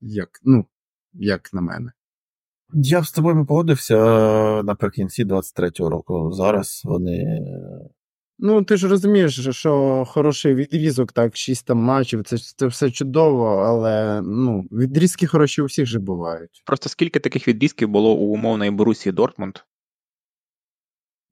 Як, 0.00 0.28
ну, 0.44 0.64
як 1.12 1.54
на 1.54 1.60
мене. 1.60 1.92
Я 2.72 3.02
з 3.02 3.12
тобою 3.12 3.46
погодився 3.46 3.96
е, 3.96 4.62
наприкінці 4.62 5.24
23-го 5.24 5.90
року. 5.90 6.32
Зараз 6.32 6.82
вони. 6.84 7.40
Ну, 8.42 8.64
ти 8.64 8.76
ж 8.76 8.88
розумієш, 8.88 9.48
що 9.56 10.04
хороший 10.08 10.54
відрізок, 10.54 11.12
так, 11.12 11.36
шість 11.36 11.66
там 11.66 11.78
матчів, 11.78 12.24
це, 12.24 12.38
це 12.38 12.66
все 12.66 12.90
чудово, 12.90 13.46
але 13.46 14.22
ну, 14.22 14.62
відрізки 14.72 15.26
хороші 15.26 15.62
у 15.62 15.64
всіх 15.64 15.86
же 15.86 15.98
бувають. 15.98 16.62
Просто 16.66 16.88
скільки 16.88 17.20
таких 17.20 17.48
відрізків 17.48 17.88
було 17.88 18.14
у 18.14 18.32
умовної 18.32 18.70
Борусії 18.70 19.12
Дортмунд, 19.12 19.58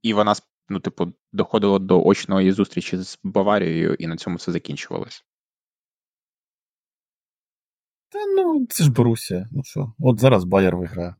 і 0.03 0.15
вона, 0.15 0.35
ну, 0.69 0.81
типу, 0.81 1.13
доходила 1.33 1.79
до 1.79 2.05
очної 2.05 2.53
зустрічі 2.53 2.97
з 2.97 3.19
Баварією, 3.23 3.95
і 3.95 4.07
на 4.07 4.17
цьому 4.17 4.37
все 4.37 4.53
закінчувалось. 4.53 5.25
Та 8.09 8.19
ну, 8.37 8.67
це 8.71 8.85
ж 8.85 8.91
Борусія. 8.91 9.49
Ну 9.53 9.65
що, 9.65 9.93
от 9.99 10.21
зараз 10.21 10.45
Байер 10.45 10.77
виграє. 10.77 11.15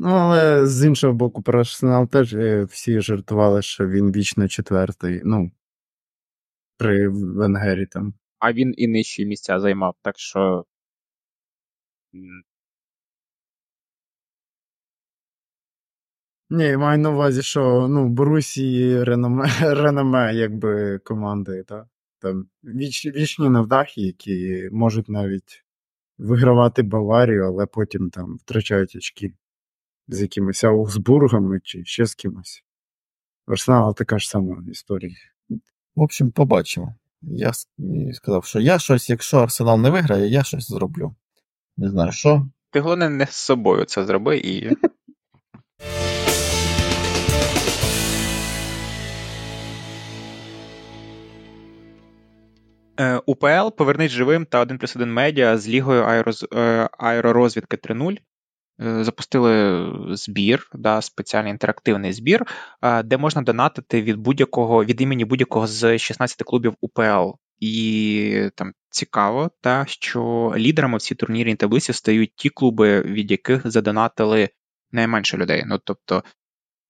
Ну, 0.00 0.08
але 0.08 0.66
з 0.66 0.84
іншого 0.86 1.12
боку, 1.12 1.42
про 1.42 1.60
Арсенал 1.60 2.08
теж 2.08 2.34
е, 2.34 2.64
всі 2.64 3.00
жартували, 3.00 3.62
що 3.62 3.88
він 3.88 4.12
вічно 4.12 4.48
четвертий. 4.48 5.20
Ну, 5.24 5.50
при 6.76 7.08
Венгері 7.08 7.86
там. 7.86 8.14
А 8.38 8.52
він 8.52 8.74
і 8.76 8.88
нижчі 8.88 9.26
місця 9.26 9.60
займав, 9.60 9.94
так 10.02 10.18
що. 10.18 10.64
Ні, 16.50 16.76
маю 16.76 16.98
на 16.98 17.10
увазі, 17.10 17.42
що 17.42 17.88
ну, 17.90 18.08
Борусі 18.08 19.04
реноме, 19.04 19.48
реноме 19.60 20.34
якби 20.34 20.98
команди, 20.98 21.64
так. 21.68 21.86
Там 22.18 22.48
віч, 22.64 23.06
вічні 23.06 23.48
невдахи, 23.48 24.00
які 24.00 24.68
можуть 24.72 25.08
навіть 25.08 25.64
вигравати 26.18 26.82
Баварію, 26.82 27.44
але 27.46 27.66
потім 27.66 28.10
там 28.10 28.36
втрачають 28.36 28.96
очки 28.96 29.32
з 30.08 30.20
якимись 30.20 30.64
Аугсбургами 30.64 31.60
чи 31.64 31.84
ще 31.84 32.06
з 32.06 32.14
кимось. 32.14 32.64
В 33.46 33.52
Арсенала 33.52 33.92
така 33.92 34.18
ж 34.18 34.28
сама 34.28 34.64
історія. 34.70 35.14
В 35.96 36.02
общем, 36.02 36.30
побачимо. 36.30 36.94
Я 37.22 37.52
сказав, 38.12 38.44
що 38.44 38.60
я 38.60 38.78
щось, 38.78 39.10
якщо 39.10 39.38
Арсенал 39.38 39.80
не 39.80 39.90
виграє, 39.90 40.28
я 40.28 40.42
щось 40.42 40.68
зроблю. 40.68 41.14
Не 41.76 41.90
знаю, 41.90 42.12
що. 42.12 42.46
Ти 42.70 42.80
головне 42.80 43.08
не 43.08 43.26
з 43.26 43.30
собою 43.30 43.84
це 43.84 44.04
зроби 44.04 44.38
і. 44.38 44.76
Е, 53.00 53.20
УПЛ 53.26 53.68
Повернись 53.76 54.12
живим 54.12 54.46
та 54.46 54.60
1 54.60 54.78
плюс 54.78 54.96
1 54.96 55.12
медіа 55.12 55.58
з 55.58 55.68
Лігою 55.68 56.24
е, 56.54 56.88
аеророзвідки 56.98 57.76
3.0 57.76 58.12
е, 58.12 58.18
запустили 58.78 59.86
збір, 60.16 60.70
да, 60.74 61.00
спеціальний 61.00 61.52
інтерактивний 61.52 62.12
збір, 62.12 62.46
е, 62.82 63.02
де 63.02 63.16
можна 63.16 63.42
донатити 63.42 64.02
від 64.02 64.16
будь-якого 64.16 64.84
від 64.84 65.00
імені 65.00 65.24
будь-якого 65.24 65.66
з 65.66 65.98
16 65.98 66.42
клубів 66.42 66.74
УПЛ. 66.80 67.30
І 67.60 68.50
там 68.54 68.72
цікаво, 68.90 69.50
та 69.60 69.84
що 69.88 70.52
лідерами 70.56 70.98
в 70.98 71.00
цій 71.00 71.14
турнірній 71.14 71.54
таблиці 71.54 71.92
стають 71.92 72.32
ті 72.36 72.48
клуби, 72.48 73.02
від 73.02 73.30
яких 73.30 73.70
задонатили 73.70 74.48
найменше 74.92 75.36
людей. 75.36 75.64
Ну 75.66 75.78
тобто, 75.84 76.24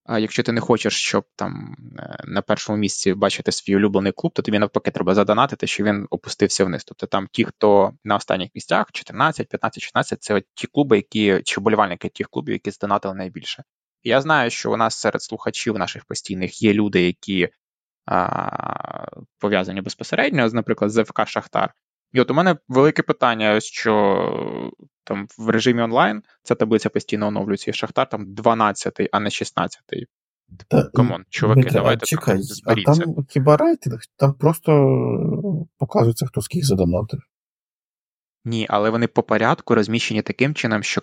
а 0.08 0.18
якщо 0.18 0.42
ти 0.42 0.52
не 0.52 0.60
хочеш, 0.60 0.94
щоб 0.94 1.24
там 1.36 1.76
е, 1.98 2.16
на 2.24 2.42
першому 2.42 2.78
місці 2.78 3.14
бачити 3.14 3.52
свій 3.52 3.76
улюблений 3.76 4.12
клуб, 4.12 4.32
то 4.34 4.42
тобі 4.42 4.58
навпаки 4.58 4.90
треба 4.90 5.14
задонатити, 5.14 5.66
що 5.66 5.84
він 5.84 6.06
опустився 6.10 6.64
вниз. 6.64 6.84
Тобто 6.84 7.06
там 7.06 7.28
ті, 7.32 7.44
хто 7.44 7.92
на 8.04 8.16
останніх 8.16 8.50
місцях, 8.54 8.86
14, 8.92 9.48
15, 9.48 9.82
16, 9.82 10.22
це 10.22 10.42
ті 10.54 10.66
клуби, 10.66 10.96
які 10.96 11.42
чи 11.44 11.60
вболівальники 11.60 12.08
тих 12.08 12.28
клубів, 12.28 12.52
які 12.52 12.70
здонатили 12.70 13.14
найбільше. 13.14 13.64
Я 14.02 14.20
знаю, 14.20 14.50
що 14.50 14.72
у 14.72 14.76
нас 14.76 14.98
серед 14.98 15.22
слухачів 15.22 15.78
наших 15.78 16.04
постійних 16.04 16.62
є 16.62 16.72
люди, 16.72 17.02
які 17.02 17.48
а, 18.06 19.06
пов'язані 19.38 19.80
безпосередньо, 19.80 20.48
наприклад, 20.48 20.90
з 20.90 21.04
ФК 21.04 21.26
Шахтар. 21.26 21.74
І 22.12 22.20
от 22.20 22.30
у 22.30 22.34
мене 22.34 22.56
велике 22.68 23.02
питання, 23.02 23.60
що 23.60 24.72
там 25.04 25.26
в 25.38 25.48
режимі 25.48 25.82
онлайн 25.82 26.22
ця 26.42 26.54
таблиця 26.54 26.88
постійно 26.88 27.26
оновлюється, 27.26 27.70
і 27.70 27.74
Шахтар 27.74 28.08
там 28.08 28.26
12-й, 28.34 29.08
а 29.12 29.20
не 29.20 29.28
16-й. 29.28 30.06
Та, 30.68 30.90
come 30.94 31.11
on, 31.11 31.24
чуваки, 31.28 31.60
Дмитре, 31.60 31.80
а 31.80 31.82
давайте 31.82 32.06
чекай, 32.06 32.40
а 32.66 32.74
там 32.74 33.26
хіба 33.28 33.56
рейтинг? 33.56 34.00
Там 34.16 34.34
просто 34.34 34.72
е, 34.72 35.66
показується, 35.78 36.26
хто 36.26 36.40
скільки 36.40 36.66
задонатив. 36.66 37.20
Ні, 38.44 38.66
але 38.70 38.90
вони 38.90 39.06
по 39.06 39.22
порядку 39.22 39.74
розміщені 39.74 40.22
таким 40.22 40.54
чином, 40.54 40.82
що 40.82 41.02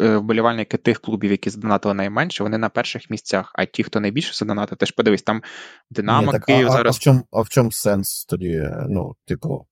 вболівальники 0.00 0.76
тих 0.76 1.00
клубів, 1.00 1.30
які 1.30 1.50
задонатили 1.50 1.94
найменше, 1.94 2.42
вони 2.42 2.58
на 2.58 2.68
перших 2.68 3.10
місцях, 3.10 3.52
а 3.54 3.64
ті, 3.64 3.82
хто 3.82 4.00
найбільше 4.00 4.34
задонатив, 4.34 4.78
теж 4.78 4.90
подивись, 4.90 5.22
там 5.22 5.42
Динамо, 5.90 6.26
Ні, 6.26 6.32
так, 6.32 6.44
Київ 6.44 6.66
а, 6.68 6.70
зараз. 6.70 6.96
а, 6.96 6.98
в 6.98 7.00
чому, 7.00 7.22
а 7.32 7.40
в 7.40 7.48
чому 7.48 7.72
сенс 7.72 8.24
тоді? 8.24 8.48
е, 8.50 8.86
Ну, 8.88 9.14
типу, 9.26 9.66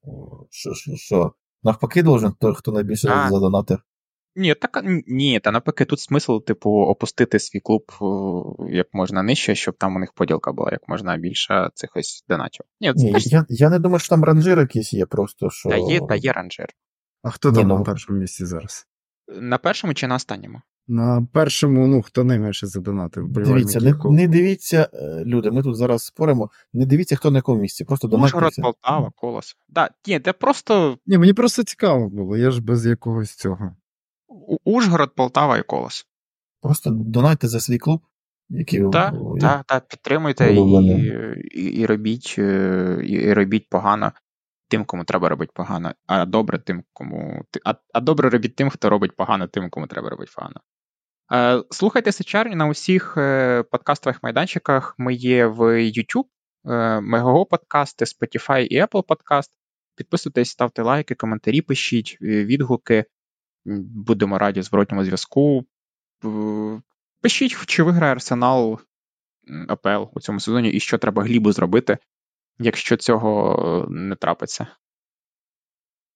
що, 0.50 0.74
що, 0.74 0.96
що? 0.96 1.32
Навпаки, 1.62 2.02
должен 2.02 2.32
той, 2.40 2.54
хто 2.54 2.72
найбільше 2.72 3.08
А. 3.08 3.30
задонатив. 3.30 3.78
Ні, 4.36 4.54
так 4.54 4.84
ні, 5.06 5.40
та 5.40 5.50
навпаки, 5.50 5.84
тут 5.84 6.00
смисл, 6.00 6.38
типу, 6.38 6.70
опустити 6.70 7.38
свій 7.38 7.60
клуб 7.60 7.82
як 8.70 8.86
можна 8.92 9.22
нижче, 9.22 9.54
щоб 9.54 9.74
там 9.78 9.96
у 9.96 9.98
них 9.98 10.12
поділка 10.12 10.52
була 10.52 10.68
як 10.72 10.88
можна 10.88 11.16
більше 11.16 11.70
цих 11.74 11.90
ось 11.96 12.24
донатів. 12.28 12.66
Ні, 12.80 12.92
Ні, 12.96 13.14
я, 13.18 13.46
я 13.48 13.70
не 13.70 13.78
думаю, 13.78 13.98
що 13.98 14.08
там 14.08 14.24
ранжир 14.24 14.58
якийсь 14.58 14.92
є, 14.92 15.06
просто 15.06 15.50
що. 15.50 15.68
та 15.68 15.76
є, 15.76 16.00
та 16.08 16.14
є 16.14 16.32
ранжир. 16.32 16.66
А 17.22 17.30
хто 17.30 17.50
Ні, 17.50 17.56
там 17.56 17.68
ну- 17.68 17.78
на 17.78 17.84
першому 17.84 18.18
місці 18.18 18.46
зараз? 18.46 18.86
На 19.40 19.58
першому 19.58 19.94
чи 19.94 20.06
на 20.06 20.14
останньому? 20.14 20.60
На 20.88 21.26
першому, 21.32 21.86
ну, 21.86 22.02
хто 22.02 22.24
найменше 22.24 22.66
задонатив? 22.66 23.28
Дивіться, 23.28 23.80
не, 23.80 23.94
не 24.10 24.28
дивіться, 24.28 24.88
е, 24.94 25.22
люди, 25.24 25.50
ми 25.50 25.62
тут 25.62 25.76
зараз 25.76 26.04
споримо. 26.04 26.50
Не 26.72 26.86
дивіться, 26.86 27.16
хто 27.16 27.30
на 27.30 27.38
якому 27.38 27.60
місці, 27.60 27.84
просто 27.84 28.08
Ужгород. 28.08 28.52
Полтава, 28.62 29.12
Колос. 29.16 29.56
Да, 29.68 29.90
ні, 30.06 30.20
це 30.20 30.32
просто 30.32 30.98
Ні, 31.06 31.18
мені 31.18 31.32
просто 31.32 31.64
цікаво 31.64 32.08
було, 32.08 32.36
я 32.36 32.50
ж 32.50 32.62
без 32.62 32.86
якогось 32.86 33.34
цього. 33.34 33.76
У- 34.28 34.56
Ужгород, 34.64 35.14
Полтава 35.14 35.58
і 35.58 35.62
Колос. 35.62 36.06
Просто 36.62 36.90
донатьте 36.90 37.48
за 37.48 37.60
свій 37.60 37.78
клуб, 37.78 38.00
який 38.48 38.80
Так, 38.90 39.14
так, 39.40 39.64
так, 39.66 39.88
підтримуйте 39.88 40.54
і, 40.54 40.56
і, 41.54 41.62
і 41.62 41.86
робіть, 41.86 42.34
е, 42.38 42.98
і, 43.04 43.12
і 43.12 43.32
робіть 43.32 43.68
погано 43.68 44.12
тим, 44.72 44.84
кому 44.84 45.04
треба 45.04 45.28
робити 45.28 45.52
погано, 45.54 45.92
а 46.06 46.24
добре 46.24 46.58
тим, 46.58 46.84
кому. 46.92 47.44
А, 47.64 47.74
а 47.92 48.00
добре 48.00 48.30
робіть 48.30 48.56
тим, 48.56 48.70
хто 48.70 48.90
робить 48.90 49.16
погано, 49.16 49.46
тим, 49.46 49.70
кому 49.70 49.86
треба 49.86 50.10
робити 50.10 50.32
погано. 50.36 50.60
Е, 51.32 51.64
слухайте 51.70 52.12
Сичарні 52.12 52.56
на 52.56 52.66
усіх 52.66 53.14
е, 53.16 53.62
подкастових 53.62 54.22
майданчиках. 54.22 54.94
Ми 54.98 55.14
є 55.14 55.46
в 55.46 55.60
YouTube, 55.82 56.24
е, 56.64 56.70
Megogo 56.98 57.46
подкасти, 57.46 58.04
Spotify 58.04 58.66
і 58.66 58.82
Apple 58.82 59.04
Podcast. 59.04 59.48
Підписуйтесь, 59.96 60.50
ставте 60.50 60.82
лайки, 60.82 61.14
коментарі 61.14 61.60
пишіть, 61.60 62.18
відгуки. 62.20 63.04
Будемо 63.64 64.38
раді 64.38 64.62
зворотньому 64.62 65.04
зв'язку. 65.04 65.64
Пишіть, 67.20 67.66
чи 67.66 67.82
виграє 67.82 68.12
Арсенал 68.12 68.80
АПЛ 69.68 70.10
у 70.14 70.20
цьому 70.20 70.40
сезоні, 70.40 70.70
і 70.70 70.80
що 70.80 70.98
треба 70.98 71.24
глібу 71.24 71.52
зробити, 71.52 71.98
якщо 72.58 72.96
цього 72.96 73.56
е, 73.88 73.90
не 73.90 74.16
трапиться. 74.16 74.66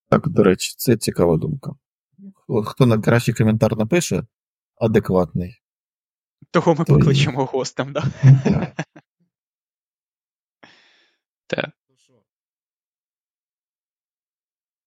Так, 0.09 0.28
до 0.28 0.43
речі, 0.43 0.74
це 0.78 0.97
цікава 0.97 1.37
думка. 1.37 1.72
Хто 2.64 2.87
на 2.87 2.99
кращий 2.99 3.34
коментар 3.34 3.76
напише, 3.76 4.26
адекватний. 4.76 5.62
Того 6.51 6.74
ми 6.74 6.84
То 6.84 6.95
покличемо 6.95 7.45
гостем, 7.45 7.93
да? 7.93 8.05
Так. 11.47 11.70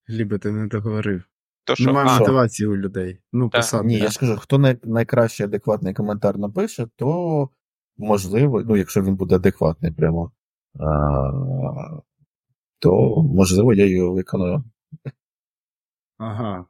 Глібе, 0.07 0.37
ти 0.37 0.51
не 0.51 0.67
договорив. 0.67 1.23
То 1.63 1.75
що, 1.75 1.85
Немає 1.85 2.07
а, 2.09 2.19
мотивації 2.19 2.67
у 2.67 2.77
людей. 2.77 3.19
Ну, 3.31 3.49
писати. 3.49 3.87
Ні, 3.87 3.97
я 3.97 4.09
ж 4.09 4.19
кажу, 4.19 4.37
хто 4.37 4.57
най- 4.57 4.79
найкращий 4.83 5.45
адекватний 5.45 5.93
коментар 5.93 6.37
напише, 6.37 6.87
то 6.95 7.49
можливо, 7.97 8.63
ну, 8.63 8.77
якщо 8.77 9.03
він 9.03 9.15
буде 9.15 9.35
адекватний 9.35 9.91
прямо, 9.91 10.31
то 12.79 13.23
можливо 13.23 13.73
я 13.73 13.85
його 13.85 14.13
виконую. 14.13 14.63
Ага. 16.17 16.65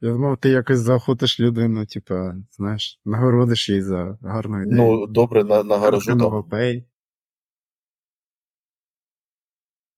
Я 0.00 0.12
думав, 0.12 0.36
ти 0.38 0.48
якось 0.48 0.78
заохотиш 0.78 1.40
людину, 1.40 1.86
типа, 1.86 2.36
знаєш, 2.50 3.00
нагородиш 3.04 3.68
її 3.68 3.82
за 3.82 4.18
гарну 4.22 4.62
ідею. 4.62 4.76
Ну, 4.76 5.06
добре, 5.06 5.44
на, 5.44 5.62
на 5.62 5.78
там. 5.78 6.86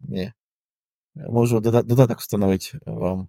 Ні. 0.01 0.33
Я 1.15 1.29
Можу 1.29 1.61
додаток 1.61 2.19
встановити 2.19 2.79
вам. 2.87 3.29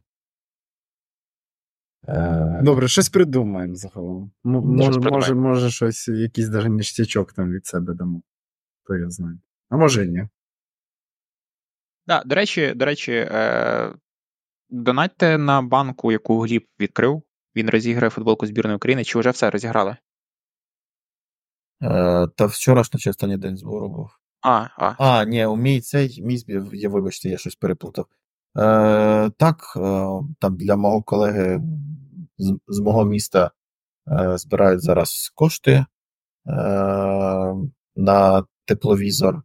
Е, 2.07 2.61
Добре, 2.63 2.87
щось 2.87 3.09
придумаємо 3.09 3.75
загалом. 3.75 4.31
Може, 4.43 4.91
щось 4.91 5.11
може, 5.11 5.35
може, 5.35 5.71
щось, 5.71 6.07
якийсь 6.07 6.49
даже 6.49 6.69
ніштячок 6.69 7.33
там 7.33 7.51
від 7.51 7.65
себе 7.65 7.93
дамо. 7.93 8.21
То 8.83 8.95
я 8.95 9.09
знаю. 9.09 9.39
А 9.69 9.77
може 9.77 10.05
і 10.05 10.09
ні. 10.09 10.27
да, 12.07 12.23
до 12.25 12.35
речі, 12.35 12.73
до 12.75 12.85
речі, 12.85 13.11
е, 13.31 13.93
донатьте 14.69 15.37
на 15.37 15.61
банку, 15.61 16.11
яку 16.11 16.39
Гліб 16.39 16.67
відкрив. 16.79 17.23
Він 17.55 17.69
розіграє 17.69 18.09
футболку 18.09 18.45
збірної 18.47 18.75
України. 18.75 19.03
Чи 19.03 19.19
вже 19.19 19.29
все 19.29 19.49
розіграли? 19.49 19.97
е, 21.81 22.27
та 22.35 22.45
вчорашній 22.45 22.99
чи 22.99 23.09
останній 23.09 23.37
день 23.37 23.57
збору 23.57 23.89
був. 23.89 24.09
А, 24.41 24.67
а. 24.77 24.95
А, 24.99 25.25
ні, 25.25 25.45
у 25.45 25.55
мій 25.55 25.81
цей 25.81 26.21
мій 26.21 26.37
збір, 26.37 26.63
я 26.73 26.89
вибачте, 26.89 27.29
я 27.29 27.37
щось 27.37 27.55
переплутав. 27.55 28.05
Е, 28.57 29.29
так, 29.29 29.73
е, 29.75 30.05
там 30.39 30.57
для 30.57 30.75
мого 30.75 31.03
колеги 31.03 31.61
з, 32.37 32.57
з 32.67 32.79
мого 32.79 33.05
міста 33.05 33.51
е, 34.11 34.37
збирають 34.37 34.81
зараз 34.81 35.31
кошти 35.35 35.71
е, 35.71 35.85
на 37.95 38.43
тепловізор 38.65 39.43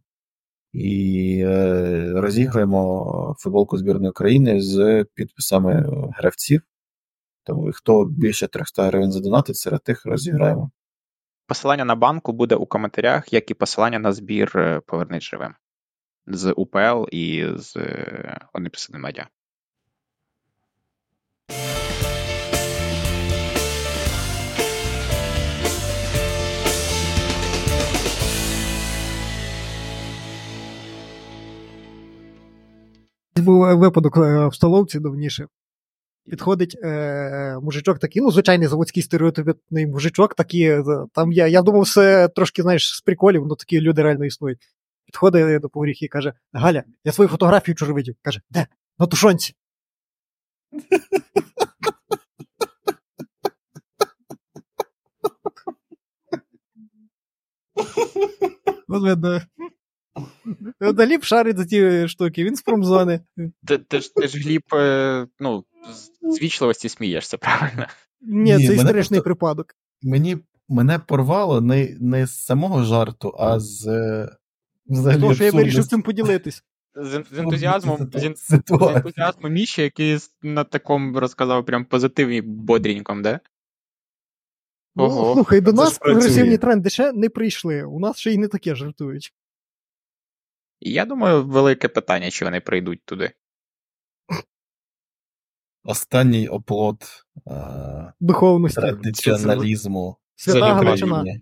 і 0.73 1.39
е, 1.47 2.11
розіграємо 2.15 3.35
футболку 3.39 3.77
збірної 3.77 4.09
України 4.09 4.61
з 4.61 5.05
підписами 5.13 5.85
гравців. 6.17 6.61
Тому 7.43 7.71
хто 7.73 8.05
більше 8.05 8.47
300 8.47 8.83
гривень 8.83 9.11
задонатить, 9.11 9.57
серед 9.57 9.83
тих 9.83 10.05
розіграємо. 10.05 10.71
Посилання 11.47 11.85
на 11.85 11.95
банку 11.95 12.33
буде 12.33 12.55
у 12.55 12.65
коментарях, 12.65 13.33
як 13.33 13.51
і 13.51 13.53
посилання 13.53 13.99
на 13.99 14.13
збір 14.13 14.51
е, 14.55 14.81
Повернись 14.85 15.23
живим 15.23 15.55
з 16.27 16.51
УПЛ 16.51 17.05
і 17.11 17.47
з 17.57 17.77
е, 17.77 18.47
Однопісадним 18.53 19.01
медіа. 19.01 19.27
Був 33.35 33.77
випадок 33.77 34.17
е, 34.17 34.47
в 34.47 34.55
столовці 34.55 34.99
давніше. 34.99 35.47
Підходить 36.29 36.77
е, 36.83 37.59
мужичок 37.61 37.99
такий, 37.99 38.21
ну, 38.21 38.31
звичайний 38.31 38.67
заводський 38.67 39.03
стереотипний 39.03 39.87
мужичок, 39.87 40.35
такий, 40.35 40.63
е, 40.63 40.83
там 41.13 41.31
я, 41.31 41.47
я 41.47 41.61
думав, 41.61 41.81
все 41.81 42.27
трошки, 42.27 42.61
знаєш, 42.61 42.95
з 42.95 43.01
приколів, 43.01 43.45
ну 43.47 43.55
такі 43.55 43.81
люди 43.81 44.01
реально 44.01 44.25
існують. 44.25 44.59
Підходить 45.05 45.61
до 45.61 45.69
поваріхи 45.69 46.05
і 46.05 46.07
каже: 46.07 46.33
Галя, 46.53 46.83
я 47.03 47.11
свою 47.11 47.29
фотографію 47.29 47.75
вчора 47.75 47.93
видів. 47.93 48.15
Каже, 48.21 48.41
де? 48.49 48.67
На 48.99 49.07
тушонці. 49.07 49.55
От 58.87 59.01
видно. 59.01 59.41
Даліп 60.79 61.23
шарить 61.23 61.57
за 61.57 61.65
ті 61.65 62.07
штуки, 62.07 62.43
він 62.43 62.55
з 62.55 62.61
промзони. 62.61 63.19
Ти, 63.67 63.77
ти, 63.77 63.99
ж, 63.99 64.15
ти 64.15 64.27
ж 64.27 64.39
Гліб, 64.39 64.63
е, 64.73 65.27
ну, 65.39 65.65
з 65.93 66.35
звічливості 66.35 66.89
смієшся, 66.89 67.37
правильно? 67.37 67.87
Ні, 68.21 68.57
Ні, 68.57 68.67
це 68.67 68.73
історичний 68.73 69.19
просто- 69.19 69.23
припадок. 69.23 69.75
Мені 70.01 70.37
мене 70.69 70.99
порвало 70.99 71.61
не, 71.61 71.97
не 71.99 72.27
з 72.27 72.45
самого 72.45 72.83
жарту, 72.83 73.35
а 73.39 73.59
з 73.59 73.87
е, 73.87 74.35
взагалі 74.87 75.21
Тому 75.21 75.35
що 75.35 75.43
я 75.43 75.51
вирішив 75.51 75.87
цим 75.87 76.01
поділитись. 76.01 76.63
З, 76.95 77.23
з 77.31 77.39
ентузіазмом, 77.39 78.09
з, 78.13 78.53
ентузіазмом 78.53 79.53
Міші, 79.53 79.81
який 79.81 80.17
на 80.41 80.63
такому 80.63 81.19
розказав 81.19 81.65
прям 81.65 81.85
позитивні 81.85 82.41
бодреньком, 82.41 83.21
да? 83.21 83.39
Ну, 84.95 85.33
слухай, 85.33 85.61
до 85.61 85.73
нас 85.73 85.97
прогресивні 85.97 86.57
тренди 86.57 86.89
ще 86.89 87.11
не 87.11 87.29
прийшли. 87.29 87.83
У 87.83 87.99
нас 87.99 88.17
ще 88.17 88.33
й 88.33 88.37
не 88.37 88.47
таке 88.47 88.75
жартують. 88.75 89.33
Я 90.85 91.05
думаю, 91.05 91.43
велике 91.45 91.87
питання, 91.87 92.31
чи 92.31 92.45
вони 92.45 92.61
прийдуть 92.61 93.05
туди. 93.05 93.31
Останній 95.83 96.47
оплот 96.47 97.25
е, 97.47 98.13
Духовності. 98.19 98.81
традиціоналізму. 98.81 100.17
Свята 100.35 100.73
Галичина. 100.73 101.19
України. 101.19 101.41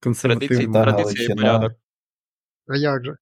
Традиції, 0.00 0.66
традиції 0.72 1.28
порядок. 1.28 1.72
А 2.66 2.76
як 2.76 3.04
же? 3.04 3.16